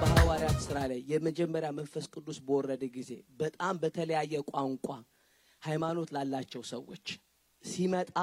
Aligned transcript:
በሐዋርያት 0.00 0.58
ስራ 0.66 0.78
ላይ 0.90 1.00
የመጀመሪያ 1.10 1.70
መንፈስ 1.78 2.06
ቅዱስ 2.14 2.38
በወረደ 2.46 2.84
ጊዜ 2.96 3.10
በጣም 3.40 3.74
በተለያየ 3.82 4.42
ቋንቋ 4.50 4.86
ሃይማኖት 5.62 6.10
ላላቸው 6.16 6.62
ሰዎች 6.72 7.06
ሲመጣ 7.64 8.14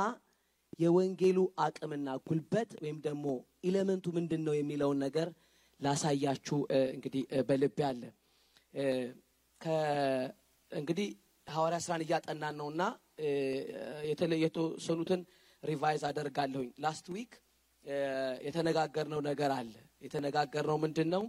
የወንጌሉ 0.80 1.38
አቅምና 1.66 2.10
ጉልበት 2.28 2.70
ወይም 2.82 2.98
ደግሞ 3.06 3.26
element 3.68 3.97
ኡ 3.97 4.06
ምንድን 4.18 4.42
ነው 4.48 4.54
የሚለውን 4.58 5.00
ነገር 5.06 5.28
ላሳያችሁ። 5.80 6.58
እንግዲህ 6.96 7.24
በልቤ 7.48 7.78
አለ። 7.90 8.02
እንግዲህ 10.72 11.08
ሐዋርያ 11.48 11.80
ስራን 11.86 12.04
እያጠናን 12.06 12.56
ነውና 12.62 12.82
የተወሰኑትን 14.42 15.22
revise 15.64 16.02
አደርጋለሁኝ 16.10 16.70
last 16.84 17.06
week 17.16 17.32
የተነጋገርነው 18.46 19.22
ነገር 19.30 19.52
አለ 19.58 19.74
የተነጋገርነው 20.02 20.78
ምንድን 20.84 21.10
ነው 21.14 21.24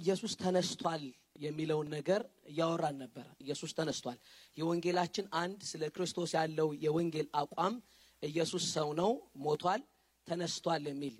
ኢየሱስ 0.00 0.32
ተነስቷል 0.42 1.04
የሚለውን 1.40 1.88
ነገር 1.94 2.20
እያወራን 2.50 2.96
ነበረ። 3.02 3.26
ኢየሱስ 3.44 3.70
ተነስቷል። 3.78 4.18
የወንጌላችን 4.56 5.26
አንድ 5.42 5.60
ስለ 5.70 5.82
ክርስቶስ 5.94 6.30
ያለው 6.38 6.68
የወንጌል 6.84 7.28
አቋም 7.40 7.74
ኢየሱስ 8.22 8.64
ሰው 8.74 8.88
ነው፣ 9.00 9.10
ሞቷል፣ 9.44 9.82
ተነስቷል 10.26 10.82
የሚል 10.90 11.14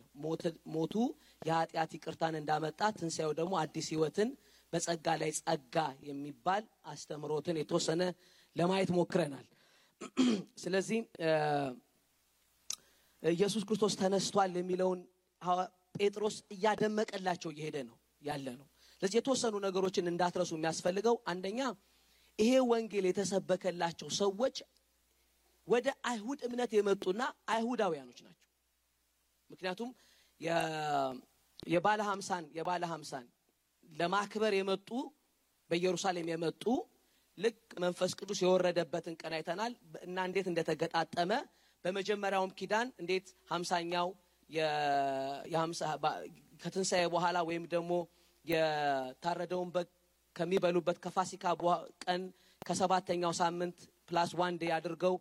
ሞቱ 0.75 0.95
የኃጢአት 1.43 1.91
ይቅርታን 1.97 2.35
እንዳመጣ፣ 2.41 2.81
ትንሣኤው 2.99 3.33
ደግሞ 3.39 3.55
አዲስ 3.63 3.87
ሕይወትን 3.93 4.31
በጸጋ 4.73 5.07
ላይ 5.21 5.31
ጸጋ 5.39 5.77
የሚባል 6.09 6.63
አስተምሮትን 6.85 7.57
የተወሰነ 7.61 8.03
ለማየት 8.57 8.91
ሞክረናል። 8.99 9.47
ስለዚህ 10.63 11.01
ኢየሱስ 13.23 13.63
ክርስቶስ 13.69 13.95
ተነስቷል 14.01 14.53
የሚለውን 14.59 15.01
ጴጥሮስ 15.97 16.37
እያደመቀላቸው 16.55 17.51
እየሄደ 17.53 17.77
ነው 17.89 17.97
ያለ 18.23 18.47
ነው። 18.61 18.67
ስለዚህ 18.95 19.17
የተወሰኑ 19.19 19.55
ነገሮችን 19.67 20.11
እንዳትረሱ 20.11 20.51
የሚያስፈልገው 20.57 21.17
አንደኛ 21.33 21.61
ይሄ 22.39 22.53
ወንጌል 22.71 23.05
የተሰበከላቸው 23.09 24.09
ሰዎች 24.21 24.57
ወደ 25.69 25.89
አይሁድ 26.11 26.41
እምነት 26.47 26.71
የመጡና 26.77 27.23
አይሁዳውያኖች 27.49 28.19
ናቸው። 28.27 28.47
ምክንያቱም 29.51 29.91
የባለ 31.67 32.01
ሀምሳን 32.09 32.45
የባለ 32.59 32.83
ሀምሳን 32.93 33.27
ለማክበር 33.91 34.55
የመጡ 34.57 34.89
በኢየሩሳሌም 35.71 36.29
የመጡ 36.33 36.65
ልክ 37.39 37.59
መንፈስ 37.85 38.13
ቅዱስ 38.19 38.39
የወረደበትን 38.45 39.15
ቀን 39.21 39.33
አይተናል 39.37 39.73
እና 40.07 40.19
እንዴት 40.29 40.47
እንደተገጣጠመ 40.51 41.33
በመጀመሪያውም 41.85 42.53
ኪዳን 42.59 42.89
እንዴት 43.03 43.27
ሀምሳኛው 43.53 44.09
ከትንሣኤ 46.63 47.05
በኋላ 47.15 47.39
ወይም 47.49 47.65
ደግሞ 47.75 47.93
የታረደውን 48.45 49.71
በግ 49.75 49.89
ከሚበሉበት 50.37 50.99
ከፋሲካ 51.05 51.45
ቀን 52.05 52.23
ከሰባተኛው 52.63 53.33
ሳምንት 53.41 53.79
plus 54.09 54.31
one 54.41 54.55
day 54.61 54.73
አድርገው 54.77 55.15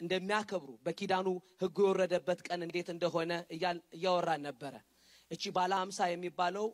እንደሚያከብሩ 0.00 0.70
በኪዳኑ 0.84 1.26
ሕጉ 1.62 1.76
የወረደበት 1.84 2.40
ቀን 2.48 2.60
እንዴት 2.66 2.88
እንደሆነ 2.94 3.32
እያወራን 3.96 4.42
ነበረ። 4.48 4.74
እቺ 5.30 5.52
ባለ 5.56 5.72
ሀምሳ 5.82 6.08
የሚባለው 6.10 6.66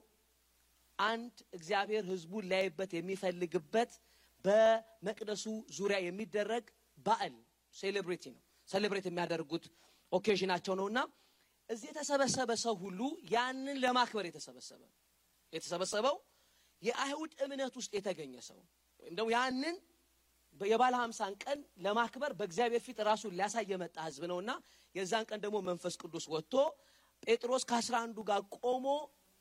አንድ 0.98 1.36
እግዚአብሔር 1.52 2.04
ሕዝቡን 2.10 2.44
ሊያይበት 2.50 2.90
የሚፈልግበት 2.96 3.92
በመቅደሱ 4.44 5.44
ዙሪያ 5.76 5.98
የሚደረግ 6.04 6.64
በዓል 6.98 7.34
celebration 7.74 8.24
ነው። 8.34 8.40
celebrate 8.68 9.06
የሚያደርጉት 9.08 9.64
occasion 10.12 10.45
ኣቸው 10.45 10.74
ነውና 10.80 10.98
እዚህ 11.70 11.88
የተሰበሰበ 11.92 12.50
ሰው 12.64 12.74
ሁሉ 12.82 13.00
ያንን 13.32 13.76
ለማክበር 13.82 14.24
የተሰበሰበ 14.28 14.80
ነው። 14.86 14.96
የተሰበሰበው 15.52 16.16
የአይሁድ 16.82 17.32
እምነት 17.44 17.74
ውስጥ 17.80 17.92
የተገኘ 17.98 18.34
ሰው 18.48 18.58
ወይም 19.00 19.14
ደግሞ 19.18 19.28
ያንን 19.36 19.76
የባለ 20.60 20.94
ሀምሳን 21.00 21.34
ቀን 21.42 21.58
ለማክበር 21.84 22.32
በእግዚአብሔር 22.38 22.82
ፊት 22.86 22.98
ራሱን 23.08 23.32
ሊያሳይ 23.38 23.66
የመጣ 23.72 23.96
ህዝብ 24.06 24.22
ነውና 24.30 24.50
የዛን 24.94 25.24
ቀን 25.30 25.40
ደግሞ 25.44 25.56
መንፈስ 25.68 25.94
ቅዱስ 26.02 26.24
ወጥቶ 26.32 26.54
ጴጥሮስ 27.22 27.64
ከአስራ 27.70 27.96
አንዱ 28.04 28.18
ጋር 28.30 28.40
ቆሞ 28.58 28.86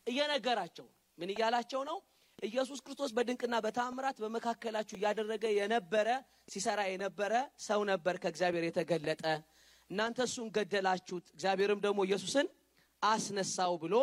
እየነገራቸው 0.08 0.88
ምን 1.18 1.30
እያላቸው 1.34 1.82
ነው? 1.90 1.98
ኢየሱስ 2.40 2.80
ክርስቶስ 2.86 3.12
በድንቅና 3.18 3.56
በታምራት 3.66 4.18
በመካከላችሁ 4.24 4.96
እያደረገ 5.00 5.46
የነበረ 5.56 6.08
ሲሰራ 6.54 6.80
የነበረ 6.90 7.34
ሰው 7.66 7.82
ነበር 7.92 8.16
ከእግዚአብሔር 8.24 8.66
የተገለጠ 8.68 9.24
እናንተ 9.90 10.20
እሱን 10.28 10.48
ገደላችሁት፣ 10.56 11.26
እግዚአብሔርም 11.34 11.80
ደግሞ 11.86 12.00
ኢየሱስን 12.08 12.48
አስነሳው 13.02 13.74
ብሎ 13.84 13.96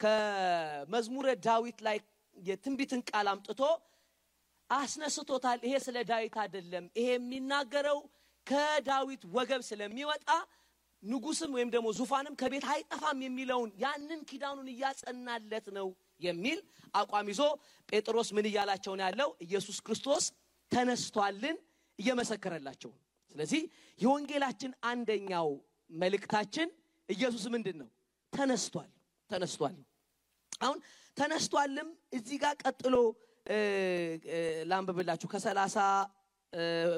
ከመዝሙረ 0.00 1.28
ዳዊት 1.46 1.78
ላይ 1.86 1.98
የትንቢትን 2.36 3.00
ቃል 3.10 3.26
አምጥቶ 3.32 3.60
አስነስቶታል። 4.70 5.58
ይሄ 5.66 5.74
ስለ 5.86 5.96
ዳዊት 6.10 6.36
አይደለም። 6.42 6.84
ይሄ 6.98 7.08
የሚናገረው 7.14 7.98
ከዳዊት 8.46 9.22
ወገብ 9.34 9.62
ስለሚወጣ 9.68 10.28
ንጉስም 11.02 11.50
ወይም 11.56 11.70
ደግሞ 11.74 11.88
ዙፋንም 11.98 12.36
ከቤት 12.40 12.64
አይጠፋም 12.72 13.18
የሚለውን 13.24 13.70
ያንን 13.82 14.20
ኪዳኑን 14.30 14.68
እያጸናለት 14.72 15.66
ነው 15.76 15.88
የሚል 16.20 16.58
አቋም 16.94 17.26
ይዞ 17.32 17.40
ጴጥሮስ 17.88 18.28
ምን 18.36 18.46
እያላቸው 18.50 18.92
ነው 18.98 19.04
ያለው? 19.06 19.28
ኢየሱስ 19.46 19.78
ክርስቶስ 19.86 20.24
ተነስቷልን 20.72 21.56
እየመሰከረላቸው 21.98 22.92
ስለዚህ 23.34 23.62
የወንጌላችን 23.98 24.72
አንደኛው 24.90 25.48
መልእክታችን 25.90 26.68
ኢየሱስ 27.08 27.44
ምንድን 27.54 27.76
ነው? 27.82 27.88
ተነስቷል። 28.32 28.90
ተነስቷል። 29.30 29.76
አሁን 30.60 30.78
ተነስቷልም 31.16 31.88
እዚህ 32.12 32.36
ጋር 32.42 32.54
ቀጥሎ 32.62 32.94
ላንብብላችሁ 34.70 35.28
ከሰላሳ 35.32 35.76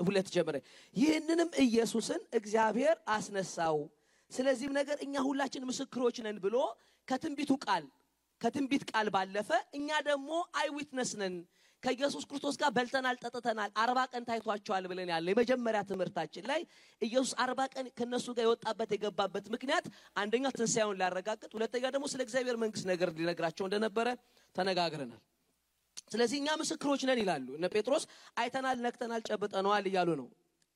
ሁለት 0.06 0.28
ጀምረ 0.34 0.56
ይህንንም 0.94 1.50
ኢየሱስን 1.64 2.20
እግዚአብሔር 2.38 2.96
አስነሳው፣ 3.14 3.76
ስለዚህም 4.32 4.74
ነገር 4.78 4.98
እኛ 5.06 5.14
ሁላችን 5.26 5.66
ምስክሮች 5.70 6.16
ነን 6.26 6.36
ብሎ 6.44 6.56
ከትንቢቱ 7.08 7.52
ቃል 7.64 7.84
ከትንቢት 8.40 8.84
ቃል 8.90 9.08
ባለፈ 9.14 9.48
እኛ 9.78 9.88
ደግሞ 10.08 10.30
አይዊትነስ 10.60 11.10
ነን 11.20 11.34
ከኢየሱስ 11.82 12.24
ክርስቶስ 12.30 12.54
ጋር 12.60 12.70
በልተናል፣ 12.76 13.16
ጠጥተናል፣ 13.22 13.70
አርባ 13.82 13.98
ቀን 14.12 14.24
ታይቷቸዋል 14.28 14.84
ብለን 14.90 15.10
ያለ 15.12 15.26
የመጀመሪያ 15.32 15.80
ትምህርታችን 15.90 16.44
ላይ 16.50 16.60
ኢየሱስ 17.02 17.32
አርባ 17.44 17.60
ቀን 17.74 17.86
ከነሱ 17.98 18.26
ጋር 18.36 18.44
የወጣበት 18.46 18.90
የገባበት 18.94 19.46
ምክንያት 19.54 19.86
አንደኛ 20.16 20.44
ትንሣኤውን 20.56 20.98
ሊያረጋግጥ፣ 21.00 21.50
ሁለተኛ 21.56 21.84
ደግሞ 21.94 22.06
ስለ 22.12 22.20
እግዚአብሔር 22.26 22.56
መንግስት 22.64 22.86
ነገር 22.92 23.10
ሊነግራቸው 23.18 23.66
እንደነበረ 23.68 24.08
ተነጋግረናል። 24.54 25.22
ስለዚህ 26.12 26.36
እኛ 26.40 26.48
ምስክሮች 26.60 27.02
ነን 27.08 27.20
ይላሉ 27.22 27.48
እነ 27.58 27.66
ጴጥሮስ። 27.74 28.04
አይተናል፣ 28.36 28.78
ነክተናል፣ 28.86 29.22
ጨብጠነዋል 29.28 29.86
እያሉ 29.90 30.10
ነው። 30.20 30.28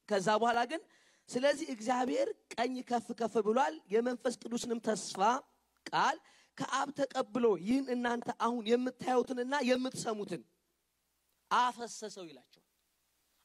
ከዛ 0.08 0.28
በኋላ 0.41 0.60
ግን 0.72 0.81
ስለዚህ 1.28 1.66
እግዚአብሔር 1.75 2.28
ቀኝ 2.54 2.75
ከፍ 2.88 3.06
ከፍ 3.20 3.34
ብሏል፣ 3.46 3.76
የመንፈስ 3.92 4.34
ቅዱስንም 4.42 4.81
ተስፋ 4.86 5.20
ቃል 5.86 6.16
ከአብ 6.59 6.88
ተቀብሎ 6.98 7.47
ይህን 7.62 7.87
እናንተ 7.94 8.28
አሁን 8.47 8.65
የምታዩትንና 8.70 9.54
የምትሰሙትን 9.69 10.42
አፈሰሰው 11.50 12.25
ይላቸዋል። 12.28 12.60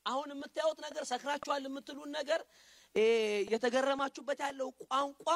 አሁን 0.05 0.29
የምታዩት 0.33 0.79
ነገር 0.85 1.03
ሰክራችኋል 1.09 1.63
የምትሉን 1.67 2.11
ነገር 2.19 2.41
የተገረማችሁበት 3.53 4.39
ያለው 4.45 4.69
ቋንቋ 4.85 5.27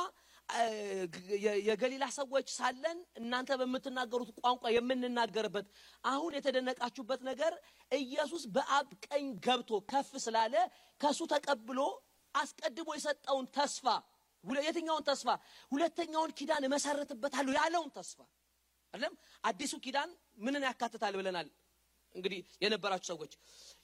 የገሊላ 1.68 2.06
ሰዎች 2.18 2.48
ሳለን 2.56 2.98
እናንተ 3.20 3.58
በምትናገሩት 3.60 4.30
ቋንቋ 4.40 4.72
የምንናገርበት 4.76 5.68
አሁን 6.04 6.32
የተደነቃችሁበት 6.38 7.22
ነገር 7.30 7.54
ኢየሱስ 8.00 8.44
በአብ 8.56 8.90
ቀኝ 9.08 9.28
ገብቶ 9.46 9.80
ከፍ 9.92 10.12
ስላለ 10.26 10.56
ከሱ 11.02 11.22
ተቀብሎ 11.34 11.80
አስቀድሞ 12.36 12.90
የሰጠውን 12.98 13.48
ተስፋ 13.56 13.86
የትኛውን 14.64 15.04
ተስፋ? 15.04 15.28
ሁለተኛውን 15.72 16.32
ኪዳን 16.40 16.64
እመሰርትበታለሁ 16.68 17.54
ያለውን 17.60 17.92
ተስፋ። 17.98 18.20
አይደለም? 18.94 19.14
አዲሱ 19.44 19.74
ኪዳን 19.86 20.10
ምንን 20.38 20.64
ያካትታል 20.68 21.14
ብለናል 21.20 21.48
እንግዲህ 22.16 22.40
የነበራችሁ 22.64 23.10
ሰዎች። 23.12 23.32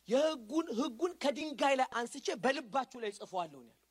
የህጉን 0.08 0.68
ህጉን 0.80 1.14
ከድንጋይ 1.24 1.74
ላይ 1.80 1.88
አንስቼ 2.00 2.28
በልባችሁ 2.44 3.00
ላይ 3.04 3.12
ጽፈዋለሁ 3.18 3.60
ነው 3.62 3.72
ያለው። 3.72 3.86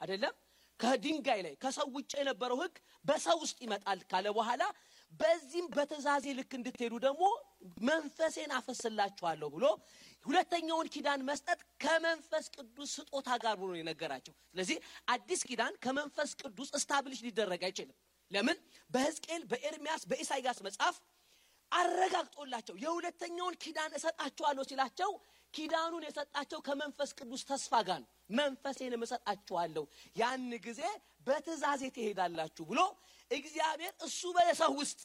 አይደለም? 0.00 0.34
ከድንጋይ 0.80 1.40
ላይ 1.46 1.54
ከሰው 1.62 1.86
ውጭ 1.96 2.12
የነበረው 2.20 2.58
ህግ 2.62 2.76
በሰው 3.04 3.36
ውስጥ 3.42 3.58
ይመጣል 3.64 3.98
ካለ 4.10 4.26
በኋላ 4.36 4.62
በዚህም 5.12 5.66
በትእዛዜ 5.74 6.26
ልክ 6.38 6.52
እንድትሄዱ 6.58 6.94
ደግሞ 7.06 7.24
መንፈሴን 7.88 8.52
አፈስላችኋለሁ 8.58 9.48
ብሎ 9.56 9.66
ሁለተኛውን 10.26 10.88
ኪዳን 10.94 11.20
መስጠት 11.28 11.60
ከመንፈስ 11.80 12.46
ቅዱስ 12.56 12.90
ስጦታ 12.96 13.28
ጋር 13.42 13.54
ብሎ 13.60 13.70
የነገራቸው። 13.76 14.34
ስለዚህ 14.50 14.78
አዲስ 15.08 15.40
ኪዳን 15.48 15.74
ከመንፈስ 15.84 16.30
ቅዱስ 16.42 16.70
እስታብሊሽ 16.78 17.20
ሊደረግ 17.26 17.62
አይችልም። 17.68 17.96
ለምን? 18.30 18.58
በሕዝቅኤል 18.90 19.42
በኤርሚያስ 19.50 20.02
በኢሳይያስ 20.10 20.58
መጽሐፍ 20.66 20.96
አረጋግጦላቸው 21.72 22.74
የሁለተኛውን 22.82 23.56
ኪዳን 23.62 23.92
እሰጣቸዋለሁ 23.98 24.62
ሲላቸው 24.70 25.10
ኪዳኑን 25.54 26.04
የሰጣቸው 26.06 26.60
ከመንፈስ 26.66 27.10
ቅዱስ 27.18 27.42
ተስፋ 27.48 27.72
ጋር 27.88 27.98
ነው። 28.02 28.08
መንፈሴንም 28.38 29.04
እሰጣችኋለሁ 29.06 29.84
ያን 30.16 30.44
ጊዜ 30.66 30.82
በትእዛዜ 31.26 31.82
ትሄዳላችሁ 31.96 32.64
ብሎ 32.70 32.80
እግዚአብሔር 33.30 33.94
እሱ 34.06 34.20
በሰው 34.36 34.72
ውስጥ 34.80 35.00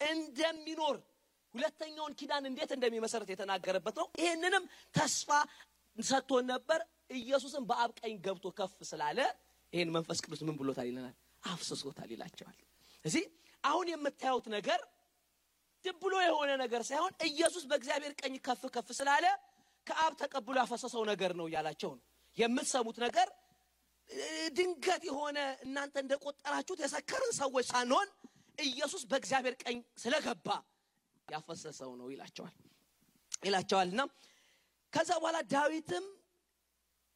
እንደሚኖር 0.00 0.96
ሁለተኛውን 1.54 2.12
ኪዳን 2.18 2.44
እንዴት 2.50 2.70
እንደሚመሰረት 2.76 3.30
የተናገረበት 3.32 3.96
ነው። 4.00 4.06
ይህንንም 4.20 4.64
ተስፋ 4.94 5.30
ሰጥቶን 5.96 6.44
ነበር። 6.52 6.80
ኢየሱስም 7.18 7.64
በአብ 7.70 7.90
ቀኝ 8.00 8.14
ገብቶ 8.24 8.46
ከፍ 8.58 8.76
ስላለ 8.90 9.18
ይህን 9.72 9.90
መንፈስ 9.96 10.18
ቅዱስ 10.24 10.40
ምን 10.46 10.56
ብሎታል 10.60 10.86
ይለናል? 10.90 11.14
አፍስሶታል 11.44 12.10
ይላቸዋል። 12.14 12.58
እዚህ 13.04 13.24
አሁን 13.64 13.86
የምታዩት 13.92 14.46
ነገር 14.56 14.80
ብሎ 16.02 16.14
የሆነ 16.22 16.50
ነገር 16.60 16.82
ሳይሆን 16.88 17.12
ኢየሱስ 17.28 17.64
በእግዚአብሔር 17.70 18.12
ቀኝ 18.20 18.34
ከፍ 18.46 18.62
ከፍ 18.74 18.88
ስላለ 18.98 19.24
ከአብ 19.86 20.12
ተቀብሎ 20.20 20.56
ያፈሰሰው 20.60 21.02
ነገር 21.10 21.32
ነው 21.38 21.46
እያላቸው 21.48 21.90
ነው። 21.96 22.02
የምትሰሙት 22.38 22.98
ነገር 23.04 23.28
ድንገት 24.56 25.02
የሆነ 25.08 25.38
እናንተ 25.64 25.94
እንደቆጠራችሁት 26.02 26.80
የሰከርን 26.84 27.32
ሰዎች 27.38 27.66
ሳንሆን 27.72 28.08
ኢየሱስ 28.58 29.02
በእግዚአብሔር 29.10 29.54
ቀኝ 29.62 29.78
ስለገባ 29.98 30.48
ያፈሰሰው 31.28 31.90
ነው 32.00 32.08
ይላቸዋል 32.12 32.54
ይላቸዋል 33.44 33.90
ከዛ 34.92 35.10
በኋላ 35.20 35.38
ዳዊትም 35.52 36.04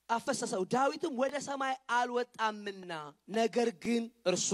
አፈሰሰው 0.09 0.63
ዳዊትም 0.75 1.15
ወደ 1.21 1.37
ሰማይ 1.47 1.75
አልወጣምና 1.97 2.93
ነገር 3.37 3.69
ግን 3.85 4.03
እርሱ 4.31 4.51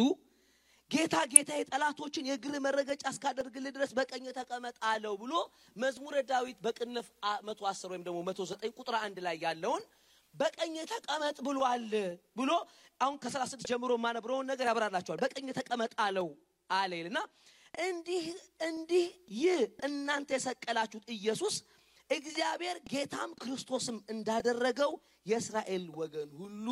ጌታ 0.90 1.16
ጌታ 1.32 1.50
የጠላቶችን 1.58 2.26
የእግር 2.28 2.54
መረገጫ 2.64 3.04
እስካደርግልህ 3.12 3.72
ድረስ 3.76 3.90
በቀኝ 3.98 4.24
ተቀመጥ 4.38 4.76
አለው 4.90 5.14
ብሎ 5.22 5.34
መዝሙረ 5.76 6.16
ዳዊት 6.30 6.58
በቅንፍ 6.66 7.06
መቶ 7.46 7.60
አስር 7.70 7.90
ወይም 7.92 8.04
ደግሞ 8.08 8.18
መቶ 8.28 8.40
ቁጥር 8.74 8.96
አንድ 9.00 9.18
ላይ 9.26 9.36
ያለውን 9.44 9.84
በቀኝ 10.34 10.74
ተቀመጥ 10.92 11.36
ብሏል 11.46 11.86
ብሎ 12.38 12.50
አሁን 13.00 13.16
ከሰላሳ 13.22 13.50
ስድስት 13.52 13.70
ጀምሮ 13.72 13.92
የማነብረውን 13.98 14.46
ነገር 14.52 14.66
ያብራራቸዋል። 14.70 15.20
በቀኝ 15.24 15.48
ተቀመጥ 15.58 15.92
አለው 16.04 16.28
አለ 16.70 16.92
ይልና 17.00 17.18
እንዲህ 17.74 18.24
እንዲህ 18.60 19.06
ይህ 19.36 19.60
እናንተ 19.82 20.30
የሰቀላችሁት 20.36 21.06
ኢየሱስ 21.16 21.54
እግዚአብሔር 22.10 22.76
ጌታም 22.90 23.30
ክርስቶስም 23.42 23.98
እንዳደረገው 24.14 24.92
የእስራኤል 25.26 25.84
ወገን 25.98 26.30
ሁሉ 26.40 26.66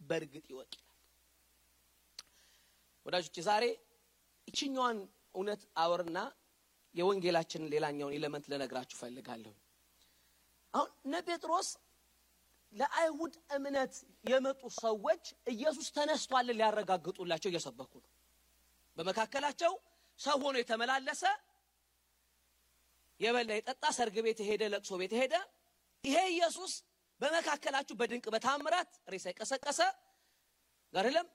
በእርግጥ 0.00 0.46
ይወቅ 0.52 0.72
ይላል። 0.74 0.84
ወዳጆች 3.06 3.36
ዛሬ 3.48 3.64
ይችኛዋን 4.48 4.98
እውነት 5.34 5.62
አወርና 5.76 6.18
የወንጌላችንን 6.94 7.70
ሌላኛውን 7.74 8.14
element 8.16 8.46
ልነግራችሁ 8.52 8.96
ፈልጋለሁ። 9.00 9.54
አሁን 10.74 10.90
እነ 11.04 11.14
ጴጥሮስ 11.28 11.68
ለአይሁድ 12.72 13.34
እምነት 13.56 13.94
የመጡ 14.24 14.62
ሰዎች 14.80 15.22
ኢየሱስ 15.46 15.86
ተነስቷልን 15.96 16.58
ሊያረጋግጡላቸው 16.58 17.50
እየሰበኩ 17.52 17.92
ነው። 18.02 18.10
በመካከላቸው 18.96 19.72
ሰው 20.20 20.36
ሆኖ 20.42 20.56
የተመላለሰ 20.60 21.22
የበላ 23.20 23.50
የጠጣ 23.58 23.84
ሰርግ 23.96 24.16
ቤት 24.26 24.38
የሄደ 24.42 24.62
ለቅሶ 24.72 24.92
ቤት 25.00 25.12
የሄደ 25.16 25.34
ይሄ 26.04 26.16
ኢየሱስ 26.34 26.72
በመካከላችሁ 27.20 27.94
በድንቅ 28.00 28.24
በታምራት 28.34 28.90
ሬሳ 29.12 29.26
የቀሰቀሰ 29.30 29.80
አይደለም 30.94 31.26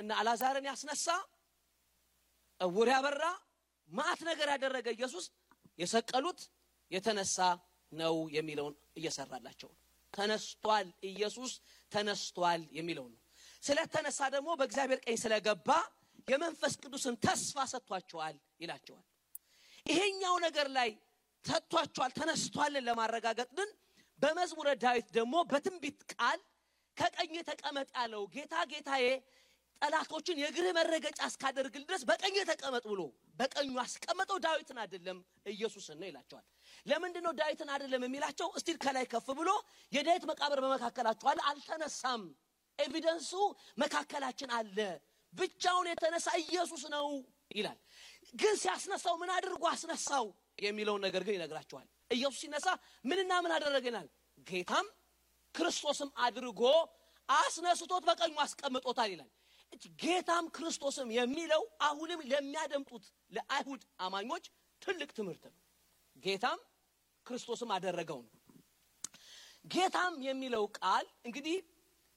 እነ 0.00 0.12
አላዛርን 0.18 0.66
ያስነሳ 0.70 1.06
እውር 2.60 2.88
ያበራ 2.92 3.24
ማአት 3.90 4.20
ነገር 4.28 4.48
ያደረገ 4.54 4.86
ኢየሱስ 4.96 5.24
የሰቀሉት 5.78 6.40
የተነሳ 6.90 7.38
ነው 7.92 8.16
የሚለውን 8.36 8.74
እየሰራላቸው 8.98 9.68
ነው። 9.70 9.78
ተነስቷል፣ 10.14 10.88
ኢየሱስ 11.10 11.52
ተነስቷል 11.92 12.62
የሚለው 12.78 13.06
ነው። 13.12 13.18
ስለተነሳ 13.62 14.20
ደግሞ 14.34 14.50
በእግዚአብሔር 14.60 15.00
ቀኝ 15.04 15.16
ስለገባ 15.22 15.68
የመንፈስ 16.30 16.74
ቅዱስን 16.82 17.14
ተስፋ 17.24 17.64
ሰጥቷቸዋል 17.72 18.34
ይላቸዋል። 18.60 19.06
ይሄኛው 19.86 20.34
ነገር 20.46 20.66
ላይ 20.76 20.90
ሰጥቷቸዋል 21.44 22.12
ተነስቷልን 22.18 22.84
ለማረጋገጥ 22.88 23.50
ግን 23.58 23.70
በመዝሙረ 24.18 24.68
ዳዊት 24.82 25.08
ደግሞ 25.16 25.34
በትንቢት 25.50 26.00
ቃል 26.14 26.40
ከቀኝ 26.96 27.34
ተቀመጥ 27.48 27.88
ያለው 27.96 28.22
ጌታ 28.34 28.54
ጌታዬ 28.72 29.04
ጠላቶችን 29.82 30.40
የእግርህ 30.40 30.72
መረገጫ 30.78 31.20
እስካደርግል 31.28 31.84
ድረስ 31.88 32.02
በቀኝ 32.08 32.34
ተቀመጥ 32.50 32.82
ብሎ 32.90 33.02
በቀኙ 33.36 33.70
አስቀመጠው 33.82 34.38
ዳዊትን 34.44 34.78
አይደለም 34.82 35.18
ኢየሱስን 35.52 35.96
ነው 36.00 36.08
ይላቸዋል። 36.10 36.46
ለምንድን 36.86 37.24
ነው 37.26 37.32
ዳዊትን 37.38 37.70
አይደለም 37.74 38.02
የሚላቸው? 38.06 38.48
እስቲል 38.58 38.76
ከላይ 38.84 39.06
ከፍ 39.12 39.28
ብሎ 39.38 39.50
የዳዊት 39.92 40.24
መቃብር 40.30 40.60
በመካከላችሁ 40.64 41.28
አለ፣ 41.32 41.40
አልተነሳም። 41.50 42.24
ኤቪደንሱ 42.78 43.30
መካከላችን 43.78 44.50
አለ። 44.58 44.78
ብቻውን 45.32 45.86
የተነሳ 45.90 46.28
ኢየሱስ 46.42 46.82
ነው 46.94 47.06
ይላል። 47.56 47.78
ግን 48.34 48.54
ሲያስነሳው 48.56 49.14
ምን 49.20 49.30
አድርጎ 49.36 49.62
አስነሳው 49.72 50.26
የሚለውን 50.62 51.02
ነገር 51.06 51.22
ግን 51.26 51.36
ይነግራቸዋል። 51.36 51.86
ኢየሱስ 52.10 52.38
ሲነሳ 52.42 52.66
ምንና 53.04 53.32
ምን 53.44 53.52
አደረገናል? 53.56 54.08
ጌታም 54.46 54.86
ክርስቶስም 55.54 56.10
አድርጎ 56.24 56.62
አስነስቶት 57.28 58.02
በቀኙ 58.08 58.34
አስቀምጦታል 58.44 59.10
ይላል። 59.14 59.30
ጌታም 60.02 60.44
ክርስቶስም 60.56 61.08
የሚለው 61.16 61.62
አሁንም 61.80 62.20
ለሚያደምጡት 62.30 63.04
ለአይሁድ 63.32 63.82
አማኞች 64.00 64.44
ትልቅ 64.82 65.10
ትምህርት 65.18 65.44
ነው። 65.48 65.58
ጌታም 66.16 66.60
ክርስቶስም 67.26 67.70
አደረገው 67.76 68.20
ነው። 68.24 68.32
ጌታም 69.66 70.14
የሚለው 70.22 70.64
ቃል 70.78 71.06
እንግዲህ 71.24 71.56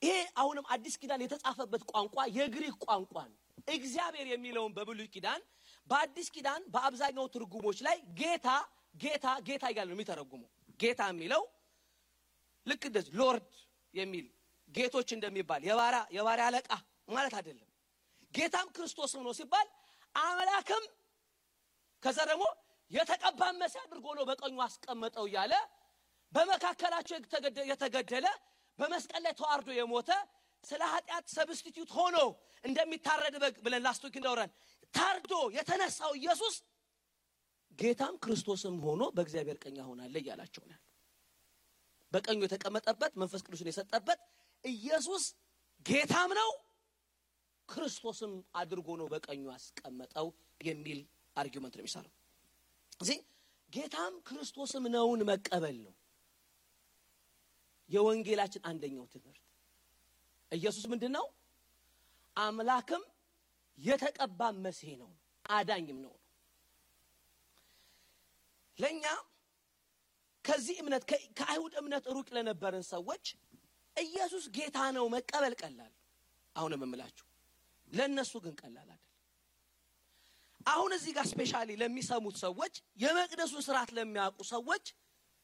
ይሄ 0.04 0.12
አሁንም 0.42 0.66
አዲስ 0.74 0.96
ኪዳን 1.02 1.22
የተጻፈበት 1.24 1.82
ቋንቋ 1.92 2.16
የግሪክ 2.38 2.76
ቋንቋ 2.86 3.14
ነው። 3.28 3.38
እግዚአብሔር 3.68 4.28
የሚለውን 4.32 4.72
በብሉይ 4.78 5.08
ኪዳን፣ 5.14 5.42
በአዲስ 5.88 6.28
ኪዳን 6.36 6.62
በአብዛኛው 6.74 7.26
ትርጉሞች 7.36 7.78
ላይ 7.88 7.98
ጌታ 8.20 8.48
ጌታ 9.04 9.28
ጌታ 9.48 9.64
እያለ 9.72 9.88
ነው 9.90 9.98
የሚተረጉመው። 9.98 10.50
ጌታ 10.80 11.02
የሚለው 11.12 11.44
ልክ 12.68 12.84
እንደዚህ 12.90 13.14
lord 13.20 13.48
የሚል 13.94 14.26
ጌቶች 14.70 15.10
እንደሚባል 15.16 15.62
የባሪያ 16.18 16.46
አለቃ 16.48 16.70
ማለት 17.10 17.34
አይደለም። 17.40 17.70
ጌታም 18.34 18.68
ክርስቶስ 18.76 19.12
ሆኖ 19.18 19.30
ሲባል 19.40 19.68
አምላክም 20.16 20.84
ከዛ 22.04 22.20
ደግሞ 22.32 22.46
የተቀባን 22.92 23.56
መሲህ 23.62 23.82
አድርጎ 23.84 24.08
ነው 24.18 24.26
በቀኙ 24.30 24.58
አስቀመጠው 24.66 25.26
እያለ 25.30 25.54
በመካከላቸው 26.34 27.16
የተገደለ 27.72 28.28
በመስቀል 28.80 29.22
ላይ 29.26 29.34
ተዋርዶ 29.40 29.70
የሞተ 29.76 30.12
ስለ 30.64 30.82
ኃጢአት 30.92 31.26
ሰብስቲቱት 31.34 31.90
ሆኖ 31.98 32.18
እንደሚታረድ 32.64 33.36
በግ 33.42 33.56
ብለን 33.66 33.84
ላስቶክ 33.86 34.16
እንደወራን 34.20 34.52
ታርዶ 34.94 35.34
የተነሳው 35.56 36.12
ኢየሱስ 36.20 36.56
ጌታም 37.80 38.16
ክርስቶስም 38.24 38.76
ሆኖ 38.86 39.04
በእግዚአብሔር 39.16 39.58
ቀኝ 39.64 39.78
ሆናለ 39.88 40.16
እያላቸው 40.22 40.64
ነው። 40.72 40.80
በቀኙ 42.12 42.40
የተቀመጠበት 42.46 43.14
መንፈስ 43.22 43.42
ቅዱስን 43.46 43.70
የሰጠበት 43.70 44.20
ኢየሱስ 44.64 45.24
ጌታም 45.86 46.32
ነው 46.40 46.50
ክርስቶስም 47.70 48.32
አድርጎ 48.56 48.90
ነው 49.00 49.08
በቀኙ 49.14 49.44
ያስቀመጠው 49.52 50.28
የሚል 50.62 51.00
አርጊመንት 51.36 51.76
ነው 51.78 51.84
የሚሰራው። 51.84 52.14
እዚህ 53.00 53.20
ጌታም 53.70 54.14
ክርስቶስም 54.28 54.84
ነውን 54.94 55.22
መቀበል 55.30 55.78
ነው 55.86 55.94
የወንጌላችን 57.90 58.66
አንደኛው 58.70 59.06
ትምህርት። 59.14 59.40
ኢየሱስ 60.52 60.86
ምንድን 60.92 61.12
ነው? 61.18 61.26
አምላክም 62.36 63.04
የተቀባ 63.78 64.42
መሲህ 64.66 64.94
ነው፣ 65.02 65.12
አዳኝም 65.50 66.00
ነው። 66.06 66.14
ለእኛ 68.78 69.06
ከዚህ 70.46 70.78
እምነት 70.82 71.04
ከአይሁድ 71.38 71.74
እምነት 71.82 72.06
ሩቅ 72.16 72.28
ለነበርን 72.36 72.86
ሰዎች 72.94 73.26
ኢየሱስ 73.96 74.46
ጌታ 74.56 74.78
ነው 74.96 75.06
መቀበል 75.14 75.54
ቀላል። 75.62 75.94
አሁንም 76.56 76.82
የምላችሁ 76.86 77.28
ለእነሱ 77.88 78.34
ግን 78.44 78.56
ቀላል 78.62 78.88
አይደል። 78.88 79.00
አሁን 80.66 80.92
እዚህ 80.98 81.12
ጋር 81.18 81.26
ስፔሻሊ 81.32 81.70
ለሚሰሙት 81.82 82.36
ሰዎች 82.44 82.74
የመቅደሱን 82.98 83.64
ስርዓት 83.68 83.90
ለሚያውቁ 83.98 84.40
ሰዎች 84.52 84.86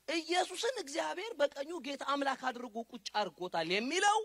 ኢየሱስን 0.10 0.76
እግዚአብሔር 0.82 1.32
በቀኙ 1.40 1.72
ጌታ 1.86 2.04
አምላክ 2.14 2.42
አድርጎ 2.50 2.76
ቁጭ 2.92 3.08
አድርጎታል 3.20 3.70
የሚለው 3.74 4.20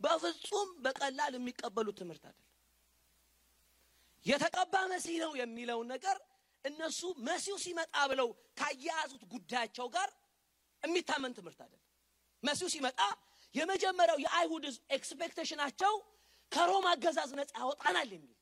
በፍጹም 0.00 0.68
በቀላል 0.84 1.34
የሚቀበሉት 1.36 1.96
ትምህርት 2.00 2.24
አይደለም። 2.28 2.48
የተቀባ 4.26 4.74
መሲህ 4.92 5.16
ነው 5.24 5.32
የሚለውን 5.40 5.88
ነገር 5.94 6.16
እነሱ 6.64 7.00
መሲሁ 7.28 7.54
ሲመጣ 7.64 7.94
ብለው 8.10 8.28
ካያያዙት 8.58 9.22
ጉዳያቸው 9.32 9.86
ጋር 9.94 10.08
የሚታመን 10.82 11.32
ትምህርት 11.38 11.60
አይደለም። 11.64 11.88
መሲሁ 12.42 12.68
ሲመጣ 12.74 13.00
የመጀመሪያው 13.54 14.18
የአይሁድ 14.24 14.64
expectation 14.96 15.56
ኣቸው 15.56 15.94
ከሮም 16.52 16.86
አገዛዝ 16.92 17.30
ነፃ 17.38 17.52
ያወጣናል 17.60 18.10
የሚል 18.14 18.36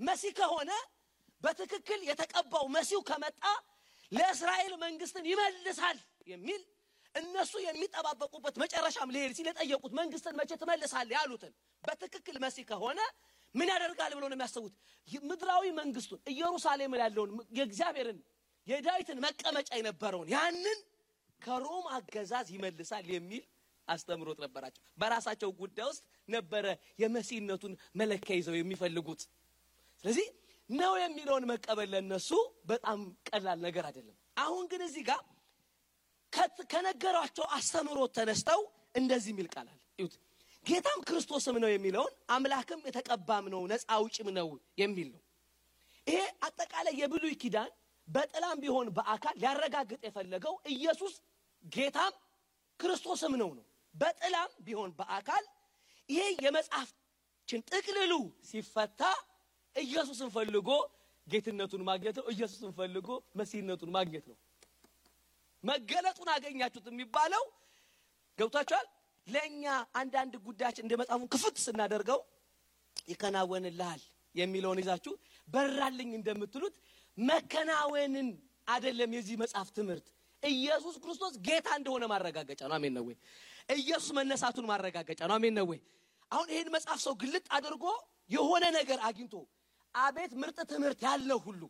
መሲህ 0.00 0.32
ከሆነ 0.38 0.70
በትክክል 1.42 2.00
የተቀባው 2.08 2.64
መሲሁ 2.76 2.98
ከመጣ 3.08 3.44
ለእስራኤል 4.12 4.74
መንግስትን 4.84 5.24
ይመልሳል 5.30 5.98
የሚል 6.26 6.62
እነሱ 7.14 7.52
የሚጠባበቁበት 7.62 8.56
መጨረሻም 8.62 9.12
ሊሄድ 9.14 9.32
ሲል 9.36 9.46
የጠየቁት 9.50 9.92
መንግስትን 10.00 10.34
መቼ 10.40 10.50
ትመልሳለህ 10.60 11.16
ያሉትን 11.18 11.52
በትክክል 11.84 12.36
መሲህ 12.44 12.64
ከሆነ 12.70 13.00
ምን 13.54 13.68
ያደርጋል 13.72 14.12
ብሎ 14.16 14.24
ነው 14.24 14.36
የሚያስቡት? 14.36 14.74
ምድራዊ 15.24 15.64
መንግስቱን 15.78 16.20
ኢየሩሳሌም 16.32 16.92
ያለውን 17.00 17.30
የእግዚአብሔርን 17.58 18.18
የዳዊትን 18.66 19.18
መቀመጫ 19.24 19.70
የነበረውን 19.78 20.28
ያንን 20.34 20.78
ከሮም 21.42 21.86
አገዛዝ 21.96 22.48
ይመልሳል 22.54 23.06
የሚል 23.14 23.42
አስተምሮት 23.88 24.38
ነበራቸው። 24.44 24.82
በራሳቸው 24.98 25.50
ጉዳይ 25.60 25.86
ውስጥ 25.90 26.02
ነበረ 26.28 26.66
የመሲህነቱን 27.02 27.72
መለኪያ 28.00 28.34
ይዘው 28.40 28.56
የሚፈልጉት። 28.58 29.22
ስለዚህ 30.04 30.26
ነው 30.70 30.92
የሚለውን 30.98 31.44
መቀበል 31.50 31.88
ለነሱ 31.94 32.30
በጣም 32.66 32.98
ቀላል 33.28 33.58
ነገር 33.66 33.84
አይደለም። 33.88 34.16
አሁን 34.36 34.64
ግን 34.72 34.82
እዚህ 34.86 35.02
ጋር 35.08 35.22
ከነገሯቸው 36.72 37.46
አስተምሮት 37.56 38.12
ተነስተው 38.18 38.60
እንደዚህ 38.94 39.30
የሚል 39.32 39.48
ቃል 39.54 39.66
አለ። 39.68 39.78
ጌታም 40.66 41.00
ክርስቶስም 41.08 41.56
ነው 41.62 41.70
የሚለውን 41.70 42.14
አምላክም 42.30 42.80
የተቀባም 42.88 43.44
ነው 43.52 43.60
ነፃ 43.70 43.84
አውጭም 43.94 44.28
ነው 44.38 44.48
የሚል 44.78 45.08
ነው። 45.14 45.20
ይሄ 46.06 46.18
አጠቃላይ 46.42 46.94
የብሉይ 47.00 47.34
ኪዳን 47.42 47.70
በጥላም 48.08 48.58
ቢሆን 48.62 48.86
በአካል 48.96 49.34
ሊያረጋግጥ 49.42 50.00
የፈለገው 50.06 50.54
ኢየሱስ 50.74 51.14
ጌታም 51.64 52.14
ክርስቶስም 52.80 53.34
ነው 53.42 53.50
ነው። 53.58 53.64
በጥላም 53.94 54.50
ቢሆን 54.66 54.90
በአካል 54.98 55.44
ይሄ 56.08 56.22
የመጽሐፍችን 56.44 57.60
ጥቅልሉ 57.70 58.12
ሲፈታ 58.44 59.02
ኢየሱስን 59.76 60.30
ፈልጎ 60.30 60.68
ጌትነቱን 61.26 61.82
ማግኘት 61.88 62.16
ነው። 62.20 62.26
ኢየሱስን 62.32 62.72
ፈልጎ 62.78 63.08
መሲህነቱን 63.36 63.90
ማግኘት 63.96 64.24
ነው። 64.30 64.36
መገለጡን 65.64 66.28
አገኛችሁት 66.34 66.86
የሚባለው 66.90 67.44
ገብቷችኋል። 68.38 68.86
ለእኛ 69.26 69.64
አንዳንድ 69.94 70.34
ጉዳያችን 70.46 70.84
እንደ 70.86 70.94
መጽሐፉን 71.00 71.28
ክፍት 71.34 71.56
ስናደርገው 71.64 72.20
ይከናወንልሃል 73.10 74.00
የሚለውን 74.34 74.78
ይዛችሁ 74.82 75.12
በራልኝ 75.48 76.10
እንደምትሉት 76.18 76.74
መከናወንን 77.18 78.28
አይደለም 78.68 79.10
የዚህ 79.16 79.36
መጽሐፍ 79.42 79.68
ትምህርት። 79.76 80.06
ኢየሱስ 80.42 80.94
ክርስቶስ 81.02 81.34
ጌታ 81.46 81.68
እንደሆነ 81.78 82.04
ማረጋገጫ 82.12 82.60
ነው። 82.68 82.76
አሜን 82.76 82.94
ነው 82.96 83.04
ወይ? 83.08 83.16
ኢየሱስ 83.76 84.10
መነሳቱን 84.18 84.66
ማረጋገጫ 84.70 85.20
ነው። 85.28 85.34
አሜን 85.38 85.54
ነው 85.58 85.66
ወይ? 85.70 85.80
አሁን 86.30 86.48
ይህን 86.54 86.68
መጽሐፍ 86.76 86.98
ሰው 87.06 87.14
ግልጥ 87.22 87.46
አድርጎ 87.56 87.84
የሆነ 88.30 88.64
ነገር 88.78 88.98
አግኝቶ 89.08 89.34
አቤት 89.94 90.32
ምርጥ 90.40 90.58
ትምህርት 90.70 91.00
ያለው 91.06 91.38
ሁሉ 91.46 91.62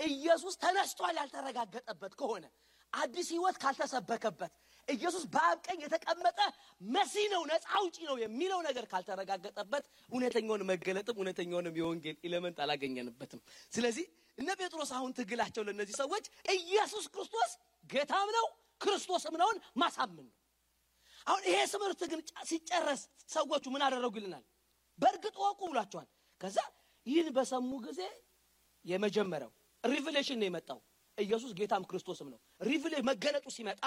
ኢየሱስ 0.00 0.54
ተነስቷል 0.62 1.16
ያልተረጋገጠበት 1.20 2.12
ከሆነ 2.20 2.44
አዲስ 2.92 3.28
ሕይወት 3.34 3.56
ካልተሰበከበት 3.62 4.52
ኢየሱስ 4.88 5.24
በአብ 5.34 5.58
ቀኝ 5.66 5.78
የተቀመጠ 5.84 6.40
መሲህ 6.88 7.26
ነው 7.32 7.42
ነፃ 7.50 7.64
አውጪ 7.78 7.96
ነው 8.08 8.16
የሚለው 8.22 8.60
ነገር 8.66 8.84
ካልተረጋገጠበት 8.90 9.84
እውነተኛውን 10.10 10.62
መገለጥም 10.70 11.18
እውነተኛውንም 11.20 11.78
የወንጌል 11.80 12.16
element 12.26 12.58
አላገኘንበትም። 12.64 13.40
ስለዚህ 13.72 14.06
እነ 14.38 14.48
ጴጥሮስ 14.60 14.90
አሁን 14.98 15.12
ትግላቸው 15.18 15.64
ለእነዚህ 15.66 15.96
ሰዎች 16.02 16.24
ኢየሱስ 16.56 17.04
ክርስቶስ 17.14 17.52
ጌታም 17.84 18.30
ነው 18.36 18.46
ክርስቶስም 18.80 19.34
ነውን 19.42 19.58
ማሳምን 19.76 20.26
ነው። 20.26 20.34
አሁን 21.26 21.42
ይሄ 21.48 21.58
ትምህርት 21.74 22.00
ግን 22.10 22.20
ሲጨረስ 22.48 23.02
ሰዎቹ 23.34 23.64
ምን 23.74 23.84
አደረጉ 23.86 24.14
ይልናል። 24.20 24.44
በእርግጥ 24.98 25.36
ወቁ 25.44 25.60
ብሏቸዋል። 25.70 26.08
ከዛ 26.40 26.58
ይህን 27.06 27.28
በሰሙ 27.36 27.70
ጊዜ 27.86 28.00
የመጀመሪያው 28.84 29.52
revelation 29.84 30.38
ነው 30.40 30.46
የመጣው 30.48 30.78
ኢየሱስ 31.18 31.52
ጌታም 31.58 31.84
ክርስቶስም 31.90 32.28
ነው። 32.32 32.38
reveal 32.60 32.94
መገለጡ 33.08 33.46
ሲመጣ 33.56 33.82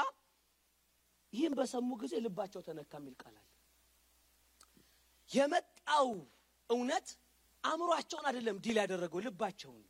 ይህን 1.33 1.53
በሰሙ 1.59 1.89
ጊዜ 2.01 2.13
ልባቸው 2.25 2.61
ተነካ 2.67 2.93
የሚል 2.99 3.15
አለ። 3.29 3.37
የመጣው 5.29 6.09
እውነት 6.69 7.07
አእምሯቸውን 7.63 8.25
አይደለም 8.29 8.57
deal 8.65 8.77
ያደረገው 8.81 9.19
ልባቸውን 9.25 9.83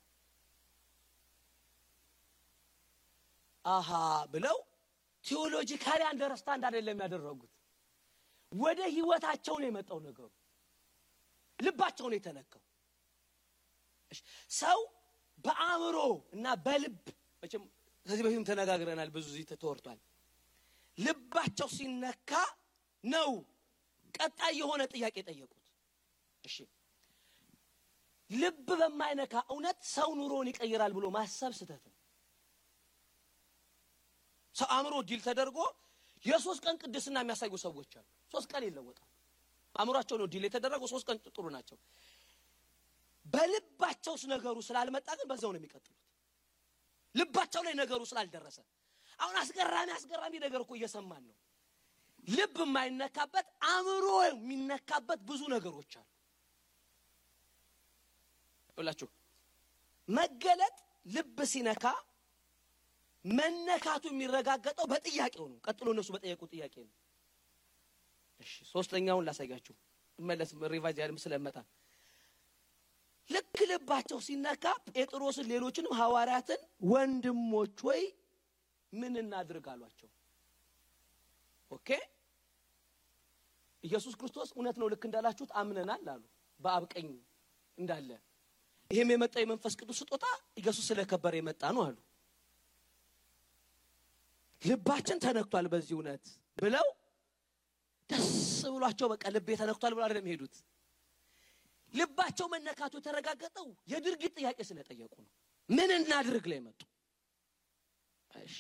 አሃ 3.66 3.90
ብለው 4.34 4.58
theologically 5.24 6.02
understand 6.10 6.64
አይደለም 6.68 7.00
ያደረጉት። 7.04 7.54
ወደ 8.52 8.80
ህይወታቸው 8.92 9.56
ነው 9.62 9.68
የመጣው 9.70 10.00
ነገሩ። 10.06 10.30
ልባቸው 11.60 12.06
ነው 12.08 12.18
የተነካው። 12.18 12.62
ሰው 14.52 14.80
በአእምሮ 15.38 15.98
እና 16.36 16.48
በልብ 16.66 17.00
መቼም 17.44 17.64
ከዚህ 18.06 18.24
በፊትም 18.26 18.46
ተነጋግረናል፣ 18.50 19.10
ብዙ 19.16 19.26
ዚህ 19.34 19.46
ተወርቷል። 19.54 20.00
ልባቸው 20.98 21.70
ሲነካ 21.74 22.32
ነው 23.04 23.30
ቀጣይ 24.14 24.54
የሆነ 24.60 24.82
ጥያቄ 24.94 25.16
ጠየቁት። 25.28 25.66
እሺ 26.44 26.56
ልብ 28.30 28.68
በማይነካ 28.72 29.36
እውነት 29.50 29.80
ሰው 29.96 30.10
ኑሮን 30.20 30.48
ይቀይራል 30.52 30.92
ብሎ 30.98 31.06
ማሰብ 31.16 31.52
ስህተት 31.60 31.84
ነው። 31.88 31.96
ሰው 34.56 34.68
አእምሮ 34.76 34.96
ዲል 35.10 35.22
ተደርጎ 35.28 35.60
የሶስት 36.26 36.62
ቀን 36.66 36.76
ቅድስና 36.82 37.18
የሚያሳዩ 37.24 37.54
ሰዎች 37.64 37.92
አሉ። 38.00 38.06
ሶስት 38.32 38.48
ቀን 38.52 38.64
ይለወጣል። 38.68 39.10
አእምሯቸው 39.76 40.18
ነው 40.22 40.28
ዲል 40.34 40.44
የተደረገው። 40.48 40.88
ሶስት 40.92 41.06
ቀን 41.10 41.18
ጥሩ 41.28 41.46
ናቸው። 41.56 41.78
በልባቸውስ 43.28 44.24
ነገሩ 44.32 44.58
ስላልመጣ 44.68 45.08
ግን 45.20 45.28
በዛው 45.32 45.52
ነው 45.54 45.60
የሚቀጥሉት። 45.60 46.02
ልባቸው 47.16 47.62
ላይ 47.68 47.74
ነገሩ 47.82 48.02
ስላልደረሰ 48.10 48.58
አሁን 49.20 49.36
አስገራሚ 49.42 49.90
አስገራሚ 49.96 50.34
ነገር 50.46 50.60
እኮ 50.66 50.74
እየሰማን 50.78 51.24
ነው። 51.30 51.36
ልብ 52.28 52.58
የማይነካበት 52.64 53.48
አእምሮ 53.70 54.08
የሚነካበት 54.26 55.20
ብዙ 55.30 55.42
ነገሮች 55.54 55.94
አሉ። 56.00 56.10
ብላችሁ 58.78 59.08
መገለጥ 60.08 60.76
ልብ 61.06 61.38
ሲነካ 61.52 61.86
መነካቱ 63.26 64.04
የሚረጋገጠው 64.12 64.86
በጥያቄው 64.92 65.46
ነው። 65.52 65.58
ቀጥሎ 65.66 65.88
እነሱ 65.96 66.10
በጠየቁ 66.16 66.42
ጥያቄ 66.52 66.76
ነው። 66.86 66.94
እሺ 68.40 68.54
ሶስተኛውን 68.72 69.26
ላሳያችሁ 69.28 69.76
መለስ 70.20 70.52
revise 70.74 70.98
ያልም 71.02 71.18
ስለመጣ 71.24 71.58
ልክ 73.30 73.58
ልባቸው 73.70 74.20
ሲነካ 74.26 74.66
ጴጥሮስን 74.90 75.48
ሌሎችንም 75.52 75.96
ሐዋርያትን 76.00 76.62
ወንድሞች 76.92 77.78
ወይ 77.88 78.02
ምን 78.94 79.14
እናድርግ 79.22 79.66
አሏቸው። 79.74 80.10
okay 81.72 81.90
ኢየሱስ 83.84 84.14
ክርስቶስ 84.20 84.50
እውነት 84.56 84.76
ነው 84.82 84.88
ልክ 84.94 85.04
እንዳላችሁት 85.08 85.52
አምነናል 85.60 86.06
አሉ 86.14 86.24
በአብ 86.60 86.84
ቀኝ 86.94 87.10
እንዳለ 87.78 88.10
ይህም 88.92 89.10
የመጣው 89.14 89.42
የመንፈስ 89.44 89.74
ቅዱስ 89.80 89.98
ስጦታ 90.02 90.26
ኢየሱስ 90.60 90.86
ስለከበረ 90.90 91.34
የመጣ 91.40 91.72
ነው 91.76 91.84
አሉ። 91.88 91.98
ልባችን 94.62 95.20
ተነክቷል 95.24 95.66
በዚህ 95.74 95.94
እውነት 95.98 96.24
ብለው 96.58 96.88
ደስ 98.10 98.30
ብሏቸው 98.74 99.08
በቃ 99.14 99.24
ልቤ 99.36 99.50
ተነክቷል 99.60 99.94
ብለው 99.96 100.06
አይደለም 100.08 100.28
የሄዱት። 100.30 100.56
ልባቸው 101.94 102.48
መነካቱ 102.54 102.94
የተረጋገጠው 103.00 103.68
የድርጊት 103.92 104.34
ጥያቄ 104.38 104.60
ስለጠየቁ 104.70 105.14
ነው። 105.20 105.32
ምን 105.70 105.90
እናድርግ 105.98 106.46
ላይ 106.52 106.60
መጡ። 106.66 106.82
እሺ 108.32 108.56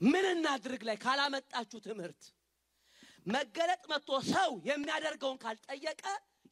ምን 0.00 0.26
እናድርግ 0.32 0.82
ላይ 0.88 0.96
ካላመጣችሁ 1.02 1.78
ትምህርት 1.86 2.22
መገለጥ 3.26 3.82
መጥቶ 3.92 4.10
ሰው 4.30 4.50
የሚያደርገውን 4.68 5.38
ካልጠየቀ 5.42 6.04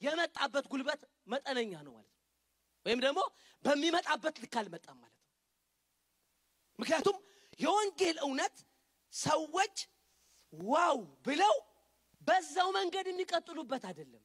የመጣበት 0.03 0.67
ጉልበት 0.73 1.01
መጠነኛ 1.33 1.73
ነው 1.87 1.93
ማለት 1.97 2.13
ነው። 2.13 2.25
ወይም 2.87 3.01
ደግሞ 3.05 3.21
በሚመጣበት 3.65 4.37
ልክ 4.43 4.55
አልመጣም 4.61 4.99
ማለት 4.99 5.17
ነው። 5.17 5.25
ምክንያቱም 6.79 7.17
የወንጌል 7.59 8.19
እውነት 8.27 8.57
ሰዎች 9.13 9.77
wow 10.53 10.99
ብለው 11.27 11.55
በዛው 12.23 12.69
መንገድ 12.77 13.07
የሚቀጥሉበት 13.11 13.85
አይደለም። 13.91 14.25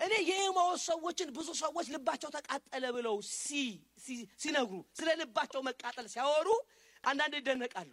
እኔ 0.00 0.12
የኤማዎስ 0.28 0.82
ሰዎችን 0.90 1.28
ብዙ 1.36 1.48
ሰዎች 1.60 1.86
ልባቸው 1.94 2.30
ተቃጠለ 2.36 2.84
ብለው 2.96 3.16
ሲነግሩ 4.40 4.78
ስለ 4.98 5.08
ልባቸው 5.20 5.60
መቃጠል 5.68 6.06
ሲያወሩ 6.14 6.48
አንዳንድ 7.04 7.34
ይደነቃሉ። 7.38 7.92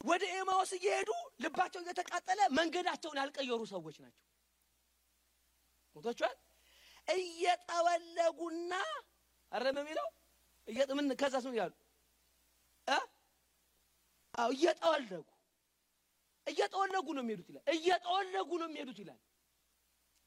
ወደ 0.00 0.22
ኤማዎስ 0.36 0.70
እየሄዱ 0.78 1.10
ልባቸው 1.44 1.80
እየተቃጠለ 1.84 2.40
መንገዳቸውን 2.58 3.18
ያልቀየሩ 3.20 3.60
ሰዎች 3.72 3.96
ናቸው። 4.04 4.22
ሞቶቿል 5.96 6.34
እየጠወለጉና 7.08 8.72
አረም 9.52 9.76
የሚለው 9.80 10.08
ምን 10.90 11.08
ከዛስ 11.20 11.44
ምን 11.46 11.56
ይላሉ? 11.56 11.72
አዎ 14.34 14.48
እየጠወለጉ 14.52 15.26
እየጠወለጉ 16.46 17.06
ነው 17.16 17.22
የሚሄዱት 17.24 17.48
ይላል። 17.50 17.64
እየጠወለጉ 17.74 18.50
ነው 18.60 18.68
የሚሄዱት 18.68 18.98
ይላል። 19.02 19.20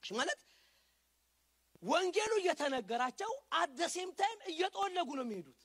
ማለት 0.04 0.40
ወንጌሉ 1.84 2.32
እየተነገራቸው 2.40 3.32
አደሴም 3.54 4.10
ታይም 4.20 4.40
እየጠወለጉ 4.52 5.10
ነው 5.18 5.26
የሚሄዱት። 5.26 5.62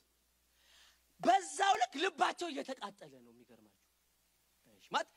በዛው 1.21 1.73
ልክ 1.81 1.93
ልባቸው 2.03 2.47
እየተቃጠለ 2.51 3.13
ነው። 3.17 3.31
የሚገርማል 3.33 3.73
ማለት 4.91 5.09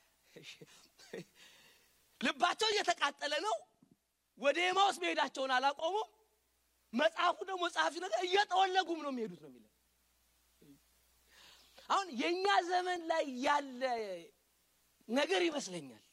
ልባቸው 2.20 2.68
እየተቃጠለ 2.72 3.34
ነው። 3.46 3.56
ወደ 4.38 4.58
ኤማውስ 4.66 4.96
መሄዳቸውን 5.02 5.52
አላቆሙም። 5.56 6.08
መጽሐፉ 6.92 7.38
ደግሞ 7.48 7.64
ጸሐፊ 7.74 7.94
ነገር 8.04 8.20
እየጠወለጉም 8.26 9.00
ነው 9.04 9.10
የሚሄዱት 9.12 9.40
ነው 9.44 9.50
የሚለው። 9.50 9.72
አሁን 11.90 12.08
የእኛ 12.20 12.46
ዘመን 12.68 13.00
ላይ 13.10 13.24
ያለ 13.44 13.82
ነገር 15.08 15.40
ይመስለኛል። 15.46 16.04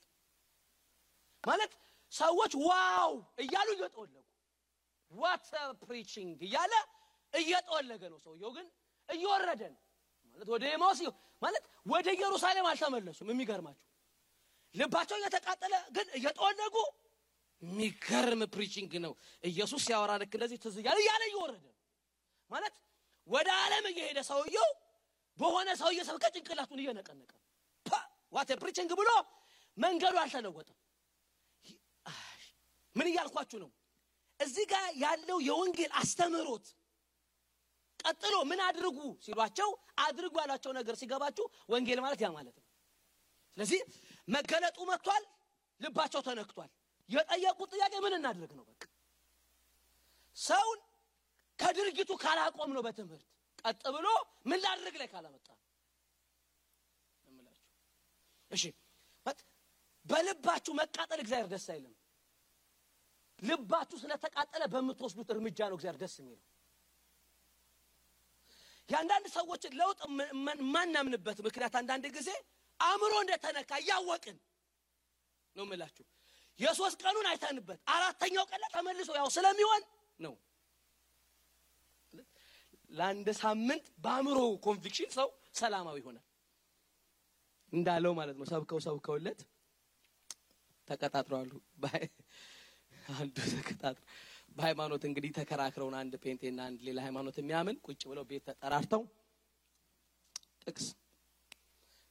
ማለት 1.43 1.71
ሰዎች 2.15 2.53
wow 2.67 3.11
እያሉ 3.43 3.67
እየጠወለጉ 3.75 4.23
what 5.11 5.47
preaching 5.81 6.39
እያለ 6.47 6.73
እየጠወለገ 7.33 8.03
ነው። 8.13 8.19
ሰውየው 8.25 8.51
ግን 8.57 8.67
እየወረደ 9.09 9.61
ነው 9.73 9.81
ማለት 10.27 10.47
ወደ 10.49 10.63
ኤማውስ 10.75 10.99
ማለት 11.41 11.63
ወደ 11.85 12.07
ኢየሩሳሌም 12.15 12.67
አልተመለሱም። 12.69 13.29
የሚገርማችሁ 13.33 13.87
ልባቸው 14.75 15.17
እየተቃጠለ 15.19 15.73
ግን 15.95 16.07
እየጠወለጉ 16.17 16.75
የሚገርም 17.61 18.41
preaching 18.55 18.93
ነው። 19.05 19.13
ኢየሱስ 19.43 19.81
ሲያወራ 19.85 20.11
ልክ 20.21 20.33
እንደዚህ 20.37 20.57
ትዝ 20.63 20.75
እያለ 20.81 20.97
እያለ 21.03 21.23
እየወረደ 21.29 21.63
ነው 21.67 21.75
ማለት 22.51 22.73
ወደ 23.27 23.49
ዓለም 23.61 23.85
እየሄደ 23.91 24.19
ሰውየው 24.29 24.69
በሆነ 25.37 25.69
ሰውዬ 25.79 25.99
ሰበከ 26.09 26.25
ጭንቅላቱን 26.35 26.81
እየነቀነቀ 26.83 27.31
what 28.33 28.49
preaching 28.61 28.91
ብሎ 28.99 29.09
መንገዱ 29.77 30.15
አልተለወጠም። 30.21 30.77
ምን 32.95 33.07
እያልኳችሁ 33.09 33.57
ነው? 33.63 33.69
እዚህ 34.39 34.65
ጋር 34.71 34.85
ያለው 35.03 35.37
የወንጌል 35.47 35.91
አስተምህሮት 35.99 36.65
ቀጥሎ 37.99 38.35
ምን 38.49 38.59
አድርጉ 38.65 38.97
ሲሏቸው 39.25 39.69
አድርጉ 39.99 40.35
ያላቸው 40.41 40.71
ነገር 40.77 40.95
ሲገባችሁ 41.01 41.45
ወንጌል 41.71 41.99
ማለት 42.05 42.19
ያ 42.21 42.29
ማለት 42.35 42.55
ነው። 42.57 42.65
ስለዚህ 43.57 43.79
መገለጡ 44.27 44.77
መጥቷል፣ 44.89 45.23
ልባቸው 45.81 46.21
ተነክቷል። 46.27 46.71
የጠየቁት 47.09 47.69
ጥያቄ 47.73 47.93
ምን 48.03 48.13
እናድርግ 48.17 48.51
ነው። 48.59 48.65
በቃ 48.69 48.83
ሰውን 50.37 50.79
ከድርጊቱ 51.59 52.11
ካላቆም 52.23 52.71
ነው 52.75 52.81
በትምህርት 52.85 53.27
ቀጥ 53.61 53.83
ብሎ 53.95 54.07
ምን 54.49 54.59
ላድርግ 54.63 54.95
ላይ 55.01 55.07
ካላመጣ 55.13 55.47
እሺ 58.51 58.63
በልባችሁ 60.05 60.73
መቃጠል 60.79 61.19
እግዚአብሔር 61.21 61.47
ደስ 61.53 61.65
አይልም። 61.73 61.93
ልባችሁ 63.39 63.97
ስለተቃጠለ 64.01 64.63
በምትወስዱት 64.73 65.29
እርምጃ 65.33 65.59
ነው 65.69 65.77
እግዚአብሔር 65.77 66.01
ደስ 66.03 66.15
የሚለው። 66.19 66.43
የአንዳንድ 68.89 69.25
ሰዎችን 69.35 69.73
ለውጥ 69.79 69.99
የማናምንበት 70.59 71.37
ምክንያት 71.47 71.75
አንዳንድ 71.79 72.05
ጊዜ 72.17 72.29
አእምሮ 72.79 73.13
እንደተነካ 73.23 73.71
እያወቅን 73.81 74.37
ነው 75.55 75.63
የምላችሁ። 75.65 76.05
የሶስት 76.59 76.99
ቀኑን 77.03 77.27
አይተንበት 77.31 77.79
አራተኛው 77.93 78.45
ቀን 78.51 78.61
ተመልሶ 78.75 79.09
ያው 79.19 79.27
ስለሚሆን 79.35 79.81
ነው። 80.19 80.33
ለአንድ 82.91 83.27
ሳምንት 83.39 83.85
በአእምሮ 84.03 84.37
ኮንቪክሽን 84.65 85.09
ሰው 85.17 85.27
ሰላማዊ 85.55 85.97
ይሆናል 86.01 86.25
እንዳለው 87.73 88.13
ማለት 88.19 88.35
ነው። 88.39 88.45
ሰብከው 88.51 88.79
ሰብከውለት 88.85 89.39
ተቀጣጥረዋል 90.87 91.37
አሉ። 91.37 91.51
አንዱ 93.15 93.35
ተቀጣጥረ 93.53 94.03
በሃይማኖት 94.51 95.03
እንግዲህ 95.07 95.31
ተከራክረውን 95.37 95.95
አንድ 95.99 96.13
ጴንጤና 96.23 96.59
አንድ 96.67 96.79
ሌላ 96.87 96.99
ሃይማኖት 97.05 97.37
የሚያምን 97.41 97.77
ቁጭ 97.85 98.01
ብለው 98.09 98.25
ቤት 98.29 98.43
ተጠራርተው 98.49 99.01
ጥቅስ 100.63 100.85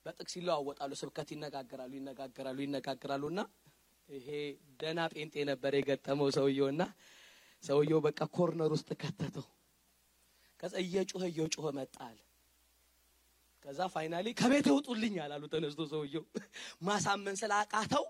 በጥቅስ 0.07 0.35
ይለዋወጣሉ። 0.39 0.93
ስብከት 1.01 1.29
ይነጋገራሉ 1.35 1.93
ይነጋገራሉ 1.99 2.59
ይነጋገራሉ 2.67 3.25
እና 3.33 3.41
ይሄ 4.09 4.29
ደና 4.81 5.01
ጴንጤ 5.13 5.35
ነበር 5.51 5.73
የገጠመው 5.79 6.29
ሰውየው 6.37 6.69
እና 6.73 6.83
ሰውየው 7.63 8.01
በቃ 8.07 8.21
corner 8.37 8.71
ውስጥ 8.77 8.91
ከተተው። 9.03 9.47
ከዛ 10.61 10.75
እየጮኸ 10.85 11.23
እየጮኸ 11.31 11.67
መጣል። 11.79 12.19
ከዛ 13.65 13.81
finally 13.95 14.27
ከቤት 14.41 14.67
ይውጡልኝ 14.71 15.15
አሉ። 15.25 15.45
ተነስቶ 15.53 15.83
ሰውየው 15.93 16.25
ማሳመን 16.83 17.37
ስላቃተው 17.41 18.05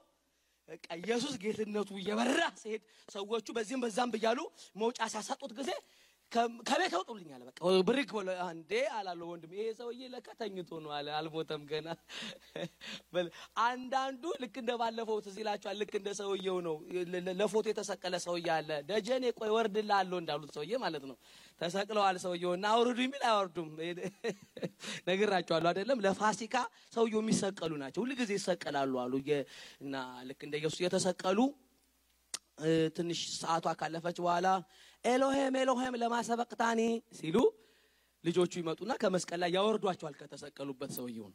በቃ 0.68 0.86
ኢየሱስ 1.00 1.34
ጌትነቱ 1.42 1.90
እየበራ 2.00 2.42
ሲሄድ 2.60 2.82
ሰዎቹ 3.08 3.46
በዚህም 3.56 3.82
በዛም 3.84 4.12
ብያሉ 4.14 4.40
መውጫ 4.82 4.98
ሲያሳጡት 5.12 5.52
ጊዜ 5.58 5.70
ከቤት 6.32 6.92
ይውጡልኝ 6.94 7.28
አለ። 7.34 7.42
በቃ 7.48 7.58
ብሪግ 7.86 8.10
ብሎ 8.16 8.28
አንዴ 8.44 8.70
አላለሁ 8.96 9.26
ወንድም፣ 9.32 9.50
ይሄ 9.56 9.66
ሰውዬ 9.78 10.00
ለካ 10.14 10.28
ተኝቶ 10.40 10.70
ነው 10.84 10.90
አለ፣ 10.96 11.08
አልሞተም 11.18 11.62
ገና። 11.70 11.88
አንዳንዱ 13.66 14.22
ልክ 14.42 14.54
እንደ 14.62 14.72
ባለፈው 14.80 15.18
ትዝ 15.24 15.36
ይላችኋል። 15.42 15.76
ልክ 15.82 15.92
እንደ 16.00 16.10
ሰውየው 16.20 16.58
ነው። 16.66 16.76
ለፎቶ 17.40 17.64
የተሰቀለ 17.72 18.14
ሰውዬ 18.26 18.48
አለ። 18.56 18.70
ደጀኔ 18.90 19.24
ቆይ 19.38 19.50
ወርድልሃለሁ 19.56 20.18
እንዳሉት 20.22 20.52
ሰውዬ 20.58 20.72
ማለት 20.84 21.04
ነው። 21.10 21.16
ተሰቅለዋል 21.60 22.16
ሰውየው 22.24 22.52
እና 22.58 22.66
አውርዱ 22.74 22.98
የሚል 23.06 23.22
አይወርዱም። 23.28 23.68
ነግራቸዋለሁ 25.08 25.68
አይደለም። 25.72 26.00
ለፋሲካ 26.04 26.56
ሰውየው 26.94 27.22
የሚሰቀሉ 27.24 27.72
ናቸው። 27.82 28.00
ሁል 28.04 28.12
ጊዜ 28.20 28.30
ይሰቀላሉ 28.38 28.94
አሉ 29.04 29.12
እና 29.84 29.94
ልክ 30.28 30.40
እንደ 30.46 30.54
ኢየሱስ 30.60 30.80
የተሰቀሉ 30.84 31.38
ትንሽ 32.96 33.20
ሰዓቷ 33.36 33.66
ካለፈች 33.80 34.18
በኋላ 34.20 34.46
ኤሎሄም 35.04 35.54
ኤሎሄም 35.60 35.94
ለማሰበቅታኒ 36.02 36.80
ሲሉ 37.18 37.36
ልጆቹ 38.24 38.52
ይመጡና 38.60 38.92
ከመስቀል 39.00 39.40
ላይ 39.42 39.50
ያወርዷቸዋል 39.56 40.14
ከተሰቀሉበት 40.20 40.90
ሰውየውን። 40.96 41.34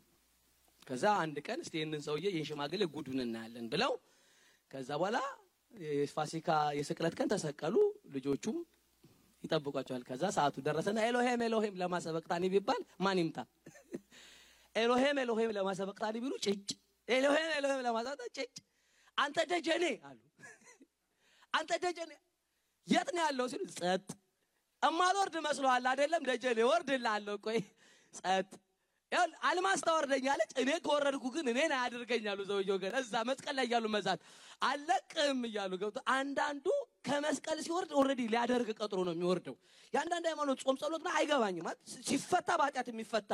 ከዛ 0.88 1.06
አንድ 1.24 1.38
ቀን 1.46 1.60
እስቲ 1.63 1.76
ይህንን 1.80 2.02
ሰውዬ 2.06 2.26
ይህን 2.30 2.48
ሽማግሌ 2.50 2.84
ጉዱን 2.94 3.20
እናያለን 3.26 3.65
ብለው 3.74 3.92
ከዛ 4.72 4.89
በኋላ 5.00 5.18
የፋሲካ 5.72 6.50
የስቅለት 6.78 7.13
ቀን 7.20 7.28
ተሰቀሉ። 7.34 7.76
ልጆቹም 8.15 8.58
ይጠብቋቸዋል። 9.44 10.04
ከዛ 10.08 10.24
ሰዓቱ 10.38 10.56
ደረሰና 10.65 11.00
ኤሎሄም 11.08 11.42
ኤሎሄም 11.48 11.76
ለማሰበቅታኒ 11.82 12.46
ቢባል 12.54 12.82
ማን 13.00 13.20
ይምታ? 13.22 13.38
ኤሎሄም 14.76 15.18
ኤሎሄም 15.24 15.52
ለማሰበቅታኒ 15.58 16.15
ቢሉ 16.24 16.34
ጭጭ፣ 16.46 16.70
ኤሎሄም 17.08 17.52
ኤሎሄም 17.58 17.80
ለማሰበቅታኒ 17.88 18.30
ጭጭ። 18.39 18.56
አንተ 19.18 19.38
ደጀኔ 19.52 19.86
አሉ። 20.04 20.20
አንተ 21.54 21.72
ደጀኔ 21.84 22.12
የት 22.88 23.10
ነው 23.16 23.24
ያለው 23.26 23.46
ሲሉ 23.52 23.64
ጸጥ። 23.76 24.08
እማልወርድ 24.84 25.36
መስሎሃል 25.46 25.86
አይደለም 25.92 26.24
ደጀኔ 26.30 26.60
እወርድልሃለሁ። 26.70 27.36
ቆይ 27.46 27.60
ጸጥ 28.14 28.50
አልማዝ 29.50 29.80
ታወርደኛለች። 29.86 30.52
እኔ 30.62 30.70
ከወረድኩ 30.86 31.26
ግን 31.36 31.46
እኔን 31.52 31.72
አያደርገኛሉ። 31.78 32.40
ሰውየው 32.50 32.78
ግን 32.84 32.94
እዛ 33.00 33.14
መስቀል 33.30 33.56
ላይ 33.58 33.66
እያሉ 33.68 33.86
መዛት 33.96 34.20
አለቅም 34.62 35.40
እያሉ 35.50 35.72
ገብቶ 35.82 35.98
አንዳንዱ 36.16 36.66
ከመስቀል 37.08 37.60
ሲወርድ 37.66 37.92
already 38.00 38.22
ሊያደርግ 38.34 38.70
ቀጥሮ 38.78 39.00
ነው 39.08 39.14
የሚወርደው። 39.16 39.56
የአንዳንድ 39.94 40.28
ሃይማኖት 40.32 40.62
ጾም 40.64 40.78
ጸሎት 40.82 41.02
ነው 41.08 41.14
አይገባኝም። 41.16 41.66
ማለት 41.68 41.80
ሲፈታ 42.10 42.50
በኃጢአት 42.60 42.90
የሚፈታ 42.94 43.32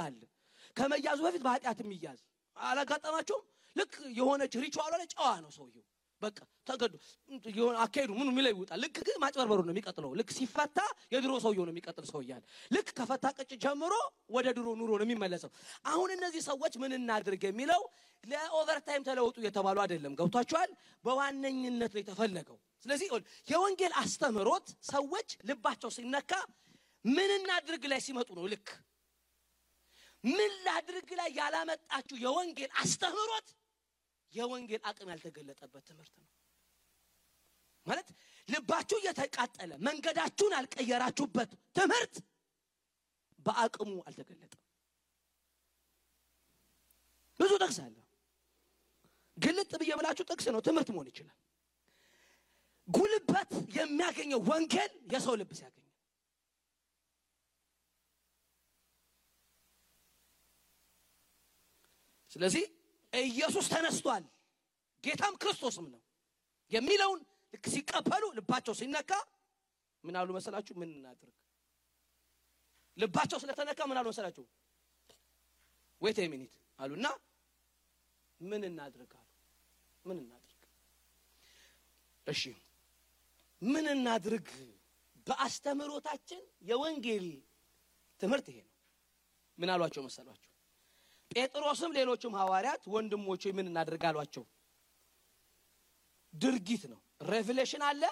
ከመያዙ 0.75 1.19
በፊት 1.25 1.43
በኃጢአት 1.45 1.80
የሚያዝ 1.84 2.21
አላጋጠማቸውም። 2.58 3.43
ልክ 3.75 3.93
የሆነች 4.17 4.54
ሪቹዋሏ 4.62 4.93
ላይ 5.01 5.08
ጨዋ 5.13 5.28
ነው 5.43 5.51
ሰውየው 5.56 5.84
በቃ 6.25 6.38
ተገዶ 6.67 6.93
የሆነ 7.53 7.75
አካሄዱ 7.83 8.11
ምኑ 8.17 8.27
የሚለው 8.31 8.51
ይውጣል። 8.53 8.79
ልክ 8.83 8.97
ግን 9.07 9.17
ማጭበርበሩ 9.23 9.59
ነው 9.65 9.73
የሚቀጥለው። 9.73 10.11
ልክ 10.19 10.29
ሲፈታ 10.38 10.79
የድሮ 11.13 11.31
ሰውየው 11.43 11.65
ነው 11.67 11.73
የሚቀጥል 11.73 12.05
ሰው 12.11 12.19
እያለ 12.23 12.43
ልክ 12.71 12.88
ከፈታ 12.97 13.25
ቅጭ 13.38 13.51
ጀምሮ 13.63 13.93
ወደ 14.35 14.47
ድሮ 14.57 14.67
ኑሮ 14.79 14.91
ነው 14.99 15.05
የሚመለሰው። 15.07 15.51
አሁን 15.88 16.11
እነዚህ 16.15 16.43
ሰዎች 16.49 16.75
ምን 16.83 16.93
እናድርግ 16.99 17.43
የሚለው 17.49 17.83
ለኦቨርታይም 18.23 19.05
ተለውጡ 19.07 19.38
የተባሉ 19.45 19.77
አይደለም። 19.83 20.15
ገብቷቸዋል። 20.19 20.71
በዋነኝነት 21.05 21.91
ነው 21.95 22.01
የተፈለገው። 22.03 22.57
ስለዚህ 22.85 23.07
የወንጌል 23.47 23.93
አስተምህሮት 24.01 24.67
ሰዎች 24.89 25.29
ልባቸው 25.49 25.91
ሲነካ 25.95 26.31
ምን 27.05 27.31
እናድርግ 27.38 27.83
ላይ 27.91 27.99
ሲመጡ 28.05 28.29
ነው። 28.38 28.45
ልክ 28.53 28.67
ምን 30.23 30.51
ላድርግ 30.65 31.09
ላይ 31.19 31.29
ያላመጣችሁ 31.38 32.17
የወንጌል 32.21 32.71
አስተምህሮት 32.81 33.47
የወንጌል 34.33 34.81
አቅም 34.89 35.09
ያልተገለጠበት 35.11 35.83
ትምህርት 35.89 36.13
ነው። 36.17 36.29
ማለት 37.88 38.07
ልባችሁ 38.47 38.97
እየተቃጠለ 39.01 39.71
መንገዳችሁን 39.88 40.55
ያልቀየራችሁበት 40.57 41.49
ትምህርት 41.75 42.15
በአቅሙ 43.39 43.91
አልተገለጠም። 44.07 44.61
ብዙ 47.39 47.51
ጥቅስ 47.61 47.77
አለ። 47.85 47.95
ግልጥ 49.38 49.71
ብዬ 49.79 49.91
ብላችሁ 49.99 50.25
ጥቅስ 50.29 50.45
ነው፣ 50.53 50.61
ትምህርት 50.67 50.89
መሆን 50.93 51.07
ይችላል። 51.11 51.38
ጉልበት 52.88 53.49
የሚያገኘው 53.77 54.39
ወንጌል 54.49 54.91
የሰው 55.13 55.35
ልብ 55.39 55.51
ሲያገኝ 55.59 55.81
ስለዚህ 62.31 62.63
ኢየሱስ 63.25 63.65
ተነስቷል 63.73 64.23
ጌታም 65.04 65.34
ክርስቶስም 65.41 65.88
ነው 65.93 66.01
የሚለውን 66.71 67.19
ልክ 67.54 67.65
ሲቀበሉ 67.73 68.23
ልባቸው 68.38 68.73
ሲነካ 68.73 69.12
ምን 70.04 70.15
አሉ 70.19 70.30
መሰላችሁ? 70.38 70.73
ምን 70.82 70.89
እናድርግ? 70.95 71.36
ልባቸው 72.97 73.38
ስለተነካ 73.43 73.80
ምን 73.89 73.97
አሉ 73.99 74.08
መሰላችሁ? 74.12 74.43
wait 76.01 76.17
minute 76.34 76.53
አሉና 76.80 77.08
ምን 78.39 78.62
እናድርግ 78.69 79.12
አሉ። 79.15 79.30
ምን 80.06 80.17
እናድርግ? 80.23 80.62
እሺ 82.28 82.41
ምን 83.62 83.86
እናድርግ? 83.88 84.47
በአስተምህሮታችን 85.28 86.41
የወንጌል 86.62 87.28
ትምህርት 88.21 88.47
ይሄ 88.51 88.60
ነው። 88.62 88.73
ምን 89.58 89.69
አሏቸው 89.73 90.04
መሰሏቸው? 90.04 90.51
ጴጥሮስም 91.31 91.91
ሌሎቹም 91.97 92.33
ሐዋርያት 92.39 92.83
ወንድሞች 92.93 93.43
ምን 93.57 93.67
አሏቸው። 94.09 94.43
ድርጊት 96.33 96.83
ነው። 96.91 96.99
revelation 97.25 97.84
አለ፣ 97.89 98.03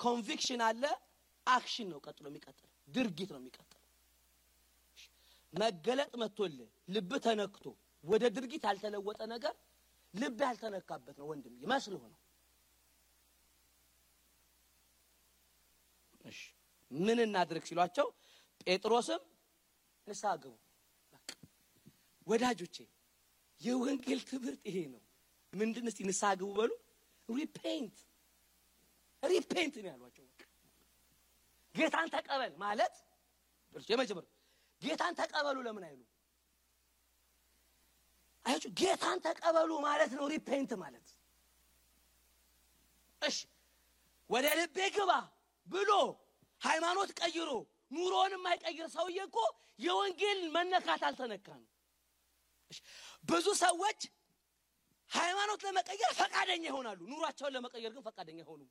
conviction 0.00 0.60
አለ፣ 0.68 0.82
አክሽን 1.46 1.88
ነው 1.92 1.98
ቀጥሎ 2.04 2.24
የሚቀጥለው። 2.30 2.70
ድርጊት 2.88 3.30
ነው 3.34 3.40
የሚቀጥለው። 3.40 3.80
መገለጥ 5.52 6.12
መጥቶልህ 6.22 6.70
ልብ 6.94 7.12
ተነክቶ 7.24 7.64
ወደ 8.04 8.24
ድርጊት 8.36 8.62
ያልተለወጠ 8.68 9.20
ነገር 9.32 9.54
ልብ 10.14 10.38
ያልተነካበት 10.46 11.16
ነው 11.20 11.26
ወንድም 11.30 11.54
ይመስልህ 11.62 12.02
ነው። 12.06 12.20
ምን 16.90 17.18
እናድርግ 17.24 17.64
ሲሏቸው 17.68 18.06
ጴጥሮስም 18.62 19.22
ንስሐ 20.06 20.32
ግቡ። 20.42 20.54
ወዳጆቼ 22.26 22.76
የወንጌል 23.60 24.20
ትምህርት 24.30 24.62
ይሄ 24.68 24.78
ነው። 24.92 25.02
ምንድን 25.52 25.86
እስቲ 25.90 26.00
ንስሐ 26.08 26.30
ግቡ 26.40 26.50
በሉ። 26.58 26.72
repent 27.28 27.96
repent 29.22 29.74
ነው 29.78 29.88
ያሏቸው። 29.92 30.24
ጌታን 31.74 32.08
ተቀበል 32.14 32.52
ማለት 32.64 32.94
የመጀመሪያው 33.90 34.32
ጌታን 34.82 35.14
ተቀበሉ 35.20 35.56
ለምን 35.66 35.84
አይሉ? 35.88 36.00
አያችሁ 38.44 38.70
ጌታን 38.80 39.18
ተቀበሉ 39.26 39.70
ማለት 39.86 40.10
ነው 40.18 40.24
repent 40.32 40.72
ማለት። 40.82 41.06
እሺ 43.22 43.38
ወደ 44.30 44.46
ልቤ 44.58 44.78
ግባ 44.96 45.12
ብሎ 45.66 45.90
ሃይማኖት 46.60 47.10
ቀይሮ 47.20 47.50
ኑሮውን 47.94 48.32
የማይቀይር 48.36 48.88
ሰውዬ 48.94 49.18
እኮ 49.26 49.38
የወንጌል 49.78 50.40
መነካት 50.54 51.02
አልተነካ 51.08 51.48
ነው። 51.56 51.68
ብዙ 53.24 53.46
ሰዎች 53.60 54.00
ሃይማኖት 55.10 55.60
ለመቀየር 55.66 56.12
ፈቃደኛ 56.18 56.64
ይሆናሉ፣ 56.68 57.00
ኑሯቸውን 57.10 57.52
ለመቀየር 57.56 57.92
ግን 57.96 58.02
ፈቃደኛ 58.06 58.38
አይሆኑም። 58.42 58.70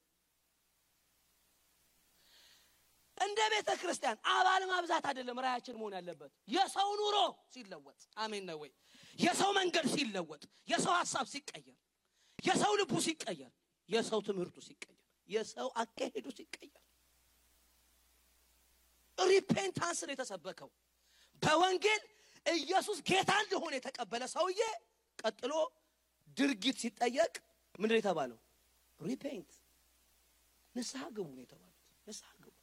እንደ 3.18 3.40
ቤተ 3.54 3.70
ክርስቲያን 3.82 4.18
አባል 4.32 4.64
ማብዛት 4.70 5.06
አይደለም 5.10 5.38
ራያችን 5.46 5.76
መሆን 5.80 5.94
ያለበት፣ 5.98 6.32
የሰው 6.48 6.90
ኑሮ 7.00 7.18
ሲለወጥ፣ 7.54 8.02
አሜን 8.18 8.44
ነው 8.50 8.58
ወይ? 8.64 8.72
የሰው 9.20 9.52
መንገድ 9.60 9.86
ሲለወጥ፣ 9.94 10.44
የሰው 10.68 10.94
ሀሳብ 11.00 11.26
ሲቀየር፣ 11.34 11.78
የሰው 12.40 12.72
ልቡ 12.80 12.94
ሲቀየር፣ 13.06 13.52
የሰው 13.90 14.20
ትምህርቱ 14.28 14.58
ሲቀየር፣ 14.68 15.00
የሰው 15.30 15.68
አካሄዱ 15.82 16.26
ሲቀየር 16.38 16.80
repentance 19.18 20.00
ነው 20.04 20.14
የተሰበከው። 20.14 20.70
በወንጌል 21.42 22.02
ኢየሱስ 22.46 22.98
ጌታ 23.08 23.32
እንደሆነ 23.44 23.74
የተቀበለ 23.78 24.24
ሰውዬ 24.34 24.62
ቀጥሎ 25.20 25.54
ድርጊት 26.38 26.78
ሲጠየቅ 26.84 27.34
ምንድን 27.80 27.98
የተባለው? 28.00 28.40
repent 29.00 29.52
ንስሐ 30.76 31.02
ግቡ 31.16 31.28
ነው 31.32 31.44
የተባሉት። 31.44 31.78
ንስሐ 32.08 32.30
ግቡ። 32.44 32.54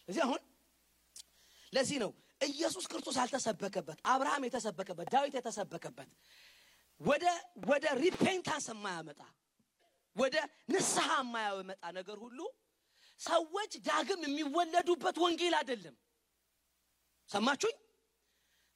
ስለዚህ 0.00 0.22
አሁን 0.26 0.40
ለዚህ 1.72 1.98
ነው 2.04 2.10
ኢየሱስ 2.46 2.84
ክርስቶስ 2.90 3.16
ያልተሰበከበት 3.20 3.98
አብርሃም 4.12 4.44
የተሰበከበት 4.46 5.06
ዳዊት 5.14 5.34
የተሰበከበት 5.38 6.08
ወደ 7.00 7.24
ወደ 7.68 7.86
repentance 8.00 8.66
የማያመጣ 8.72 9.20
ወደ 10.16 10.36
ንስሐ 10.72 11.08
የማያመጣ 11.20 11.82
ነገር 11.98 12.18
ሁሉ 12.24 12.38
ሰዎች 13.20 13.72
ዳግም 13.86 14.20
የሚወለዱበት 14.26 15.16
ወንጌል 15.24 15.54
አይደለም። 15.58 15.96
ሰማችሁኝ? 17.30 17.76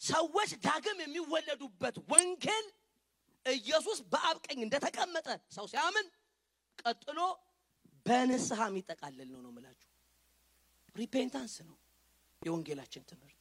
ሰዎች 0.00 0.50
ዳግም 0.64 0.98
የሚወለዱበት 1.04 1.96
ወንጌል 2.10 2.66
ኢየሱስ 3.46 3.98
በአብ 4.12 4.36
ቀኝ 4.46 4.58
እንደተቀመጠ 4.66 5.26
ሰው 5.56 5.66
ሲያምን 5.72 6.06
ቀጥሎ 6.78 7.18
በንስሐ 8.06 8.60
የሚጠቃለል 8.70 9.28
ነው 9.34 9.40
ነው 9.44 9.50
የምላችሁ። 9.52 9.90
ሪፔንታንስ 10.96 11.54
ነው 11.68 11.76
የወንጌላችን 12.42 13.04
ትምህርት። 13.10 13.40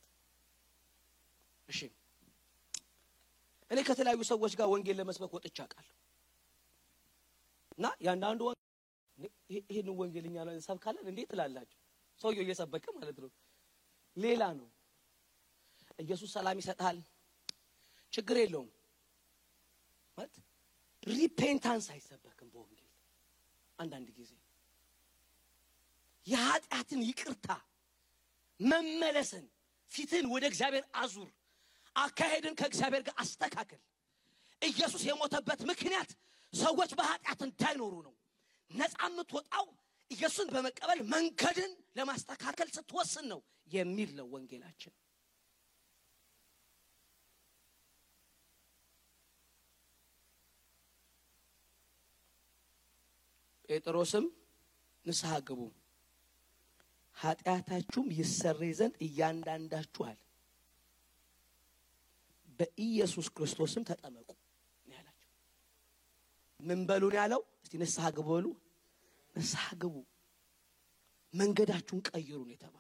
እሺ 1.70 1.80
እኔ 3.72 3.80
ከተለያዩ 3.88 4.22
ሰዎች 4.32 4.54
ጋር 4.60 4.68
ወንጌል 4.74 4.98
ለመስበክ 5.00 5.32
ወጥቼ 5.38 5.58
አውቃለሁ 5.64 5.96
እና 7.78 7.86
የአንዳንዱ 8.06 8.42
ይህንን 9.70 9.96
ወንጌል 10.00 10.26
እኛ 10.30 10.38
እንሰብካለን 10.50 11.06
እንዴት 11.12 11.28
ትላላችሁ? 11.32 11.80
ሰውየው 12.22 12.44
እየሰበከ 12.46 12.86
ማለት 12.98 13.18
ነው። 13.24 13.30
ሌላ 14.18 14.44
ነው። 14.60 14.68
ኢየሱስ 16.00 16.30
ሰላም 16.36 16.58
ይሰጣል፣ 16.62 16.98
ችግር 18.14 18.38
የለውም 18.40 18.70
ማለት 20.18 20.36
ሪፔንታንስ 21.12 21.86
አይሰበክም 21.94 22.50
በወንጌል 22.54 22.90
አንዳንድ 23.80 24.10
ጊዜ 24.18 24.32
የኃጢአትን 26.28 27.02
ይቅርታ 27.08 27.48
መመለስን፣ 28.60 29.46
ፊትን 29.92 30.26
ወደ 30.34 30.44
እግዚአብሔር 30.52 30.86
አዙር፣ 30.96 31.30
አካሄድን 31.96 32.56
ከእግዚአብሔር 32.60 33.02
ጋር 33.08 33.16
አስተካከል። 33.24 33.82
ኢየሱስ 34.62 35.02
የሞተበት 35.08 35.62
ምክንያት 35.72 36.12
ሰዎች 36.54 36.92
በኃጢአት 37.00 37.42
እንዳይኖሩ 37.48 37.94
ነው። 38.08 38.14
ነፃ 38.72 38.96
የምትወጣው 39.06 39.66
ኢየሱስን 40.12 40.48
በመቀበል 40.54 41.00
መንገድን 41.14 41.72
ለማስተካከል 41.98 42.70
ስትወስን 42.76 43.26
ነው 43.32 43.40
የሚል 43.74 44.10
ነው 44.20 44.28
ወንጌላችን። 44.34 44.94
ጴጥሮስም 53.70 54.26
ንስሐ 55.06 55.32
ግቡ 55.48 55.62
ኃጢአታችሁም 57.18 58.08
ይሰረይ 58.18 58.72
ዘንድ 58.80 58.96
እያንዳንዳችኋል 59.06 60.18
በኢየሱስ 62.60 63.28
ክርስቶስም 63.36 63.84
ተጠመቁ 63.90 64.30
ያላቸው። 64.86 65.30
ምን 66.60 66.80
በሉ 66.90 67.04
ነው 67.12 67.18
ያለው? 67.22 67.42
እስቲ 67.64 67.74
ንስሐ 67.82 68.06
ግቡ 68.18 68.28
በሉ። 68.32 68.48
ንስሐ 69.36 69.66
ግቡ፣ 69.82 69.96
መንገዳችሁን 71.34 72.02
ቀይሩ 72.10 72.40
ነው 72.42 72.54
የተባለው። 72.56 72.80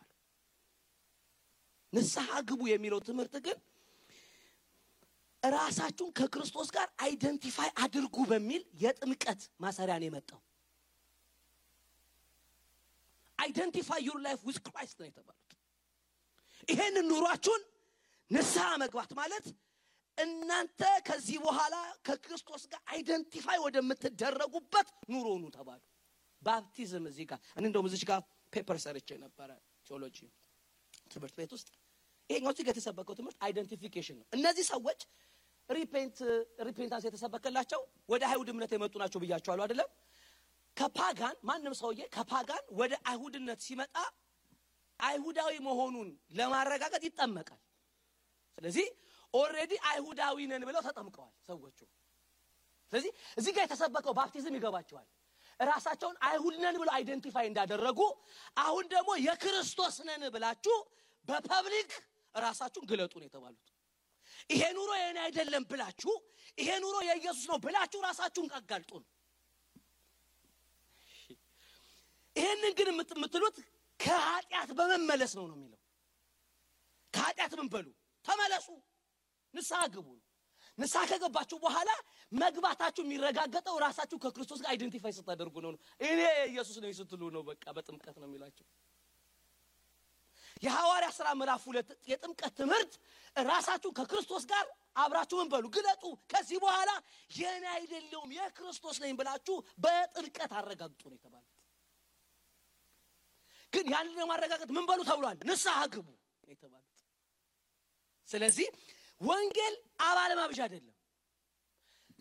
ንስሐ 1.93 2.30
ግቡ 2.50 2.62
የሚለው 2.72 3.00
ትምህርት 3.08 3.36
ግን 3.46 3.58
ራሳችሁን 5.43 6.12
ከክርስቶስ 6.17 6.67
ጋር 6.76 6.88
identify 7.06 7.69
አድርጉ 7.84 8.17
በሚል 8.30 8.63
የጥምቀት 8.84 9.41
ማሰሪያ 9.63 9.96
ነው 10.02 10.08
የመጣው። 10.08 10.41
identify 13.43 14.02
your 14.08 14.17
life 14.26 14.39
with 14.47 14.58
Christ 14.67 14.97
ነው 15.01 15.08
የተባሉት። 15.10 15.51
ይሄን 16.67 16.97
ኑሯችሁን 17.08 17.62
ንስሐ 18.32 18.67
መግባት 18.84 19.12
ማለት 19.19 19.45
እናንተ 20.17 20.82
ከዚህ 21.08 21.38
በኋላ 21.45 21.75
ከክርስቶስ 22.08 22.63
ጋር 22.71 22.82
identify 22.93 23.58
ወደምትደረጉበት 23.63 24.88
ኑሮ 25.13 25.27
ኑ 25.41 25.49
ተባሉ። 25.56 25.82
baptism 26.41 27.06
እዚህ 27.10 27.25
ጋር 27.29 27.39
እኔ 27.58 27.63
እንደውም 27.69 27.88
እዚች 27.89 28.03
ጋር 28.10 28.19
paper 28.54 28.78
ሰርቼ 28.84 29.10
ነበረ 29.23 29.49
ቴዎሎጂ 29.88 30.17
ትምህርት 31.12 31.36
ቤት 31.39 31.51
ውስጥ 31.58 31.69
ይሄኛው 32.29 32.51
እዚህ 32.53 32.63
ጋር 32.65 32.73
የተሰበከው 32.73 33.15
ትምህርት 33.19 33.38
identification 33.45 34.17
ነው። 34.19 34.25
እነዚህ 34.38 34.65
ሰዎች 34.73 34.99
repent 35.69 36.17
repentance 36.67 37.06
የተሰበከላቸው 37.08 37.82
ወደ 38.10 38.23
አይሁድ 38.29 38.49
እምነት 38.53 38.71
የመጡ 38.75 38.93
ናቸው 39.01 39.19
ብያቸዋለሁ 39.23 39.63
አይደለም? 39.65 39.89
ከ 40.78 40.94
pagan 40.94 41.36
ማንም 41.43 41.73
ሰውዬ 41.79 42.01
ከ 42.15 42.29
pagan 42.29 42.63
ወደ 42.79 42.93
አይሁድነት 43.09 43.59
ሲመጣ 43.65 43.95
አይሁዳዊ 44.99 45.53
መሆኑን 45.65 46.09
ለማረጋገጥ 46.38 47.03
ይጠመቃል። 47.07 47.62
ስለዚህ 48.57 48.88
already 49.34 49.73
አይሁዳዊ 49.89 50.38
ነን 50.51 50.63
ብለው 50.67 50.81
ተጠምቀዋል 50.88 51.33
ሰዎቹ። 51.47 51.79
ስለዚህ 52.93 53.12
እዚህ 53.38 53.51
ጋር 53.55 53.63
የተሰበከው 53.65 54.13
baptism 54.17 54.56
ይገባቸዋል። 54.57 55.07
ራሳቸውን 55.59 56.17
አይሁድ 56.27 56.55
ነን 56.63 56.75
ብለው 56.81 56.93
identify 56.97 57.45
እንዳደረጉ 57.49 57.99
አሁን 58.57 58.86
ደግሞ 58.93 59.12
የክርስቶስ 59.25 59.95
ነን 60.07 60.23
ብላችሁ 60.36 60.77
በ 61.26 61.42
public 61.42 61.91
ራሳችሁን 62.36 62.86
ግለጡ 62.91 63.13
ነው 63.19 63.27
የተባሉት። 63.27 63.67
ይሄ 64.49 64.63
ኑሮ 64.77 64.91
የኔ 64.99 65.17
አይደለም 65.25 65.63
ብላችሁ 65.71 66.13
ይሄ 66.57 66.69
ኑሮ 66.83 66.95
የኢየሱስ 67.07 67.45
ነው 67.51 67.57
ብላችሁ 67.65 67.99
ራሳችሁን 68.07 68.49
አጋልጡ 68.57 68.91
ነው። 69.01 69.07
ይሄንን 72.36 72.74
ግን 72.78 72.88
የምትሉት 72.91 73.58
ከኃጢአት 74.00 74.69
በመመለስ 74.78 75.34
ነው 75.38 75.46
ነው 75.50 75.58
የሚለው። 75.58 75.80
ከኃጢአት 77.13 77.54
ምን 77.60 77.67
በሉ 77.74 77.88
ተመለሱ፣ 78.26 78.67
ንስሐ 79.54 79.82
ግቡ 79.93 80.08
ንስሐ 80.78 81.02
ከገባችሁ 81.10 81.58
በኋላ 81.63 81.89
መግባታችሁ 82.36 83.02
የሚረጋገጠው 83.06 83.76
ራሳችሁ 83.84 84.17
ከክርስቶስ 84.24 84.60
ጋር 84.63 84.69
identify 84.71 85.13
ስታደርጉ 85.17 85.56
ነው። 85.65 85.72
እኔ 86.02 86.19
ኢየሱስ 86.50 86.78
ነኝ 86.84 86.93
ስትሉ 87.00 87.22
ነው። 87.36 87.43
በቃ 87.50 87.65
በጥምቀት 87.76 88.15
ነው 88.22 88.28
የሚላቸው። 88.30 88.65
የሐዋርያ 90.63 91.10
ሥራ 91.17 91.28
ምዕራፍ 91.38 91.63
ሁለት 91.69 91.89
የጥምቀት 92.10 92.54
ትምህርት 92.60 92.93
ራሳችሁ 93.46 93.89
ከክርስቶስ 94.00 94.43
ጋር 94.52 94.65
አብራችሁ 94.96 95.38
ምን 95.39 95.50
በሉ 95.54 95.65
ግለጡ። 95.76 96.04
ከዚህ 96.32 96.58
በኋላ 96.63 96.91
የኔ 97.32 97.65
አይደለሁም 97.76 98.32
የክርስቶስ 98.38 98.98
ነኝ 99.04 99.13
ብላችሁ 99.19 99.56
በጥልቀት 99.86 100.52
አረጋግጡ 100.60 101.02
ነው 101.06 101.17
የተባሉት። 101.17 101.42
ግን 103.73 103.86
ያንን 103.93 104.15
ለማረጋገጥ 104.19 104.69
ምን 104.71 104.86
በሉ 104.89 104.99
ተብሏል? 105.09 105.38
ንስሐ 105.43 105.77
ግቡ 105.93 106.07
የተባሉት። 106.43 106.89
ስለዚህ 108.27 108.67
ወንጌል 109.21 109.75
አባል 110.01 110.31
ማብዣ 110.39 110.59
አይደለም። 110.65 110.89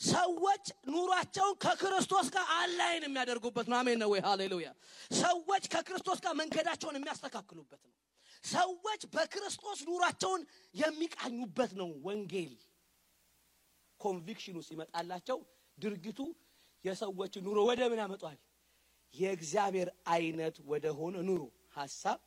ሰዎች 0.01 0.65
ኑሯቸውን 0.89 1.55
ከክርስቶስ 1.65 2.27
ጋር 2.35 2.47
አላይን 2.55 3.03
የሚያደርጉበት 3.07 3.67
ነው። 3.71 3.77
አሜን 3.81 3.99
ነው 4.03 4.09
ወይ? 4.13 4.21
ሃሌሉያ። 4.27 4.69
ሰዎች 5.19 5.65
ከክርስቶስ 5.75 6.19
ጋር 6.25 6.33
መንገዳቸውን 6.41 6.97
የሚያስተካክሉበት 6.99 7.83
ነው። 7.85 7.95
ሰዎች 8.45 9.03
በክርስቶስ 9.15 9.79
ኑሯቸውን 9.89 10.43
የሚቃኙበት 10.75 11.73
ነው። 11.81 11.91
ወንጌል 12.07 12.55
ኮንቪክሽኑ 14.01 14.57
ሲመጣላቸው 14.69 15.39
ድርጊቱ 15.79 16.21
የሰዎች 16.85 17.35
ኑሮ 17.45 17.59
ወደ 17.69 17.81
ምን 17.91 18.01
ያመጧል? 18.03 18.39
የእግዚአብሔር 19.15 19.89
አይነት 20.07 20.57
ወደ 20.71 20.87
ሆነ 20.99 21.17
ኑሮ፣ 21.29 21.43
ሀሳብ፣ 21.77 22.21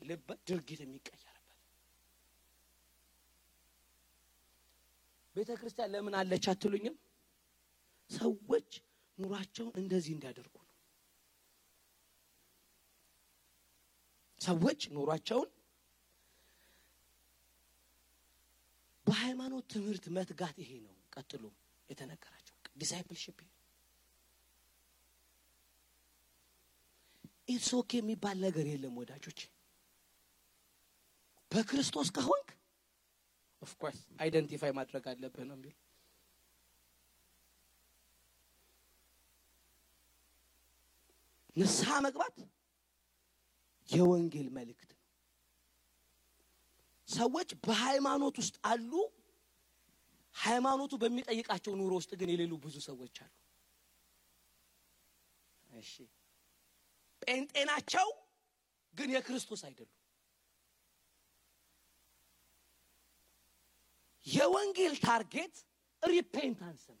ልብ፣ 0.00 0.28
ድርጊት 0.48 0.80
የሚቀየርበት 0.84 1.30
ቤተ 5.36 5.50
ክርስቲያን 5.60 5.92
ለምን 5.94 6.14
አለች 6.18 6.44
አትሉኝም? 6.50 6.96
ሰዎች 8.10 8.70
ኑሯቸውን 9.18 9.74
እንደዚህ 9.80 10.12
እንዲያደርጉ 10.14 10.54
ነው። 10.60 10.70
ሰዎች 14.40 14.80
ኑሯቸውን 14.96 15.50
በሃይማኖት 19.06 19.64
ትምህርት 19.72 20.04
መትጋት 20.16 20.56
ይሄ 20.62 20.70
ነው። 20.86 20.94
ቀጥሎ 21.12 21.44
የተነገራቸው 21.88 22.54
discipleship 22.78 23.38
it's 27.48 27.70
okay 27.78 27.90
የሚባል 27.98 28.36
ነገር 28.44 28.66
የለም 28.70 28.94
ወዳጆች። 29.00 29.40
በክርስቶስ 31.50 32.08
ከሆንክ 32.16 32.48
of 33.62 33.71
course 33.71 34.00
identify 34.20 34.72
ማድረግ 34.78 35.04
አለብህ 35.10 35.44
ነው 35.48 35.56
የሚል 35.58 35.74
ንስሐ 41.56 41.90
መግባት 42.04 42.36
የወንጌል 43.88 44.48
መልእክት 44.56 44.90
ነው። 44.92 45.00
ሰዎች 47.08 47.50
በሃይማኖት 47.64 48.36
ውስጥ 48.42 48.56
አሉ። 48.70 48.92
ሃይማኖቱ 50.34 50.92
በሚጠይቃቸው 51.02 51.72
ኑሮ 51.80 51.92
ውስጥ 52.00 52.12
ግን 52.20 52.30
የሌሉ 52.32 52.52
ብዙ 52.64 52.76
ሰዎች 52.86 53.16
አሉ። 53.24 53.32
እሺ 55.76 55.92
ጴንጤ 57.24 57.54
ናቸው፣ 57.70 58.08
ግን 58.94 59.08
የክርስቶስ 59.14 59.62
አይደሉም። 59.66 60.00
የወንጌል 64.26 64.94
target 65.02 65.54
repentance 66.02 66.84
ነው፣ 66.92 67.00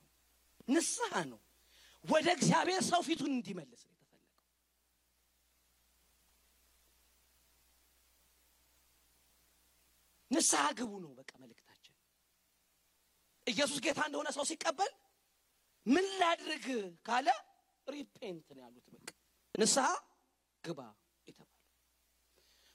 ንስሐ 0.68 1.12
ነው። 1.30 1.40
ወደ 2.04 2.26
እግዚአብሔር 2.36 2.82
ሰው 2.88 3.00
ፊቱን 3.06 3.32
እንዲመልስ 3.34 3.82
ነው 3.84 3.94
የተፈለገው። 3.94 4.42
ንስሐ 10.30 10.64
ግቡ 10.78 10.92
ነው 11.04 11.12
በቃ 11.18 11.30
መልእክታችን። 11.42 11.94
ኢየሱስ 13.46 13.78
ጌታ 13.84 14.00
እንደሆነ 14.08 14.28
ሰው 14.36 14.44
ሲቀበል 14.50 14.92
ምን 15.86 16.06
ላድርግ 16.20 16.66
ካለ 17.06 17.28
ሪፔንት 17.86 18.46
ነው 18.54 18.62
ያሉት። 18.64 18.86
በቃ 18.94 19.08
ንስሐ 19.54 19.86
ግባ 20.64 20.80
የተባለው 21.28 21.60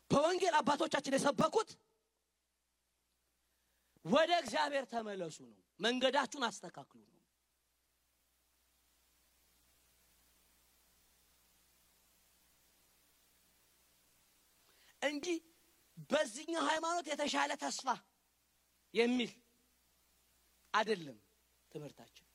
በወንጌል 0.10 0.56
አባቶቻችን 0.60 1.16
የሰበኩት 1.16 1.70
ወደ 4.06 4.32
እግዚአብሔር 4.42 4.86
ተመለሱ 4.92 5.38
ነው። 5.48 5.56
መንገዳችሁን 5.80 6.46
አስተካክሉ 6.48 7.00
ነው። 7.10 7.16
እንጂ 15.02 15.28
በዚህኛው 16.10 16.64
ሃይማኖት 16.70 17.06
የተሻለ 17.12 17.52
ተስፋ 17.62 17.88
የሚል 18.94 19.32
አይደለም 20.74 21.18
ትምህርታችን። 21.72 22.26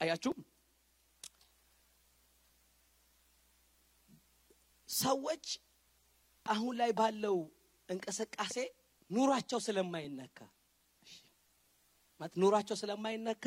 አያችሁም? 0.00 0.38
ሰዎች 4.96 5.46
አሁን 6.46 6.74
ላይ 6.80 6.90
ባለው 6.98 7.36
እንቅስቃሴ 7.88 8.56
ኑሯቸው 9.10 9.60
ስለማይነካ 9.66 10.38
ማለት 12.20 12.34
ኑሯቸው 12.42 12.76
ስለማይነካ 12.80 13.44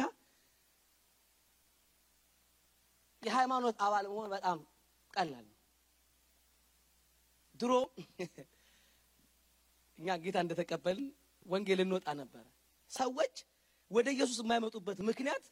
የሃይማኖት 3.23 3.77
አባል 3.85 4.05
መሆን 4.12 4.27
በጣም 4.33 4.59
ቀላል 5.13 5.45
ነው። 5.47 5.55
ድሮ 7.59 7.71
እኛ 9.99 10.07
ጌታ 10.23 10.38
እንደተቀበልን 10.43 11.07
ወንጌል 11.45 11.79
እንወጣ 11.83 12.07
ነበረ። 12.19 12.45
ሰዎች 12.91 13.35
ወደ 13.91 14.07
ኢየሱስ 14.15 14.38
የማይመጡበት 14.43 14.99
ምክንያት 15.09 15.43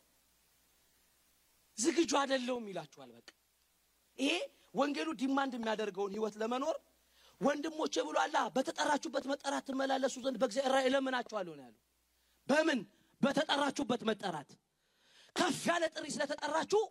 ዝግጁ 1.78 2.12
አይደለውም 2.22 2.66
ይላችኋል። 2.70 3.10
በቃ 3.18 3.30
ይሄ 4.18 4.32
ወንጌሉ 4.78 5.10
demand 5.22 5.54
የሚያደርገውን 5.58 6.14
ህይወት 6.16 6.36
ለመኖር 6.42 6.78
ወንድሞቼ 7.42 7.96
ብሎ 8.08 8.18
አላ 8.24 8.38
በተጠራችሁበት 8.56 9.26
መጠራት 9.32 9.66
ትመላለሱ 9.70 10.16
ዘንድ 10.24 10.38
በእግዚአብሔር 10.42 10.86
እለምናችኋለሁ 10.90 11.54
ነው 11.58 11.66
ያለው። 11.68 11.82
በምን 12.48 12.80
በተጠራችሁበት 13.22 14.02
መጠራት 14.10 14.50
ከፍ 15.36 15.62
ያለ 15.70 15.84
ጥሪ 15.96 16.06
ስለተጠራችሁ 16.16 16.82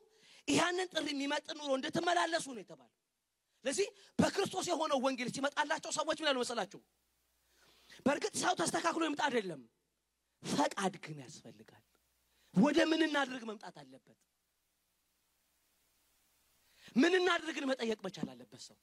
ያንን 0.49 0.89
ጥሪ 0.93 1.07
የሚመጥን 1.13 1.57
ኑሮ 1.61 1.71
እንድትመላለሱ 1.79 2.47
ነው 2.55 2.63
የተባለው። 2.63 2.95
ስለዚህ 3.65 3.87
በክርስቶስ 4.19 4.67
የሆነው 4.71 4.99
ወንጌል 5.05 5.29
ሲመጣላቸው 5.37 5.91
ሰዎች 5.97 6.19
ምን 6.21 6.29
ያሉ 6.31 6.39
መሰላችሁ? 6.43 6.81
በእርግጥ 8.07 8.35
ሰው 8.43 8.55
ተስተካክሎ 8.61 9.03
ይምጣ 9.09 9.23
አይደለም፣ 9.29 9.63
ፈቃድ 10.43 10.95
ግን 11.05 11.19
ያስፈልጋል። 11.25 11.83
ወደ 12.55 12.79
ምን 12.91 13.01
እናድርግ 13.07 13.43
መምጣት 13.51 13.77
አለበት። 13.83 14.19
ምን 16.97 17.13
እናድርግን 17.19 17.65
መጠየቅ 17.71 17.99
መቻል 18.07 18.29
አለበት 18.33 18.63
ሰው። 18.67 18.77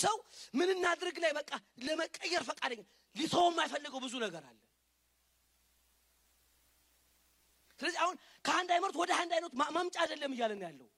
ሰው 0.00 0.16
ምን 0.54 0.68
እናድርግ 0.74 1.16
ላይ 1.24 1.32
በቃ 1.38 1.50
ለመቀየር 1.86 2.42
ፈቃደኛ 2.48 2.82
ሊተው 3.16 3.44
የማይፈልገው 3.48 4.00
ብዙ 4.04 4.14
ነገር 4.24 4.42
አለ። 4.50 4.60
ስለዚህ 7.80 7.98
አሁን 8.04 8.16
ከአንድ 8.44 8.70
ሃይማኖት 8.74 8.96
ወደ 9.02 9.12
አንድ 9.20 9.30
ሃይማኖት 9.34 9.54
ማምጫ 9.76 9.96
አይደለም 10.04 10.32
እያለን 10.34 10.60
ያለው 10.66 10.88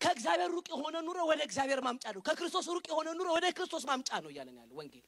ከእግዚአብሔር 0.00 0.50
ሩቅ 0.54 0.66
የሆነ 0.72 0.96
ኑሮ 1.06 1.18
ወደ 1.30 1.40
እግዚአብሔር 1.46 1.80
ማምጫ 1.86 2.04
ነው። 2.16 2.22
ከክርስቶስ 2.28 2.66
ሩቅ 2.74 2.86
የሆነ 2.90 3.08
ኑሮ 3.18 3.28
ወደ 3.36 3.46
ክርስቶስ 3.56 3.84
ማምጫ 3.90 4.10
ነው 4.24 4.30
እያለን 4.32 4.56
ያለው 4.60 4.76
ወንጌል። 4.80 5.04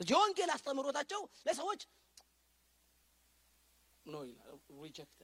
የወንጌል 0.00 0.50
አስተምህሮታቸው 0.54 1.22
ለሰዎች 1.46 1.80
ነው 4.06 4.20
ሪጀክት 4.82 5.18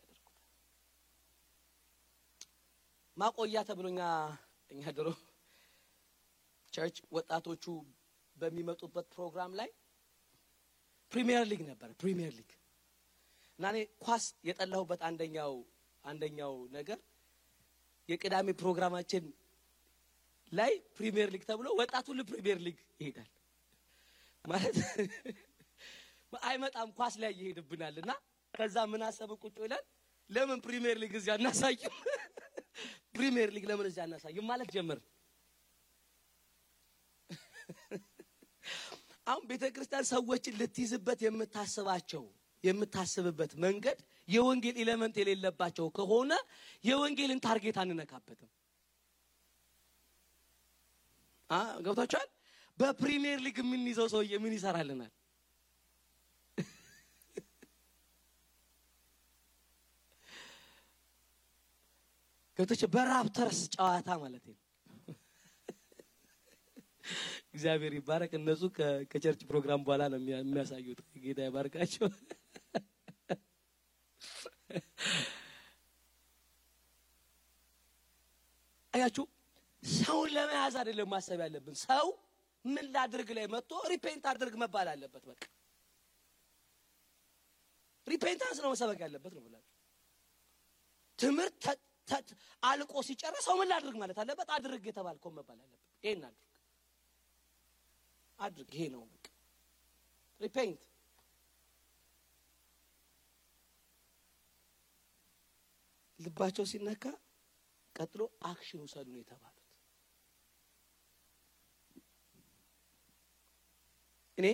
ማቆያ 3.17 3.59
ተብሎኛ 3.69 4.01
እኛ 4.71 4.83
ድሮ 4.97 5.09
church 6.73 6.97
ወጣቶቹ 7.17 7.65
በሚመጡበት 8.37 9.07
ፕሮግራም 9.15 9.53
ላይ 9.61 9.69
Premier 11.13 11.45
League 11.51 11.61
ነበረ። 11.69 11.91
Premier 12.01 12.33
League 12.39 12.51
እና 13.59 13.65
እኔ 13.73 13.79
ኳስ 14.05 14.25
የጠላሁበት 14.49 15.03
አንደኛው 15.09 15.53
አንደኛው 16.05 16.55
ነገር 16.77 16.99
የቅዳሜ 18.09 18.49
ፕሮግራማችን 18.61 19.25
ላይ 20.53 20.73
Premier 20.97 21.29
League 21.35 21.45
ተብሎ 21.51 21.69
ወጣቱ 21.81 22.07
ሁሉ 22.13 22.23
Premier 22.31 22.59
League 22.67 22.79
ይሄዳል 23.01 23.31
ማለት 24.45 24.77
አይመጣም፣ 26.43 26.89
ኳስ 26.99 27.15
ላይ 27.23 27.33
ይሄድብናል። 27.39 27.97
እና 28.03 28.13
ከዛ 28.55 28.77
ምን 28.93 29.03
አሰብን 29.07 29.39
ቁጭ 29.45 29.57
ይላል 29.65 29.85
ለምን 30.31 30.59
Premier 30.67 30.97
League 31.03 31.13
እዚያ 31.19 31.35
አናሳይም? 31.39 31.95
Premier 33.15 33.49
League 33.55 33.65
ለምን 33.71 33.87
እዚያ 33.91 34.05
አናሳይም 34.07 34.47
ማለት 34.51 34.69
ጀመር። 34.75 34.99
አሁን 39.27 39.45
ቤተ 39.51 39.65
ክርስቲያን 39.75 40.07
ሰዎችን 40.11 40.57
ልትይዝበት 40.61 41.21
የምታስባቸው 41.25 42.25
የምታስብበት 42.65 43.53
መንገድ 43.65 43.99
የወንጌል 44.29 44.77
element 44.83 45.17
የሌለባቸው 45.21 45.87
ከሆነ 45.97 46.33
የወንጌልን 46.85 47.41
target 47.47 47.77
አንነካበትም። 47.83 48.51
ገብቷችኋል? 51.87 52.29
በ 52.79 52.92
Premier 52.92 53.39
League 53.45 53.57
የምንይዘው 53.63 54.07
ሰውዬ 54.13 54.33
ምን 54.43 54.55
ይሰራልናል? 54.57 55.13
ገብቶች 62.59 62.83
በ 62.95 63.10
Raptors 63.10 63.61
ጨዋታ 63.75 64.09
ማለት 64.23 64.45
ነው። 64.49 64.57
እግዚአብሔር 67.55 67.93
ይባረክ። 67.97 68.33
እነሱ 68.39 68.63
ከ 69.11 69.18
church 69.18 69.41
ፕሮግራም 69.51 69.83
በኋላ 69.87 70.03
ነው 70.13 70.21
የሚያሳዩት። 70.33 71.01
ጌታ 71.25 71.41
ይባርካቸው። 71.49 72.07
አያችሁ፣ 78.93 79.25
ሰውን 79.83 80.31
ለመያዝ 80.37 80.75
አይደለም 80.81 81.09
ማሰብ 81.13 81.41
ያለብን። 81.45 81.77
ሰው 81.85 82.07
ምን 82.65 82.87
ላድርግ 82.95 83.31
ላይ 83.37 83.47
መጥቶ 83.55 83.73
repent 83.93 84.25
አድርግ 84.31 84.55
መባል 84.63 84.89
አለበት። 84.93 85.25
በቃ 85.31 85.43
repentance 88.07 88.59
ነው 88.63 88.71
መሰበክ 88.73 89.01
ያለበት 89.05 89.33
ነው 89.37 89.43
ብላችሁ 89.45 89.71
ትምህርት 91.19 91.65
አልቆ 92.63 92.93
ሲጨርስ 93.07 93.45
ሰው 93.47 93.55
ምን 93.59 93.69
ላድርግ 93.71 93.97
ማለት 94.01 94.19
አለበት። 94.23 94.49
አድርግ 94.57 94.85
የተባልከው 94.89 95.33
መባል 95.37 95.59
አለበት። 95.59 95.81
ይሄን 96.05 96.23
አድርግ 96.25 96.43
አድርግ፣ 98.39 98.71
ይሄ 98.77 98.85
ነው 98.95 99.03
በቃ 99.13 99.27
repent። 100.41 100.83
ልባቸው 106.19 106.65
ሲነካ 106.71 107.05
ቀጥሎ 107.97 108.21
action 108.49 108.81
ውሰዱ 108.85 109.07
ነው 109.13 109.21
የተባሉት። 109.21 109.61
እኔ 114.39 114.47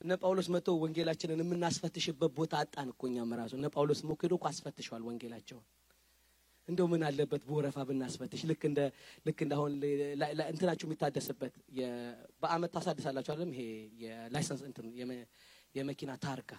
እነ 0.00 0.12
ጳውሎስ 0.20 0.48
መጥተው 0.54 0.76
ወንጌላችንን 0.82 1.42
የምናስፈትሽበት 1.42 2.30
ቦታ 2.36 2.54
አጣን 2.62 2.88
እኮ 2.92 3.02
እኛም 3.10 3.32
ራሱ 3.40 3.52
እነ 3.58 3.68
ጳውሎስ 3.74 4.00
ሞክዶ 4.10 4.32
እኮ 4.38 4.46
አስፈትሸዋል 4.50 5.02
ወንጌላቸውን 5.08 5.64
እንደው 6.68 6.86
ምን 6.92 7.02
አለበት 7.08 7.42
በወረፋ 7.48 7.78
ብናስፈትሽ። 7.88 8.42
ልክ 8.50 8.62
እንደ 8.68 8.80
ልክ 9.26 9.38
እንደ 9.44 9.52
አሁን 9.58 9.72
እንትናችሁ 10.48 10.86
የሚታደስበት 10.88 11.54
በአመት 12.42 12.72
ታሳድሳላችሁ 12.76 13.32
አይደለም? 13.34 13.52
ይሄ 13.54 13.62
የ 14.02 14.15
license 14.15 14.62
እንትን 14.68 14.88
የመኪና 15.74 16.12
ታርጋ 16.24 16.50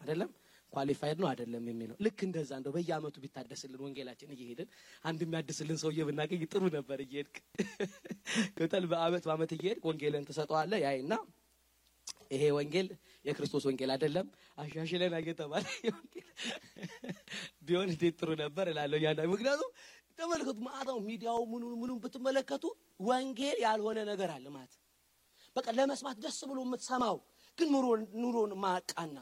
አይደለም 0.00 0.30
qualified 0.72 1.18
ነው 1.22 1.28
አይደለም 1.30 1.64
የሚለው 1.70 1.96
ልክ 2.04 2.18
እንደዛ 2.26 2.50
እንደው 2.58 2.72
በየአመቱ 2.76 3.16
ቢታደስልን 3.24 3.80
ወንጌላችን 3.84 4.30
እየሄድን 4.34 4.68
አንድ 5.04 5.20
የሚያድስልን 5.24 5.78
ሰውዬ 5.82 6.04
ብናገኝ 6.08 6.42
ጥሩ 6.52 6.62
ነበር። 6.76 6.98
እየሄድክ 7.04 7.36
ቅጠል 8.58 8.84
በአመት 8.92 9.24
በአመት 9.28 9.52
እየሄድክ 9.56 9.84
ወንጌልን 9.90 10.26
ትሰጠዋለህ። 10.30 10.80
ያይና 10.86 11.12
ይሄ 12.30 12.42
ወንጌል 12.56 12.88
የክርስቶስ 13.24 13.64
ወንጌል 13.68 13.90
አይደለም። 13.94 14.26
አሻሽለን 14.58 15.12
እየተባለ 15.18 15.64
ቢሆን 17.66 17.88
እንዴት 17.88 18.16
ጥሩ 18.20 18.30
ነበር 18.42 18.66
እላለሁ። 18.72 18.98
ያ 19.04 19.12
ምክንያቱም 19.32 19.70
ተመልከቱ፣ 20.18 20.58
ማዕታው 20.66 20.98
ሚዲያው 21.06 21.38
ምኑ 21.52 21.62
ምኑን 21.80 21.98
ብትመለከቱ 22.02 22.64
ወንጌል 23.08 23.56
ያልሆነ 23.64 23.98
ነገር 24.10 24.30
አለ 24.34 24.46
ማለት 24.56 24.74
በቃ 25.56 25.66
ለመስማት 25.78 26.16
ደስ 26.24 26.38
ብሎ 26.50 26.58
የምትሰማው 26.66 27.16
ግን 27.58 27.68
ኑሮ 27.74 27.86
ኑሮን 28.22 28.52
ማያቃና 28.62 29.16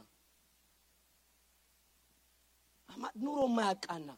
ኑሮ 3.22 3.40
ማያቃና 3.56 4.10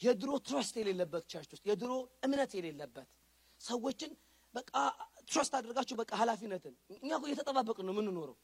የድሮ 0.00 0.30
trust 0.46 0.74
የሌለበት 0.80 1.24
church 1.32 1.50
ውስጥ 1.54 1.64
የድሮ 1.70 1.92
እምነት 2.26 2.52
የሌለበት 2.58 3.08
ሰዎችን 3.60 4.12
በቃ 4.54 4.72
trust 5.28 5.54
አድርጋችሁ 5.58 5.96
በቃ 6.00 6.10
ኃላፊነትን 6.20 6.74
እኛ 6.96 7.10
እኮ 7.18 7.24
እየተጠባበቅን 7.28 7.86
ነው 7.88 7.94
የምንኖረው 7.94 8.36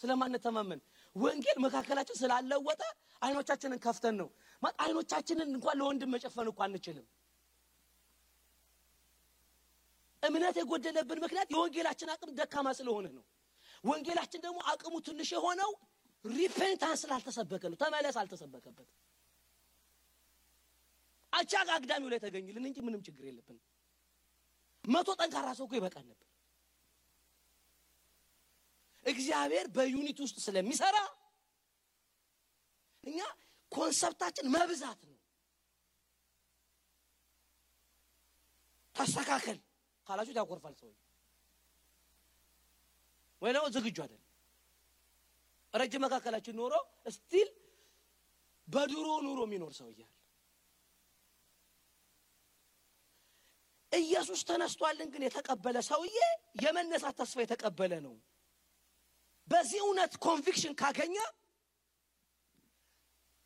ስለማንተማመን 0.00 0.80
ወንጌል 1.16 1.58
መካከላችን 1.64 2.18
ስላለወጠ 2.20 2.82
አይኖቻችንን 3.22 3.80
ከፍተን 3.84 4.16
ነው 4.20 4.28
አይኖቻችንን 4.78 5.48
እንኳን 5.54 5.76
ለወንድም 5.80 6.10
መጨፈን 6.14 6.48
እኮ 6.50 6.60
አንችልም። 6.66 7.06
እምነት 10.22 10.56
የጎደለብን 10.60 11.20
ምክንያት 11.24 11.48
የወንጌላችን 11.52 12.10
አቅም 12.12 12.30
ደካማ 12.38 12.68
ስለሆነ 12.78 13.06
ነው። 13.16 13.24
ወንጌላችን 13.84 14.42
ደግሞ 14.44 14.58
አቅሙ 14.72 14.94
ትንሽ 15.06 15.30
የሆነው 15.34 15.70
repentance 16.24 17.00
ስላልተሰበከ 17.04 17.62
ነው። 17.70 17.78
ተመለስ 17.80 18.16
አልተሰበከበት። 18.20 18.88
አቻ 21.32 21.52
አግዳሚው 21.76 22.08
ላይ 22.12 22.20
ተገኝልን 22.24 22.66
እንጂ 22.70 22.78
ምንም 22.86 23.00
ችግር 23.06 23.24
የለብንም። 23.28 23.62
መቶ 24.84 25.08
ጠንካራ 25.18 25.48
ሰው 25.58 25.64
እኮ 25.66 25.74
ይበቃል 25.78 26.04
ነበር። 26.10 26.28
እግዚአብሔር 29.04 29.66
በዩኒት 29.76 30.18
ውስጥ 30.24 30.36
ስለሚሰራ 30.44 30.96
እኛ 33.04 33.18
ኮንሰፕታችን 33.72 34.46
መብዛት 34.54 35.00
ነው። 35.08 35.18
ተስተካከል 38.94 39.58
ካላችሁት 40.06 40.38
ያኮርፋል 40.40 40.74
ሰው 40.80 40.90
ወይ 43.42 43.52
ደግሞ 43.54 43.66
ዝግጁ 43.76 43.96
አይደለም። 44.04 44.28
ረጅም 45.74 46.02
መካከላችን 46.04 46.56
ኖሮ 46.60 46.74
still 47.14 47.48
በድሮ 48.68 49.06
ኑሮ 49.26 49.40
የሚኖር 49.46 49.72
ሰው 49.78 49.88
እያለ 49.92 50.12
ኢየሱስ 53.92 54.40
ተነስቷልን 54.48 55.08
ግን 55.14 55.22
የተቀበለ 55.26 55.76
ሰውዬ 55.88 56.18
የመነሳት 56.62 57.14
ተስፋ 57.20 57.38
የተቀበለ 57.42 57.92
ነው። 58.06 58.14
በዚህ 59.48 59.80
እውነት 59.84 60.12
conviction 60.24 60.74
ካገኘ 60.80 61.16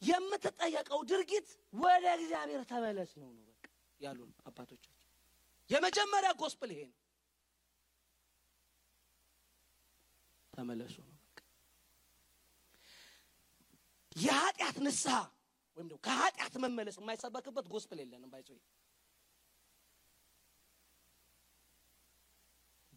የምትጠየቀው 0.03 1.01
ድርጊት 1.11 1.49
ወደ 1.79 2.05
እግዚአብሔር 2.17 2.63
ተመለስ 2.71 3.11
ነው 3.21 3.31
ነው 3.37 3.45
በቃ 3.51 3.65
ያሉን 4.01 4.31
አባቶቻችን። 4.47 4.93
የመጀመሪያ 5.71 6.31
gospel 6.41 6.71
ይሄ 6.75 6.83
ነው፣ 6.87 6.97
ተመለሱ 10.53 10.97
ነው 11.05 11.15
በቃ። 11.25 11.41
የኃጢአት 14.17 14.77
ንስሐ 14.85 15.17
ወይም 15.77 15.87
ደግሞ 15.89 16.01
ከኃጢአት 16.07 16.55
መመለስ 16.65 16.97
የማይሰበክበት 17.01 17.67
ጎስፕል 17.73 17.99
የለንም። 18.03 18.31
ባይዞ 18.35 18.49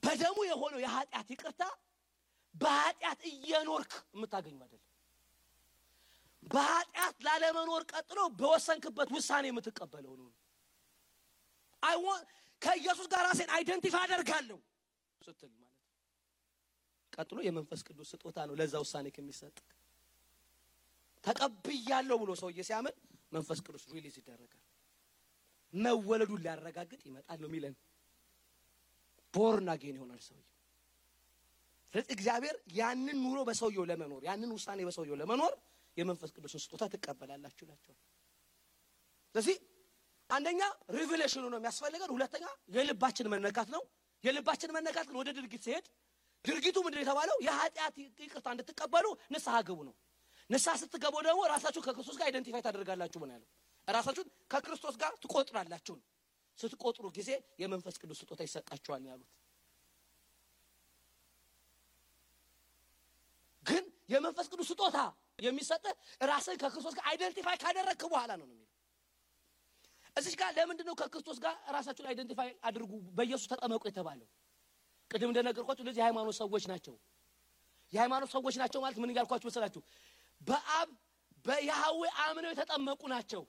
በደሙ 0.03 0.38
የሆነው 0.47 0.79
የኃጢአት 0.83 1.27
ይቅርታ 1.33 1.63
በኃጢአት 2.55 3.21
እየኖርክ 3.31 3.93
የምታገኙ 4.13 4.57
አይደለም። 4.65 4.85
በኃጢአት 6.43 7.15
ላለመኖር 7.25 7.83
ቀጥሎ 7.91 8.19
በወሰንክበት 8.39 9.09
ውሳኔ 9.15 9.45
የምትቀበለው 9.51 10.13
ነው። 10.21 10.29
ከኢየሱስ 12.62 13.07
ጋር 13.12 13.21
ራሴን 13.25 13.51
identify 13.55 14.01
አደርጋለሁ 14.05 14.57
ስትል 15.21 15.51
ማለት 15.55 15.75
ቀጥሎ 17.13 17.38
የመንፈስ 17.45 17.81
ቅዱስ 17.88 18.09
ስጦታ 18.13 18.38
ነው 18.47 18.55
ለዛ 18.59 18.75
ውሳኔ 18.83 19.07
ከሚሰጥ 19.15 19.55
ተቀብያለሁ 21.23 22.17
ብሎ 22.21 22.31
ሰውዬ 22.41 22.63
ሲያምን 22.67 22.95
መንፈስ 23.31 23.59
ቅዱስ 23.65 23.83
release 23.93 24.15
ይደረጋል። 24.19 24.63
መወለዱን 25.73 26.41
ሊያረጋግጥ 26.45 27.01
ይመጣል 27.07 27.39
ነው 27.41 27.49
የሚለን። 27.49 27.73
born 29.33 29.67
again 29.73 29.97
ይሆናል 29.97 30.21
ሰውዬው። 30.25 30.45
ስለዚህ 31.93 32.12
እግዚአብሔር 32.15 32.56
ያንን 32.79 33.17
ኑሮ 33.23 33.39
በሰውየው 33.47 33.85
ለመኖር 33.91 34.21
ያንን 34.27 34.51
ውሳኔ 34.56 34.79
በሰውየው 34.87 35.17
ለመኖር 35.21 35.54
የመንፈስ 35.97 36.29
ቅዱስን 36.35 36.62
ስጦታ 36.63 36.83
ትቀበላላችሁ 36.93 37.63
ይላቸዋል። 37.65 37.99
ስለዚህ 39.35 39.56
አንደኛ 40.29 40.62
revelation 40.95 41.35
ኑ 41.35 41.43
ነው 41.54 41.58
የሚያስፈልገን። 41.60 42.12
ሁለተኛ 42.15 42.45
የልባችን 42.75 43.29
መነካት 43.33 43.69
ነው። 43.75 43.81
የልባችን 44.23 44.73
መነካት 44.75 45.06
ግን 45.10 45.17
ወደ 45.19 45.29
ድርጊት 45.37 45.63
ሲሄድ 45.65 45.85
ድርጊቱ 46.45 46.77
ምንድን 46.85 47.01
የተባለው 47.04 47.37
የኃጢአት 47.45 47.95
ይቅርታ 48.19 48.47
እንድትቀበሉ 48.54 49.06
ንስሐ 49.33 49.56
ግቡ 49.67 49.79
ነው። 49.87 49.95
ንስሐ 50.49 50.73
ስትገቡ 50.81 51.15
ደግሞ 51.25 51.41
ራሳችሁ 51.51 51.81
ከክርስቶስ 51.85 52.17
ጋር 52.19 52.27
identify 52.29 52.62
ታደርጋላችሁ 52.65 53.19
ምን 53.23 53.31
ያለው 53.33 53.49
ራሳችሁን 53.87 54.27
ከክርስቶስ 54.51 54.95
ጋር 55.01 55.12
ትቆጥራላችሁ 55.23 55.93
ነው። 55.99 56.06
ስትቆጥሩ 56.60 57.05
ጊዜ 57.17 57.29
የመንፈስ 57.62 57.95
ቅዱስ 58.01 58.19
ስጦታ 58.21 58.41
ይሰጣችኋል 58.47 59.03
ያሉት። 59.10 59.29
ግን 63.65 63.83
የመንፈስ 64.13 64.47
ቅዱስ 64.51 64.67
ስጦታ 64.71 64.97
የሚሰጥህ 65.39 65.93
ራስን 66.21 66.57
ከክርስቶስ 66.62 66.93
ጋር 66.97 67.05
identify 67.12 67.58
ካደረግክ 67.63 68.03
በኋላ 68.07 68.31
ነው 68.39 68.45
የሚለው። 68.47 68.65
እዚች 70.15 70.35
ጋር 70.39 70.49
ለምንድን 70.57 70.87
ነው 70.89 70.95
ከክርስቶስ 71.01 71.37
ጋር 71.39 71.55
ራሳችሁን 71.75 72.07
identify 72.12 72.50
አድርጉ 72.67 72.91
በኢየሱስ 73.17 73.47
ተጠመቁ 73.51 73.83
የተባለው? 73.89 74.27
ቅድም 75.12 75.29
እንደነገርኳችሁ 75.31 75.83
እነዚህ 75.85 76.01
የሃይማኖት 76.01 76.35
ሰዎች 76.41 76.63
ናቸው። 76.71 76.95
የሃይማኖት 77.93 78.29
ሰዎች 78.35 78.55
ናቸው 78.62 78.79
ማለት 78.83 78.97
ምን 79.01 79.12
እያልኳችሁ 79.13 79.47
መሰላችሁ? 79.49 79.81
በአብ 80.41 80.89
በያህዌ 81.45 82.01
አምነው 82.23 82.51
የተጠመቁ 82.53 83.01
ናቸው። 83.13 83.41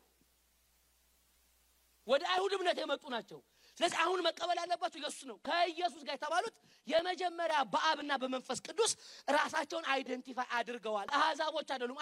ወደ 2.10 2.22
አይሁድ 2.32 2.52
እምነት 2.56 2.78
የመጡ 2.82 3.04
ናቸው። 3.14 3.40
ስለዚህ 3.78 3.98
አሁን 4.04 4.20
መቀበል 4.26 4.58
ያለባቸው 4.60 4.98
ኢየሱስ 5.00 5.22
ነው። 5.30 5.36
ከኢየሱስ 5.46 6.02
ጋር 6.06 6.14
የተባሉት 6.16 6.54
የመጀመሪያ 6.86 7.58
በአብና 7.72 8.12
በመንፈስ 8.22 8.58
ቅዱስ 8.66 8.92
ራሳቸውን 9.36 9.84
identify 9.92 10.48
አድርገዋል። 10.58 11.08
አሕዛቦች 11.18 11.68
አይደሉም፣ 11.74 11.98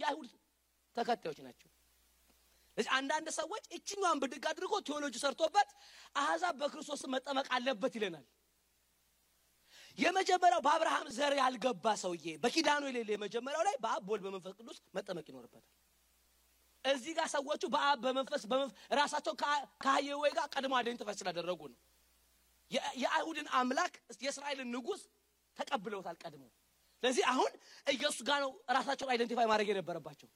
የአይሁድ 0.00 0.30
ተከታዮች 0.96 1.38
ናቸው። 1.46 1.68
ስለዚህ 2.76 2.90
አንዳንድ 2.98 3.28
ሰዎች 3.38 3.64
እችኛዋን 3.76 4.20
ብድግ 4.22 4.44
አድርጎ 4.50 4.74
ቴዎሎጂ 4.86 5.14
ሰርቶበት 5.22 5.70
አሕዛብ 6.16 6.54
በክርስቶስ 6.60 7.02
መጠመቅ 7.14 7.46
አለበት 7.56 7.92
ይለናል። 7.98 8.24
የመጀመሪያው 9.98 10.60
በአብርሃም 10.66 11.08
ዘር 11.16 11.32
ያልገባ 11.38 11.86
ሰውዬ 12.02 12.26
በኪዳኑ 12.42 12.82
የሌለ 12.90 13.10
የመጀመሪያው 13.14 13.64
ላይ 13.68 13.76
በአብ 13.82 14.02
በወልድ 14.06 14.22
በመንፈስ 14.26 14.54
ቅዱስ 14.58 14.78
መጠመቅ 14.96 15.26
ይኖርበታል። 15.30 15.64
እዚህ 16.84 17.12
ጋር 17.18 17.26
ሰዎቹ 17.32 17.62
በአብ 17.72 17.98
በመንፈስ 18.04 18.42
ራሳቸው 18.92 19.34
ከያህዌ 19.80 20.32
ጋር 20.38 20.46
ቀድሞ 20.54 20.72
identify 20.78 21.16
ስላደረጉ 21.20 21.60
ነው። 21.70 21.78
የአይሁድን 23.00 23.48
አምላክ 23.56 23.94
የእስራኤልን 24.22 24.68
ንጉሥ 24.74 25.00
ተቀብለውታል 25.56 26.16
ቀድሞ። 26.22 26.44
ስለዚህ 27.02 27.24
አሁን 27.32 27.52
ኢየሱስ 27.86 28.22
ጋር 28.28 28.38
ነው 28.44 28.50
ራሳቸውን 28.76 29.10
identify 29.14 29.46
ማድረግ 29.50 29.68
የነበረባቸው። 29.72 30.28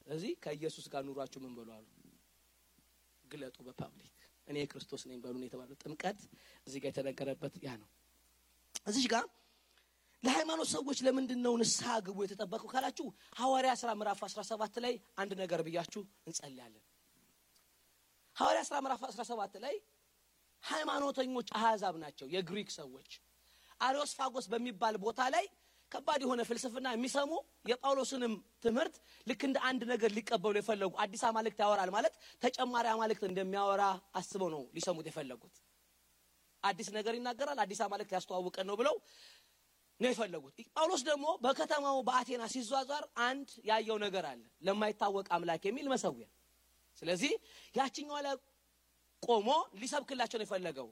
ስለዚህ 0.00 0.32
ከኢየሱስ 0.44 0.86
ጋር 0.92 1.02
ኑሯችሁ 1.08 1.40
ምን 1.42 1.52
በሉ 1.56 1.68
አሉ፣ 1.74 1.86
ግለጡ 3.24 3.56
በ 3.66 3.78
public 3.78 4.14
እኔ 4.48 4.56
የክርስቶስ 4.62 5.02
ነኝ 5.08 5.18
በሉን 5.24 5.44
የተባለው 5.46 5.76
ጥምቀት 5.82 6.20
እዚህ 6.66 6.78
ጋር 6.82 6.90
የተነገረበት 6.92 7.54
ያ 7.64 7.74
ነው። 7.82 7.88
እዚህ 8.86 9.04
ጋር 9.12 9.24
ለሃይማኖት 10.22 10.68
ሰዎች 10.72 10.98
ለምንድን 11.06 11.40
ነው 11.44 11.52
ንስሐ 11.60 11.92
ግቡ 12.06 12.18
የተሰበከው 12.24 12.68
ካላችሁ 12.72 13.06
ሐዋርያ 13.38 13.72
ሥራ 13.80 13.90
ምዕራፍ 13.98 14.20
17 14.26 14.82
ላይ 14.84 14.94
አንድ 15.18 15.32
ነገር 15.42 15.60
ብያችሁ 15.66 16.02
እንጸልያለን። 16.26 16.82
ሐዋርያ 18.36 18.62
ሥራ 18.68 18.76
ምዕራፍ 18.84 19.00
17 19.08 19.56
ላይ 19.64 19.74
ሃይማኖተኞች 20.62 21.48
አሕዛብ 21.58 21.94
ናቸው፣ 22.02 22.26
የግሪክ 22.34 22.70
ሰዎች 22.76 23.10
አሪዮስፋጎስ 23.80 24.46
በሚባል 24.52 24.94
ቦታ 25.04 25.20
ላይ 25.34 25.44
ከባድ 25.92 26.20
የሆነ 26.24 26.40
ፍልስፍና 26.48 26.88
የሚሰሙ 26.94 27.30
የጳውሎስንም 27.70 28.34
ትምህርት 28.64 28.96
ልክ 29.26 29.40
እንደ 29.48 29.58
አንድ 29.68 29.82
ነገር 29.92 30.10
ሊቀበሉ 30.16 30.54
የፈለጉ 30.60 30.92
አዲስ 31.04 31.22
አማልክት 31.28 31.58
ያወራል 31.64 31.90
ማለት 31.96 32.14
ተጨማሪ 32.42 32.86
አማልክት 32.92 33.24
እንደሚያወራ 33.30 33.84
አስበው 34.14 34.50
ነው 34.54 34.62
ሊሰሙት 34.76 35.08
የፈለጉት። 35.10 35.56
አዲስ 36.62 36.88
ነገር 36.94 37.14
ይናገራል፣ 37.18 37.58
አዲስ 37.64 37.78
አማልክት 37.84 38.10
ያስተዋውቀን 38.16 38.66
ነው 38.70 38.76
ብለው 38.80 38.96
ነው 40.00 40.10
የፈለጉት። 40.10 40.54
ጳውሎስ 40.70 41.02
ደግሞ 41.08 41.26
በከተማው 41.44 41.98
በአቴና 42.06 42.44
ሲዟዟር 42.52 43.04
አንድ 43.24 43.48
ያየው 43.70 43.98
ነገር 44.04 44.24
አለ፣ 44.30 44.40
ለማይታወቅ 44.66 45.26
አምላክ 45.36 45.64
የሚል 45.68 45.86
መሰዊያ። 45.92 46.28
ስለዚህ 47.02 47.32
ያችኛዋ 47.74 48.18
ላይ 48.26 48.34
ቆሞ 49.22 49.48
ሊሰብክላቸው 49.80 50.38
ነው 50.40 50.46
የፈለገው። 50.46 50.88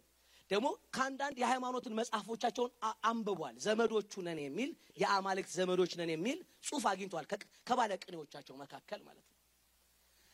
ደግሞ 0.51 0.67
ከአንዳንድ 0.95 1.37
የሃይማኖትን 1.41 1.97
መጽሐፎቻቸውን 1.99 2.71
አንብቧል። 3.09 3.57
ዘመዶቹ 3.65 4.23
ነን 4.27 4.39
የሚል 4.45 4.71
የአማልክት 5.03 5.53
ዘመዶች 5.59 5.93
ነን 6.01 6.11
የሚል 6.15 6.39
ጽሑፍ 6.67 6.85
አግኝቷል፣ 6.93 7.27
ከባለ 7.67 7.93
ቅኔዎቻቸው 8.03 8.57
መካከል 8.63 9.01
ማለት 9.09 9.25
ነው። 9.25 9.35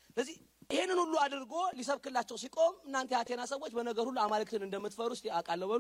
ስለዚህ 0.09 0.37
ይህንን 0.71 0.99
ሁሉ 1.03 1.15
አድርጎ 1.23 1.55
ሊሰብክላቸው 1.79 2.37
ሲቆም 2.43 2.75
እናንተ 2.87 3.11
የአቴና 3.15 3.43
ሰዎች 3.53 3.73
በነገር 3.77 4.05
ሁሉ 4.09 4.19
አማልክትን 4.25 4.63
እንደምትፈሩ 4.67 5.11
እስቲ 5.17 5.27
አውቃለሁ 5.37 5.71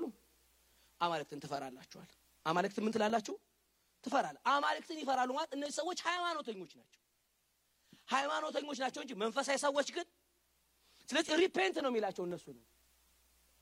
አማልክትን 1.01 1.42
ትፈራላችኋል። 1.45 2.11
አማልክትን 2.47 2.82
ምን 2.84 2.92
ትላላችሁ? 2.95 3.34
ትፈራል። 4.05 4.36
አማልክትን 4.53 4.99
ይፈራሉ 5.03 5.30
ማለት 5.36 5.51
እነዚህ 5.57 5.74
ሰዎች 5.80 5.99
ሃይማኖተኞች 6.07 6.72
ናቸው። 6.80 7.01
ሃይማኖተኞች 8.09 8.78
ናቸው 8.84 9.01
እንጂ 9.05 9.12
መንፈሳዊ 9.22 9.57
ሰዎች 9.62 9.88
ግን 9.97 10.07
ስለዚህ 11.09 11.32
repent 11.42 11.76
ነው 11.84 11.90
የሚላቸው 11.92 12.24
እነሱ 12.28 12.47
ነው። 12.57 12.64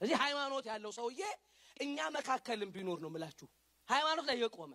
እዚህ 0.00 0.16
ሃይማኖት 0.22 0.64
ያለው 0.70 0.92
ሰውዬ 0.96 1.20
እኛ 1.76 1.98
መካከልም 2.16 2.70
ቢኖር 2.74 2.98
ነው 3.04 3.10
የምላችሁ። 3.10 3.46
ሃይማኖት 3.88 4.24
ላይ 4.30 4.36
የቆመ 4.42 4.72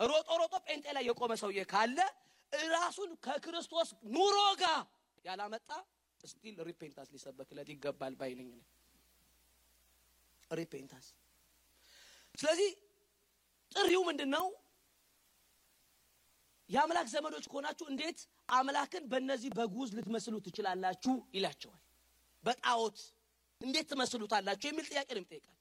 ሮጦ 0.00 0.28
ሮጦ 0.42 0.54
ጴንጤ 0.66 0.86
ላይ 0.96 1.04
የቆመ 1.08 1.32
ሰውዬ 1.42 1.60
ካለ 1.72 1.98
ራሱን 2.72 3.10
ከክርስቶስ 3.24 3.88
ኑሮ 4.14 4.38
ጋር 4.62 4.80
ያላመጣ 5.24 5.68
still 6.20 6.56
repentance 6.68 7.10
ሊሰበክለት 7.14 7.68
ይገባል 7.72 8.14
ባይ 8.20 8.34
ነኝ 8.34 8.48
ሪፔንታንስ። 10.50 11.08
ስለዚህ 12.34 12.70
ጥሪው 13.72 14.02
ምንድን 14.08 14.30
ነው? 14.34 14.46
የአምላክ 16.70 17.06
ዘመዶች 17.12 17.46
ከሆናችሁ 17.50 17.86
እንዴት 17.92 18.18
አምላክን 18.48 19.04
በእነዚህ 19.10 19.50
በጉዝ 19.56 19.90
ልትመስሉ 19.96 20.34
ትችላላችሁ? 20.46 21.14
ይላቸዋል። 21.34 21.82
በጣዖት 22.44 22.98
እንዴት 23.60 23.86
ትመስሉታላችሁ 23.90 24.66
የሚል 24.70 24.86
ጥያቄ 24.90 25.08
ነው 25.10 25.20
የሚጠይቃቸው። 25.20 25.58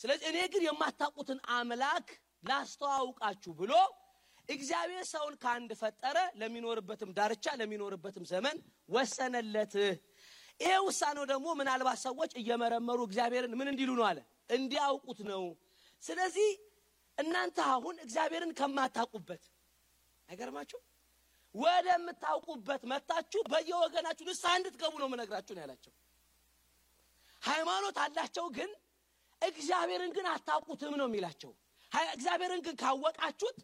ስለዚህ 0.00 0.26
እኔ 0.30 0.38
ግን 0.52 0.62
የማታውቁትን 0.66 1.38
አምላክ 1.56 2.06
ላስተዋውቃችሁ 2.48 3.52
ብሎ 3.60 3.72
እግዚአብሔር 4.48 5.04
ሰውን 5.10 5.34
ከአንድ 5.42 5.70
ፈጠረ፣ 5.80 6.16
ለሚኖርበትም 6.40 7.10
ዳርቻ 7.18 7.46
ለሚኖርበትም 7.60 8.24
ዘመን 8.32 8.56
ወሰነለት። 8.88 9.74
ይሄ 10.60 10.72
ውሳኔው 10.86 11.24
ደግሞ 11.30 11.46
ምናልባት 11.60 11.98
ሰዎች 12.04 12.32
እየመረመሩ 12.40 12.98
እግዚአብሔርን 13.08 13.54
ምን 13.60 13.68
እንዲሉ 13.72 13.90
ነው 14.00 14.06
አለ 14.10 14.18
እንዲያውቁት 14.50 15.20
ነው። 15.30 15.44
ስለዚህ 16.02 16.48
እናንተ 17.18 17.58
አሁን 17.72 17.96
እግዚአብሔርን 18.04 18.52
ከማታውቁበት 18.58 19.44
አይገርማችሁ 20.28 20.80
ወደምታውቁበት 21.54 22.82
መታችሁ 22.92 23.40
በየወገናችሁ 23.52 24.24
ንስሐ 24.28 24.52
እንድትገቡ 24.58 24.94
ነው 25.00 25.08
የምነግራችሁ 25.08 25.54
ነው 25.56 25.62
ያላቸው። 25.64 25.92
ሃይማኖት 27.42 27.96
አላቸው፣ 28.04 28.46
ግን 28.56 28.70
እግዚአብሔርን 29.42 30.12
ግን 30.16 30.26
አታውቁትም 30.32 30.94
ነው 31.00 31.06
የሚላቸው። 31.08 31.52
እግዚአብሔርን 32.12 32.60
ግን 32.66 32.76
ካወቃችሁት 32.82 33.58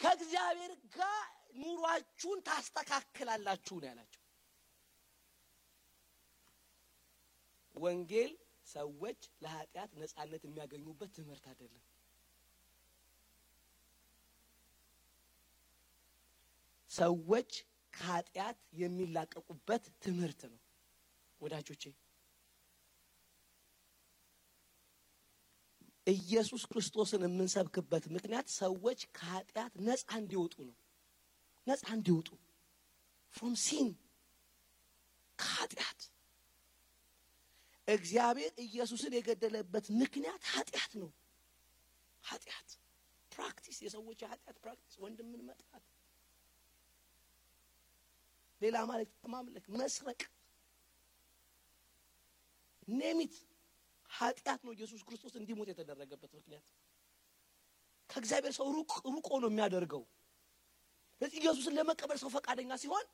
ከእግዚአብሔር 0.00 0.72
ጋር 0.96 1.22
ኑሯችሁን 1.62 2.38
ታስተካክላላችሁ 2.46 3.76
ነው 3.80 3.88
ያላቸው። 3.90 4.18
ወንጌል 7.74 8.32
ሰዎች 8.66 9.20
ለኃጢአት 9.42 9.90
ነፃነት 10.00 10.42
የሚያገኙበት 10.46 11.10
ትምህርት 11.16 11.44
አይደለም። 11.50 11.82
ሰዎች 16.92 17.50
ከኃጢአት 17.92 18.58
የሚላቀቁበት 18.80 19.84
ትምህርት 20.02 20.40
ነው 20.50 20.60
ወዳጆቼ። 21.40 21.84
ኢየሱስ 26.06 26.62
ክርስቶስን 26.70 27.22
የምንሰብክበት 27.26 28.04
ምክንያት 28.14 28.48
ሰዎች 28.56 29.00
ከኃጢአት 29.16 29.72
ነፃ 29.86 30.08
እንዲወጡ 30.18 30.54
ነው። 30.68 30.76
ነፃ 31.66 31.84
እንዲወጡ 31.96 32.28
from 33.34 33.54
sin 33.64 33.88
ከኃጢአት 35.38 36.00
እግዚአብሔር 37.88 38.52
ኢየሱስን 38.66 39.12
የገደለበት 39.16 39.86
ምክንያት 40.00 40.42
ኃጢአት 40.52 40.92
ነው። 41.00 41.10
ኃጢአት 42.24 42.68
practice፣ 43.32 43.78
የሰዎች 43.84 44.18
የኃጢአት 44.24 44.56
practice፣ 44.64 44.94
ወንድምን 45.02 45.42
መጥላት፣ 45.48 45.84
ሌላ 48.62 48.76
አምላክ 48.90 49.10
ማምለክ፣ 49.32 49.64
መስረቅ፣ 49.74 50.20
name 52.94 53.21
it 53.21 53.34
ኃጢአት 54.10 54.60
ነው። 54.66 54.72
ኢየሱስ 54.74 55.02
ክርስቶስ 55.06 55.34
እንዲሞት 55.40 55.68
የተደረገበት 55.72 56.32
ምክንያት 56.38 56.64
ከእግዚአብሔር 58.10 58.52
ሰው 58.56 58.66
ሩቅ 58.76 58.92
ሩቆ 59.08 59.28
ነው 59.42 59.50
የሚያደርገው። 59.50 60.02
ስለዚህ 61.20 61.38
ኢየሱስን 61.42 61.74
ለመቀበል 61.78 62.18
ሰው 62.22 62.30
ፈቃደኛ 62.34 62.72
ሲሆን 62.82 63.06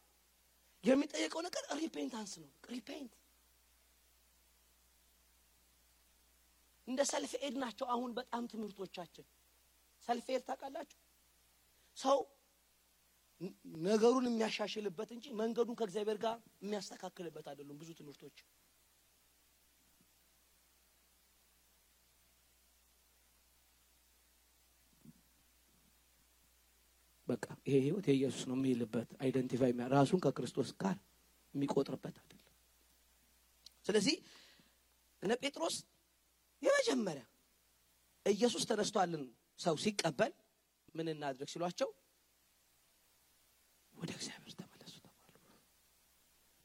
የሚጠየቀው 0.85 1.41
ነገር 1.47 1.63
repentance 1.79 2.33
ነው። 2.43 2.51
repent 2.71 3.13
እንደ 6.89 7.01
self 7.11 7.33
aid 7.41 7.57
ናቸው። 7.63 7.87
አሁን 7.95 8.11
በጣም 8.19 8.43
ትምህርቶቻችን 8.53 9.27
self 10.09 10.27
aid 10.31 10.43
ታውቃላችሁ። 10.49 10.99
ሰው 11.97 12.19
ነገሩን 13.85 14.25
የሚያሻሽልበት 14.29 15.11
እንጂ 15.17 15.27
መንገዱን 15.41 15.77
ከእግዚአብሔር 15.79 16.19
ጋር 16.25 16.37
የሚያስተካክልበት 16.63 17.47
አይደሉም 17.51 17.79
ብዙ 17.81 17.91
ትምህርቶች። 17.99 18.39
በቃ 27.29 27.47
ይሄ 27.67 27.77
ህይወት 27.85 28.07
የኢየሱስ 28.11 28.43
ነው 28.51 28.57
የሚልበት 28.59 29.09
አይደንቲፋይ 29.23 29.73
ራሱን 29.93 30.21
ከክርስቶስ 30.25 30.71
ጋር 30.83 30.97
የሚቆጥርበት 31.55 32.17
አይደለም። 32.21 32.45
ስለዚህ 33.87 34.17
እነ 35.23 35.33
ጴጥሮስ 35.43 35.77
የመጀመሪያ 36.63 37.25
ኢየሱስ 38.27 38.63
ተነስቷልን 38.71 39.25
ሰው 39.59 39.77
ሲቀበል 39.85 40.33
ምን 40.95 41.09
እናድርግ 41.13 41.51
ሲሏቸው 41.53 41.89
ወደ 43.99 44.11
እግዚአብሔር 44.15 44.55
ተመለሱ 44.59 44.95
ተባሉ። 44.99 45.37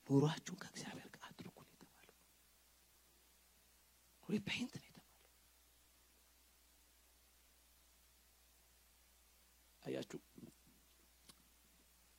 ኑሯችሁን 0.07 0.59
ከእግዚአብሔር 0.63 1.09
ጋር 1.13 1.23
አድርጉ 1.29 1.57
ነው 1.61 1.73
የተባለው። 1.75 2.17
ሪፔንት 4.29 4.73
ነው 4.77 4.87
የተባለው። 4.87 4.99
አያችሁ፣ 9.83 10.19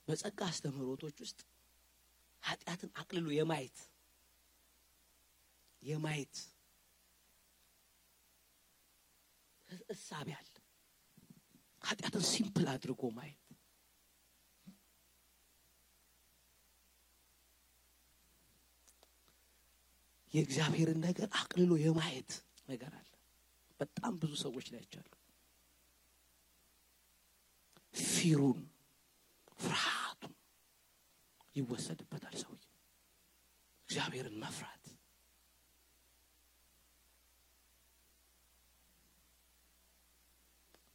በጸጋ 0.09 0.41
አስተምህሮቶች 0.49 1.19
ውስጥ 1.25 1.41
ኃጢአትን 2.43 2.91
አቅልሎ 3.01 3.29
የማየት 3.37 3.79
የማየት 5.83 6.37
እሳቤ 9.95 10.29
ኃጢአትን 11.85 12.25
simple 12.29 12.66
አድርጎ 12.73 13.03
ማየት 13.17 13.41
የእግዚአብሔርን 20.35 21.01
ነገር 21.05 21.28
አቅልሎ 21.39 21.72
የማየት 21.80 22.30
ነገር 22.68 22.93
አለ። 22.99 23.11
በጣም 23.80 24.12
ብዙ 24.22 24.32
ሰዎች 24.43 24.66
ላይ 24.72 24.80
አይቻለሁ። 24.81 25.11
fear 27.95 28.28
ኡን 28.28 28.61
ፍርሃቱን 29.59 30.35
ይወሰድበታል። 31.57 32.35
ሰውዬ 32.43 32.62
እግዚአብሔርን 33.89 34.37
መፍራት 34.43 34.85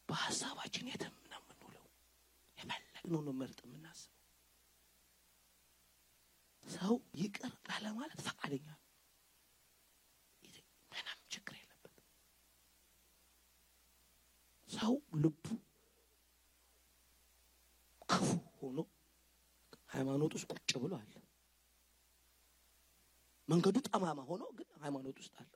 በሀሳባችን 0.10 0.90
የትም 0.90 1.16
ነው 1.26 1.42
የምንውለው። 1.42 1.86
የፈለግነው 2.58 3.22
ነው 3.28 3.34
መርጥ 3.40 3.60
የምናስበው። 3.66 4.16
ሰው 6.66 6.94
ይቅር 7.20 7.54
ላለ 7.70 7.86
ማለት 7.98 8.20
ፈቃደኛ 8.28 8.68
ነው። 8.74 8.86
ምንም 10.92 11.20
ችግር 11.34 11.56
የለበትም። 11.60 12.06
ሰው 14.70 14.94
ልቡ 15.22 15.44
ክፉ 18.10 18.28
ሆኖ 18.58 18.78
ሃይማኖት 19.94 20.32
ውስጥ 20.38 20.50
ቁጭ 20.54 20.72
ብሎ 20.84 20.94
አለ። 21.00 21.14
መንገዱ 23.50 23.78
ጠማማ 23.88 24.20
ሆኖ 24.30 24.44
ግን 24.58 24.70
ሃይማኖት 24.84 25.18
ውስጥ 25.22 25.34
አለ። 25.42 25.52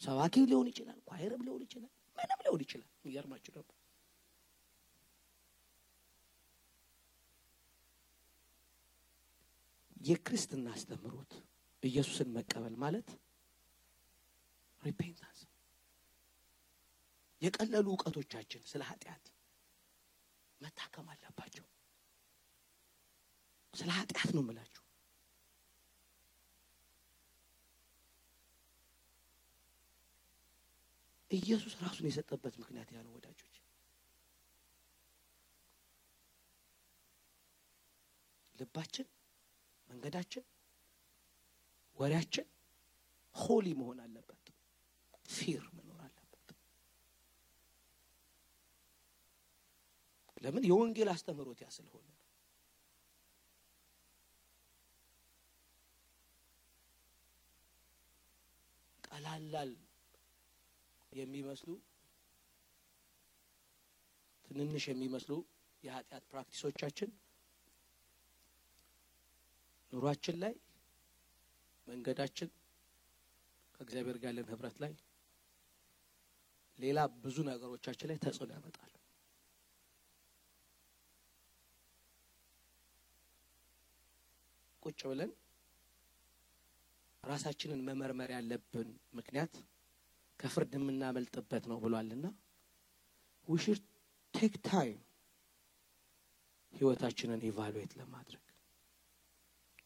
ሰባኪ 0.00 0.34
ሊሆን 0.50 0.68
ይችላል፣ 0.70 0.98
ኳይርም 1.08 1.42
ሊሆን 1.46 1.62
ይችላል፣ 1.66 1.92
ምንም 2.18 2.40
ሊሆን 2.44 2.62
ይችላል። 2.64 2.88
የሚገርማችሁ 2.96 3.52
ደግሞ 3.56 3.70
የክርስትና 10.04 10.66
አስተምህሮት 10.74 11.32
ኢየሱስን 11.82 12.28
መቀበል 12.36 12.74
ማለት 12.82 13.08
ሪፔንታንስ 14.82 15.40
የቀለሉ 17.44 17.86
እውቀቶቻችን 17.92 18.62
ስለ 18.70 18.82
ኃጢአት 18.88 19.24
መታከም 20.60 21.06
አለባቸው። 21.12 21.66
ስለ 23.74 23.90
ኃጢአት 23.96 24.30
ነው 24.34 24.42
የምላችሁ። 24.42 24.82
ኢየሱስ 31.30 31.74
ራሱን 31.80 32.06
የሰጠበት 32.08 32.54
ምክንያት 32.60 32.88
ያ 32.94 33.00
ነው 33.02 33.12
ወዳጆች። 33.16 33.54
ልባችን፣ 38.54 39.06
መንገዳችን፣ 39.88 40.44
ወሬያችን 41.96 42.46
ሆሊ 43.34 43.66
መሆን 43.80 43.98
አለበት። 44.04 44.40
ፊር 45.28 45.64
መኖር 45.76 46.00
አለበት። 46.06 46.48
ለምን? 50.44 50.62
የወንጌል 50.68 51.08
አስተምህሮት 51.12 51.60
ያ 51.64 51.68
ስለሆነ 51.74 52.06
ቀላላል 59.04 59.70
የሚመስሉ 61.12 61.70
ትንንሽ 64.48 64.84
የሚመስሉ 64.90 65.32
የኃጢአት 65.82 66.24
ፕራክቲሶቻችን 66.30 67.10
ኑሯችን 69.92 70.36
ላይ 70.42 70.54
መንገዳችን 71.86 72.48
ከእግዚአብሔር 73.74 74.18
ጋር 74.22 74.30
ያለን 74.30 74.50
ህብረት 74.52 74.76
ላይ 74.84 74.92
ሌላ 76.78 76.98
ብዙ 77.24 77.36
ነገሮቻችን 77.48 78.08
ላይ 78.10 78.18
ተጽዕኖ 78.24 78.50
ያመጣሉ። 78.56 78.93
ቁጭ 84.84 85.00
ብለን 85.10 85.30
ራሳችንን 87.24 87.84
መመርመር 87.86 88.30
ያለብን 88.34 88.88
ምክንያት 89.18 89.54
ከፍርድ 90.40 90.72
የምናመልጥበት 90.78 91.64
ነው 91.70 91.78
ብሏልና 91.84 92.26
we 93.48 93.55
should 93.55 93.78
take 94.34 94.54
time 94.68 95.00
ህይወታችንን 96.72 97.44
evaluate 97.50 97.92
ለማድረግ 98.00 98.44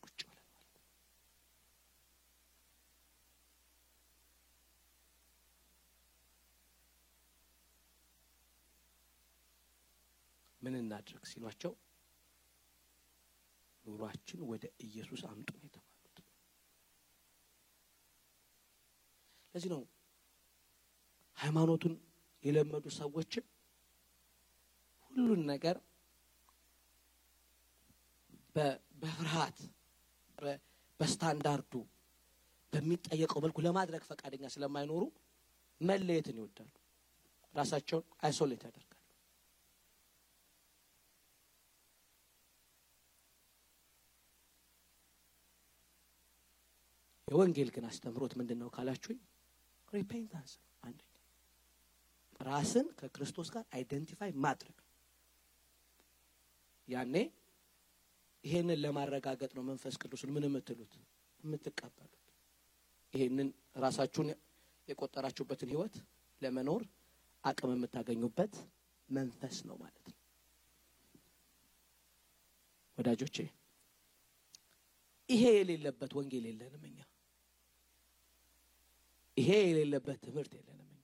ቁጭ 0.03 0.20
ብለን 0.28 0.46
ማለት 0.53 0.74
ምን 10.62 10.74
እናድርግ 10.80 11.24
ሲሏቸው 11.30 11.72
ኑሯችን 13.89 14.41
ወደ 14.51 14.64
ኢየሱስ 14.84 15.20
አምጡ 15.28 15.51
ነው 15.57 15.66
የተባሉት። 15.66 16.18
ለዚህ 19.55 19.70
ነው 19.74 19.82
ሃይማኖቱን 21.39 21.95
የለመዱ 22.45 22.86
ሰዎችን 22.99 23.45
ሁሉን 25.11 25.43
ነገር 25.53 25.76
በፍርሃት 29.01 29.59
በስታንዳርዱ 31.01 31.72
በሚጠየቀው 32.72 33.41
መልኩ 33.45 33.59
ለማድረግ 33.66 34.03
ፈቃደኛ 34.09 34.45
ስለማይኖሩ 34.55 35.03
መለየትን 35.80 36.39
ይወዳሉ። 36.41 36.72
ራሳቸውን 37.55 38.05
isolate 38.22 38.62
ያደርጋሉ። 38.66 38.88
የወንጌል 47.29 47.70
ግን 47.74 47.85
አስተምሮት 47.89 48.33
ምንድን 48.39 48.59
ነው 48.62 48.68
ካላችሁኝ፣ 48.74 49.18
repentance 49.92 50.53
አንደኛ 50.83 51.05
ራስን 52.41 52.87
ከክርስቶስ 52.99 53.49
ጋር 53.55 53.64
identify 53.72 54.32
ማድረግ 54.45 54.76
ያኔ 56.89 57.14
ይሄንን 58.45 58.79
ለማረጋገጥ 58.83 59.51
ነው 59.57 59.64
መንፈስ 59.68 59.95
ቅዱስን 60.03 60.31
ምን 60.35 60.47
የምትሉት 60.47 60.93
የምትቀበሉት። 61.41 62.14
ይሄንን 63.12 63.49
ራሳችሁን 63.76 64.29
የቆጠራችሁበትን 64.89 65.70
ህይወት 65.72 65.95
ለመኖር 66.43 66.83
አቅም 67.45 67.72
የምታገኙበት 67.74 68.55
መንፈስ 69.09 69.57
ነው 69.68 69.76
ማለት 69.83 70.05
ነው። 70.07 70.16
ወዳጆቼ 72.99 73.37
ይሄ 75.29 75.43
የሌለበት 75.57 76.12
ወንጌል 76.18 76.45
የለንም 76.49 76.85
እኛ። 76.89 76.99
ይሄ 79.39 79.49
የሌለበት 79.62 80.18
ትምህርት 80.24 80.53
የለንም 80.57 80.89
እኛ። 80.89 81.03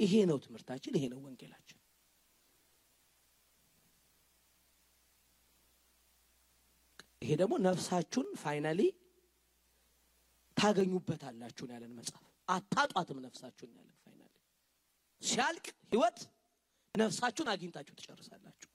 ይሄ 0.00 0.14
ነው 0.30 0.38
ትምህርታችን፣ 0.44 0.92
ይሄ 0.98 1.04
ነው 1.12 1.20
ወንጌላችን። 1.24 1.78
ይሄ 7.22 7.32
ደግሞ 7.40 7.54
ነፍሳችሁን 7.64 8.28
finally 8.42 8.80
ታገኙበታላችሁ 10.56 11.64
ነው 11.68 11.74
ያለን 11.76 11.92
መጽሐፍ። 11.98 12.24
አታጧትም 12.48 13.18
ነፍሳችሁን 13.26 13.72
ያለን 13.74 13.96
finally 14.04 14.30
ሲያልቅ 15.22 15.64
ህይወት 15.92 16.18
ነፍሳችሁን 16.94 17.48
አግኝታችሁ 17.52 17.94
ትጨርሳላችሁ። 18.00 18.70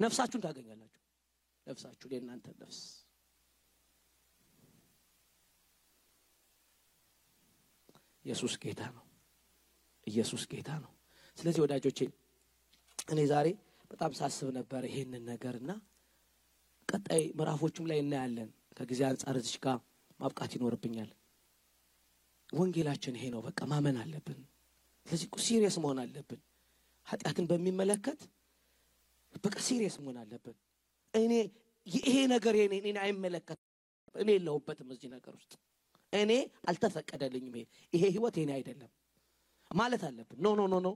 ነፍሳችሁን 0.00 0.42
ታገኛላችሁ። 0.46 1.02
ነፍሳችሁን 1.66 2.12
የእናንተ 2.14 2.46
ነፍስ 2.60 2.80
ኢየሱስ 8.24 8.54
ጌታ 8.62 8.82
ነው። 8.96 9.04
ኢየሱስ 10.06 10.42
ጌታ 10.52 10.70
ነው። 10.84 10.90
ስለዚህ 11.38 11.60
ወዳጆቼ 11.64 11.98
እኔ 13.08 13.20
ዛሬ 13.30 13.48
በጣም 13.90 14.12
ሳስብ 14.18 14.48
ነበር 14.58 14.82
ይሄንን 14.88 15.24
ነገርና 15.30 15.70
ቀጣይ 16.88 17.22
ምዕራፎቹም 17.38 17.86
ላይ 17.90 17.98
እናያለን። 18.02 18.48
ከጊዜ 18.78 19.00
አንጻር 19.08 19.36
እዚች 19.40 19.56
ጋር 19.64 19.78
ማብቃት 20.20 20.52
ይኖርብኛል። 20.56 21.10
ወንጌላችን 22.50 23.16
ይሄ 23.18 23.24
ነው። 23.34 23.40
በቃ 23.46 23.60
ማመን 23.70 23.96
አለብን። 24.02 24.40
ስለዚህ 25.06 25.28
serious 25.44 25.76
መሆን 25.82 25.98
አለብን። 26.02 26.40
ኃጢአትን 27.06 27.46
በሚመለከት 27.50 28.20
በቃ 29.44 29.56
serious 29.66 29.96
መሆን 30.00 30.18
አለብን። 30.22 30.56
እኔ 31.14 31.32
ይሄ 31.86 32.16
ነገር 32.34 32.54
የኔ 32.58 32.74
እኔን 32.82 32.98
አይመለከትም። 33.04 33.68
እኔ 34.14 34.28
የለሁበትም 34.36 34.88
እዚህ 34.94 35.08
ነገር 35.14 35.32
ውስጥ 35.38 35.52
እኔ 36.12 36.32
አልተፈቀደልኝም። 36.68 37.54
ይሄ 37.56 37.64
ይሄ 37.92 38.02
ህይወት 38.14 38.36
የኔ 38.40 38.50
አይደለም 38.56 38.90
ማለት 39.70 40.02
አለብን። 40.08 40.38
no 40.44 40.48
no 40.64 40.80
no 40.80 40.88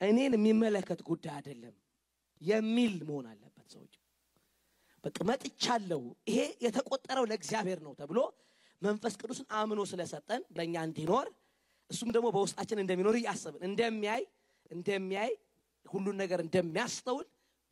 እኔን 0.00 0.32
የሚመለከት 0.36 1.00
ጉዳይ 1.08 1.32
አይደለም 1.38 1.74
የሚል 2.40 2.94
መሆን 3.08 3.26
አለበት። 3.30 3.66
ሰዎች 3.74 3.94
በቃ 5.04 5.16
መጥቻለሁ፣ 5.28 6.02
ይሄ 6.28 6.38
የተቆጠረው 6.64 7.24
ለእግዚአብሔር 7.30 7.80
ነው 7.86 7.92
ተብሎ 8.00 8.18
መንፈስ 8.82 9.14
ቅዱስን 9.20 9.46
አምኖ 9.58 9.80
ስለሰጠን 9.90 10.42
ለእኛ 10.58 10.76
እንዲኖር 10.88 11.26
እሱም 11.90 12.10
ደግሞ 12.14 12.28
በውስጣችን 12.34 12.82
እንደሚኖር 12.82 13.16
እያሰብን 13.20 13.62
እንደሚያይ 13.68 14.22
እንደሚያይ 14.70 15.32
ሁሉን 15.86 16.16
ነገር 16.22 16.40
እንደሚያስተውል 16.44 17.26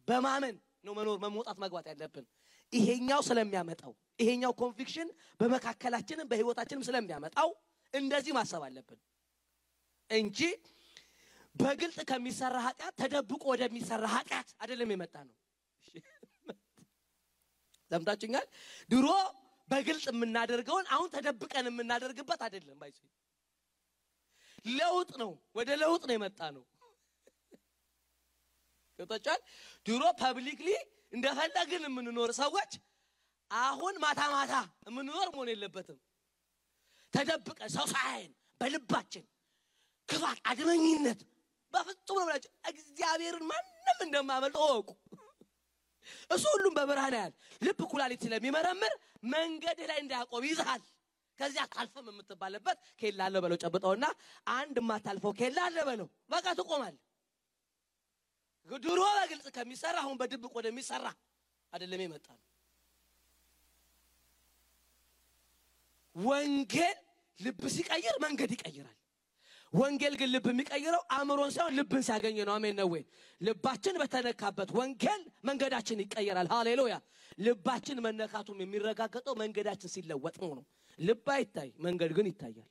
በማመን 0.09 0.57
ነው 0.85 0.93
መኖር 0.99 1.17
መውጣት 1.25 1.57
መግባት 1.65 1.87
ያለብን። 1.93 2.27
ይሄኛው 2.73 3.21
ስለሚያመጣው 3.29 3.93
ይሄኛው 4.19 4.53
conviction 4.61 5.09
በመካከላችንም 5.41 6.29
በህይወታችንም 6.31 6.87
ስለሚያመጣው 6.87 7.49
እንደዚህ 7.95 8.33
ማሰብ 8.37 8.63
አለብን 8.67 9.01
እንጂ 10.11 10.41
በግልጥ 11.55 11.99
ከሚሰራ 12.09 12.57
ኃጢአት 12.67 12.95
ተደብቆ 13.01 13.43
ወደሚሰራ 13.53 14.05
ኃጢአት 14.15 14.49
አይደለም 14.61 14.91
የመጣ 14.95 15.15
ነው። 15.29 15.35
ሰምታችሁኛል። 17.91 18.47
ድሮ 18.91 19.07
በግልጽ 19.69 20.05
የምናደርገውን 20.11 20.87
አሁን 20.95 21.09
ተደብቀን 21.15 21.69
የምናደርግበት 21.71 22.41
አይደለም። 22.47 22.79
ባይ 22.81 22.93
ለውጥ 24.73 25.11
ነው፣ 25.23 25.31
ወደ 25.57 25.71
ለውጥ 25.81 26.03
ነው 26.09 26.15
የመጣ 26.17 26.41
ነው። 26.57 26.65
ገብታችኋል። 28.99 29.41
ድሮ 29.87 30.03
ፐብሊክሊ 30.21 30.69
እንደፈለግን 31.13 31.83
የምንኖር 31.89 32.31
ሰዎች 32.39 32.73
አሁን 33.51 33.95
ማታ 34.03 34.21
ማታ 34.33 34.55
የምንኖር 34.87 35.29
መሆን 35.33 35.49
የለበትም። 35.53 35.99
ተደብቀን 37.15 37.71
ሰው 37.75 37.87
ሳያየን 37.93 38.33
በልባችን 38.61 39.25
ክፋት፣ 40.09 40.39
አድመኝነት 40.51 41.21
በፍጹም 41.75 42.19
ነው 42.19 42.27
ብላችሁ 42.29 42.51
እግዚአብሔርን 42.71 43.45
ማንም 43.51 43.99
እንደማመልጥ 44.05 44.57
እወቁ። 44.63 44.89
እሱ 46.31 46.45
ሁሉም 46.55 46.75
በብርሃን 46.77 47.15
ያያል። 47.17 47.33
ልብ 47.63 47.81
ኩላሊት 47.93 48.21
ስለሚመረምር 48.25 48.93
መንገድ 49.33 49.79
ላይ 49.91 49.99
እንዳያቆም 50.03 50.45
ይዝሃል። 50.49 50.83
ከዚያ 51.39 51.63
አታልፍም 51.67 52.07
የምትባልበት 52.11 52.79
ኬላ 53.01 53.21
አለ 53.27 53.37
በለው 53.45 53.59
ጨብጠውና፣ 53.63 54.07
አንድ 54.53 54.77
የማታልፈው 54.81 55.33
ኬላ 55.41 55.59
አለ 55.67 55.79
በለው። 55.89 56.09
በቃ 56.31 56.47
ትቆማል። 56.61 56.95
ድሮ 58.69 59.01
በግልጽ 59.17 59.47
ከሚሰራ 59.57 59.97
አሁን 60.03 60.17
በድብቅ 60.21 60.53
ወደሚሰራ 60.59 61.05
አይደለም 61.73 62.01
የመጣ 62.05 62.27
ነው። 62.35 62.43
ወንጌል 66.17 66.97
ልብ 67.39 67.61
ሲቀይር 67.75 68.17
መንገድ 68.25 68.51
ይቀይራል። 68.55 68.97
ወንጌል 69.73 70.15
ግን 70.21 70.29
ልብ 70.35 70.47
የሚቀይረው 70.51 71.03
አእምሮን 71.15 71.51
ሳይሆን 71.55 71.75
ልብን 71.79 72.03
ሲያገኝ 72.03 72.39
ነው። 72.41 72.55
አሜን 72.55 72.77
ነው? 72.81 72.89
ልባችን 73.41 73.97
በተነካበት 74.03 74.71
ወንጌል 74.79 75.21
መንገዳችን 75.45 76.01
ይቀየራል። 76.05 76.49
ሃሌሉያ። 76.53 76.97
ልባችን 77.39 77.99
መነካቱም 78.07 78.61
የሚረጋገጠው 78.65 79.35
መንገዳችን 79.43 79.93
ሲለወጥ 79.95 80.37
ነው 80.43 80.53
ነው። 80.59 80.65
ልብ 80.99 81.27
አይታይ፣ 81.35 81.71
መንገድ 81.87 82.11
ግን 82.17 82.29
ይታያል። 82.31 82.69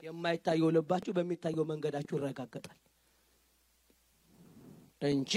የማይታየው 0.00 0.70
ልባችሁ 0.76 1.12
በሚታየው 1.16 1.64
መንገዳችሁ 1.70 2.14
ይረጋገጣል 2.18 2.78
እንጂ 5.08 5.32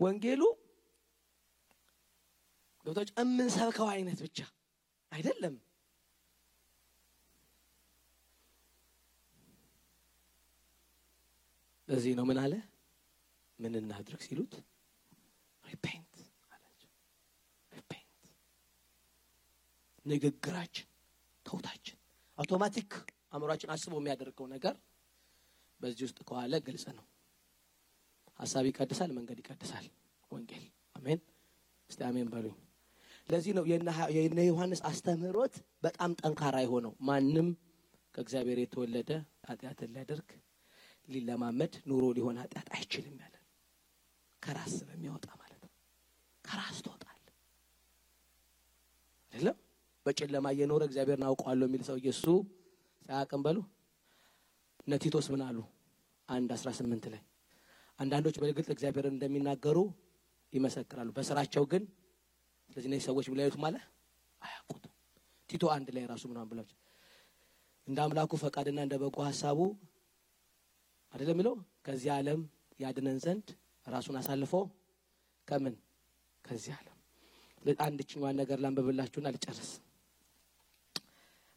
ወንጌሉ 0.00 0.42
ገብቶች 2.84 3.10
የምንሰብከው 3.14 3.88
አይነት 3.92 4.18
ብቻ 4.26 4.38
አይደለም። 5.12 5.54
ለዚህ 11.88 12.12
ነው 12.18 12.24
ምን 12.28 12.38
አለ 12.42 12.54
ምን 13.58 13.74
እናድርግ 13.80 14.20
ሲሉት 14.26 14.54
repent 15.64 16.14
repent 17.72 18.22
ንግግራችን፣ 20.06 20.86
ተውታችን 21.46 21.98
አውቶማቲክ 22.38 22.92
አእምሯችን 23.32 23.72
አስቦ 23.74 23.94
የሚያደርገው 24.00 24.46
ነገር 24.54 24.74
በዚህ 25.80 26.04
ውስጥ 26.06 26.18
ከዋለ 26.28 26.54
ግልጽ 26.66 26.84
ነው። 26.98 27.06
ሀሳብ 28.40 28.64
ይቀድሳል፣ 28.68 29.10
መንገድ 29.16 29.38
ይቀድሳል። 29.42 29.86
ወንጌል 30.30 30.64
አሜን። 30.96 31.20
እስቲ 31.90 32.00
አሜን 32.08 32.28
በሉኝ። 32.32 32.56
ለዚህ 33.28 33.52
ነው 33.56 33.64
የነ 34.16 34.40
ዮሐንስ 34.44 34.80
አስተምህሮት 34.88 35.54
በጣም 35.82 36.10
ጠንካራ 36.20 36.56
የሆነው 36.64 36.92
ማንም 37.08 37.48
ከእግዚአብሔር 38.14 38.58
የተወለደ 38.62 39.10
ኃጢአትን 39.48 39.92
ሊያደርግ 39.94 40.30
ሊለማመድ 41.08 41.74
ኑሮ 41.88 42.04
ሊሆን 42.16 42.36
ኃጢአት 42.42 42.68
አይችልም 42.76 43.16
ያለ 43.22 43.36
ከራስ 44.42 44.72
ስለሚያወጣ 44.78 45.26
ማለት 45.34 45.60
ነው። 45.64 45.72
ከራስ 46.44 46.78
ትወጣል 46.84 47.18
አይደለም። 49.32 49.56
በጨለማ 50.06 50.46
እየኖረ 50.54 50.82
እግዚአብሔርን 50.88 51.26
አውቀዋለሁ 51.26 51.66
የሚል 51.68 51.82
ሰው 51.88 51.96
እሱ 52.12 52.24
ሳያውቅም 53.06 53.42
በሉ 53.46 53.58
እነ 54.86 54.94
ምን 55.32 55.42
አሉ? 55.46 55.58
አንድ 56.28 56.50
አስራ 56.56 56.68
ስምንት 56.78 57.04
ላይ 57.12 57.22
አንዳንዶች 57.98 58.36
በግልጥ 58.42 58.68
እግዚአብሔርን 58.74 59.14
እንደሚናገሩ 59.14 59.78
ይመሰክራሉ፣ 60.52 61.08
በስራቸው 61.16 61.64
ግን 61.72 61.82
ስለዚህ 62.72 62.88
እነዚህ 62.88 63.04
ሰዎች 63.08 63.26
ብላዩት 63.32 63.56
ማለት 63.62 63.84
አያውቁትም። 64.42 64.92
ቲቶ 65.50 65.64
አንድ 65.74 65.88
ላይ 65.96 66.04
ራሱ 66.12 66.22
ምናምን 66.30 66.48
ብላቸው 66.52 66.78
እንደ 67.86 67.98
አምላኩ 68.04 68.32
ፈቃድና 68.42 68.78
እንደ 68.86 68.94
በጎ 69.02 69.18
ሀሳቡ 69.28 69.58
አይደለም 71.14 71.34
የሚለው? 71.34 71.54
ከዚህ 71.86 72.10
ዓለም 72.16 72.40
ያድነን 72.80 73.18
ዘንድ 73.24 73.46
ራሱን 73.86 74.16
አሳልፎ 74.20 74.52
ከምን? 75.48 75.74
ከዚህ 76.44 76.72
ዓለም። 76.78 76.96
አንድ 77.80 78.00
ችኛዋን 78.10 78.36
ነገር 78.40 78.58
ላንብብላችሁና 78.62 79.28
ልጨርስ። 79.34 79.70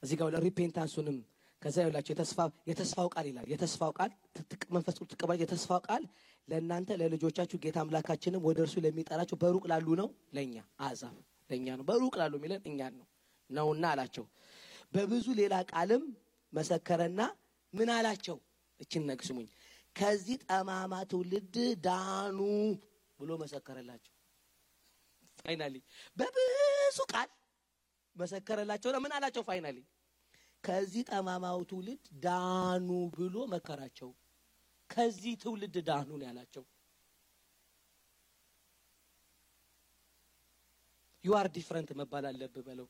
እዚህ 0.03 0.15
ጋር 0.19 0.35
ሪፔንታንሱንም 0.45 1.17
ከዛ 1.65 1.77
የተስፋ 2.09 2.39
የተስፋው 2.69 3.07
ቃል 3.13 3.25
ይላል። 3.29 3.45
የተስፋው 3.51 3.91
ቃል 3.97 4.11
መንፈስ 4.75 4.95
ቅዱስ 4.97 5.09
ተቀበል። 5.13 5.37
የተስፋው 5.43 5.79
ቃል 5.87 6.03
ለእናንተ 6.47 6.97
ለልጆቻችሁ 7.01 7.57
ጌታ 7.63 7.77
አምላካችንም 7.83 8.43
ወደ 8.47 8.59
እርሱ 8.65 8.75
ለሚጠራቸው 8.85 9.37
በሩቅ 9.43 9.63
ላሉ 9.71 9.87
ነው። 10.01 10.07
ለእኛ 10.35 10.55
አሕዛብ 10.79 11.15
ለእኛ 11.49 11.67
ነው። 11.79 11.85
በሩቅ 11.89 12.13
ላሉ 12.21 12.33
የሚለን 12.39 12.61
እኛን 12.69 12.93
ነው 12.99 13.07
ነውና 13.49 13.85
አላቸው። 13.93 14.25
በብዙ 14.93 15.25
ሌላ 15.39 15.55
ቃልም 15.71 16.03
መሰከረና 16.53 17.21
ምን 17.73 17.89
አላቸው? 17.95 18.37
እችን 18.79 19.03
ነገር 19.09 19.21
ስሙኝ። 19.27 19.47
ከዚህ 19.95 20.37
ጠማማ 20.45 20.93
ትውልድ 21.11 21.55
ዳኑ 21.83 22.39
ብሎ 23.19 23.31
መሰከረላቸው። 23.43 24.13
finally 25.39 25.75
በብዙ 26.17 26.99
ቃል 27.13 27.29
መሰከረላቸውና 28.15 28.97
ምን 29.03 29.13
አላቸው? 29.17 29.43
finally 29.49 29.77
ከዚህ 30.65 31.03
ጠማማው 31.09 31.59
ትውልድ 31.69 32.05
ዳኑ 32.23 32.87
ብሎ 33.15 33.35
መከራቸው። 33.51 34.09
ከዚህ 34.89 35.33
ትውልድ 35.43 35.75
ዳኑ 35.87 36.09
ነው 36.19 36.25
ያላቸው። 36.29 36.63
you 41.23 41.33
are 41.37 41.47
different 41.55 41.89
መባል 41.99 42.25
አለብህ 42.29 42.63
በለው። 42.67 42.87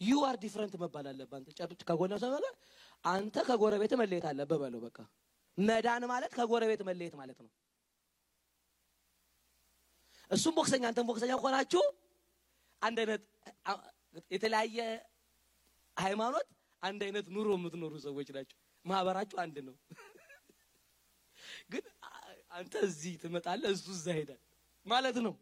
you 0.00 0.18
are 0.26 0.36
different 0.42 0.74
መባል 0.82 1.06
አለብህ። 1.12 1.36
አንተ 1.38 1.48
ጨብጭ 1.58 1.80
ሰው 2.24 2.32
ነገር 2.34 2.54
አንተ 3.04 3.36
ከጎረቤት 3.48 3.92
መለየት 4.00 4.26
አለብህ 4.30 4.58
በለው። 4.62 4.80
በቃ 4.86 4.98
መዳን 5.58 6.02
ማለት 6.10 6.32
ከጎረቤት 6.38 6.82
መለየት 6.88 7.14
ማለት 7.20 7.38
ነው። 7.44 7.50
እሱም 10.30 10.54
ቦክሰኛ 10.58 10.84
አንተም 10.90 11.06
ቦክሰኛ 11.10 11.32
ከሆናችሁ 11.38 11.82
አንድ 12.82 12.98
አይነት 13.02 13.22
የተለያየ 14.30 14.78
ሃይማኖት 15.96 16.48
አንድ 16.82 17.00
አይነት 17.06 17.26
ኑሮ 17.34 17.48
የምትኖሩ 17.56 17.92
ሰዎች 18.04 18.28
ናቸው። 18.36 18.58
ማህበራችሁ 18.84 19.36
አንድ 19.44 19.56
ነው። 19.68 19.76
ግን 21.72 21.84
አንተ 22.50 22.74
እዚህ 22.86 23.14
ትመጣለህ፣ 23.22 23.70
እሱ 23.76 23.86
እዛ 23.96 24.06
ሄዳል 24.18 24.40
ማለት 24.86 25.16
ነው። 25.26 25.34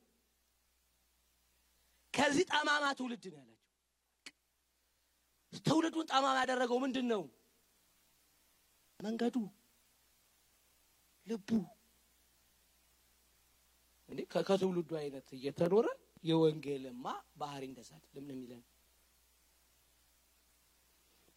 ከዚህ 2.15 2.45
ጠማማ 2.51 2.85
ትውልድ 2.99 3.25
ነው 3.33 3.39
ያላቸው። 3.43 3.63
ትውልዱን 5.67 6.07
ጠማማ 6.11 6.37
ያደረገው 6.43 6.79
ምንድን 6.85 7.07
ነው? 7.13 7.23
መንገዱ፣ 9.01 9.37
ልቡ 11.27 11.49
እንዴ 14.09 14.21
ከትውልዱ 14.43 14.91
አይነት 15.01 15.29
እየተኖረ 15.37 15.87
የወንጌልማ 16.25 17.07
ባህሪ 17.37 17.63
እንደዛ 17.71 17.91
ለምን 18.15 18.31
የሚለን 18.35 18.63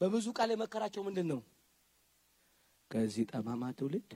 በብዙ 0.01 0.27
ቃል 0.37 0.49
የመከራቸው 0.53 1.01
ምንድን 1.07 1.27
ነው? 1.31 1.39
ከዚህ 2.91 3.23
ጠማማ 3.31 3.63
ትውልድ 3.79 4.11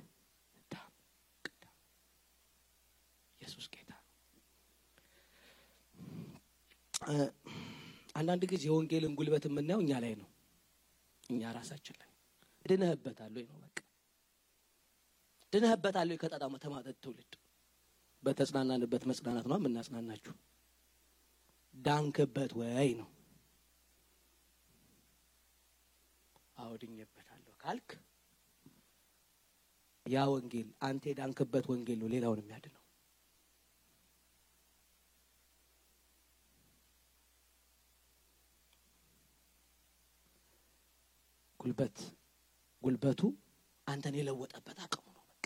ኢየሱስ 3.42 3.66
ጌታ 3.74 3.92
አንዳንድ 8.16 8.44
ጊዜ 8.52 8.64
የወንጌልን 8.68 9.14
ጉልበት 9.18 9.46
የምናየው 9.48 9.80
እኛ 9.84 9.92
ላይ 10.04 10.14
ነው፣ 10.20 10.28
እኛ 11.30 11.52
ራሳችን 11.58 11.96
ላይ 12.02 12.10
ድነህበታል 12.66 13.34
ወይ 13.38 13.46
ነው 13.50 13.58
በቃ። 13.64 13.78
ድነህበታል 15.54 16.10
ወይ 16.12 16.20
ከጠጣማ 16.22 16.56
ተማጠጥ 16.64 16.96
ትውልድ? 17.04 17.34
በተጽናናንበት 18.24 19.04
መጽናናት 19.12 19.46
ነው 19.52 19.58
የምናጽናናችሁ። 19.60 20.34
ዳንክበት 21.74 22.52
ወይ 22.60 22.90
ነው 23.00 23.10
አውድኜበታለሁ 26.64 27.54
ካልክ 27.64 27.90
ያ 30.06 30.24
ወንጌል 30.32 30.70
አንተ 30.88 31.04
የዳንክበት 31.10 31.66
ወንጌል 31.72 32.00
ነው 32.02 32.10
ሌላውን 32.14 32.42
የሚያድነው። 32.42 32.80
ጉልበት 41.60 41.98
ጉልበቱ 42.84 43.22
አንተን 43.88 44.16
የለወጠበት 44.18 44.78
አቅሙ 44.84 45.06
ነው። 45.10 45.24
በቃ 45.32 45.46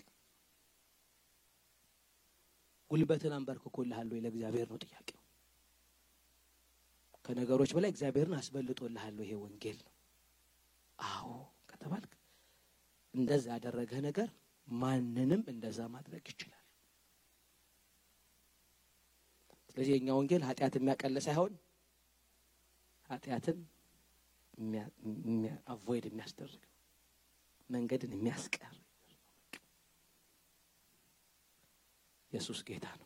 ጉልበትን 2.92 3.36
አንበርክኮልሃል 3.38 4.10
ወይ 4.14 4.22
ለእግዚአብሔር 4.24 4.68
ነው 4.72 4.80
ጥያቄው። 4.86 5.20
ከነገሮች 7.26 7.72
በላይ 7.76 7.92
እግዚአብሔርን 7.94 8.38
አስበልጦልሃል 8.38 9.16
ይሄ 9.24 9.32
ወንጌል 9.42 9.78
ነው። 9.82 9.94
አዎ 11.00 11.30
ከተባልክ 11.70 12.12
እንደዛ 13.14 13.46
ያደረገህ 13.56 14.00
ነገር 14.08 14.30
ማንንም 14.68 15.42
እንደዛ 15.52 15.80
ማድረግ 15.94 16.24
ይችላል። 16.32 16.64
ስለዚህ 19.70 19.94
የኛ 19.96 20.10
ወንጌል 20.18 20.44
ኃጢአት 20.48 20.76
የሚያቀል 20.78 21.18
ሳይሆን 21.26 21.54
ኃጢአትን 23.10 23.60
አቮይድ 25.74 26.06
የሚያስደርግ 26.08 26.62
መንገድን 27.70 28.14
የሚያስቀር 28.16 28.74
ኢየሱስ 32.32 32.60
ጌታ 32.68 32.88
ነው። 33.00 33.06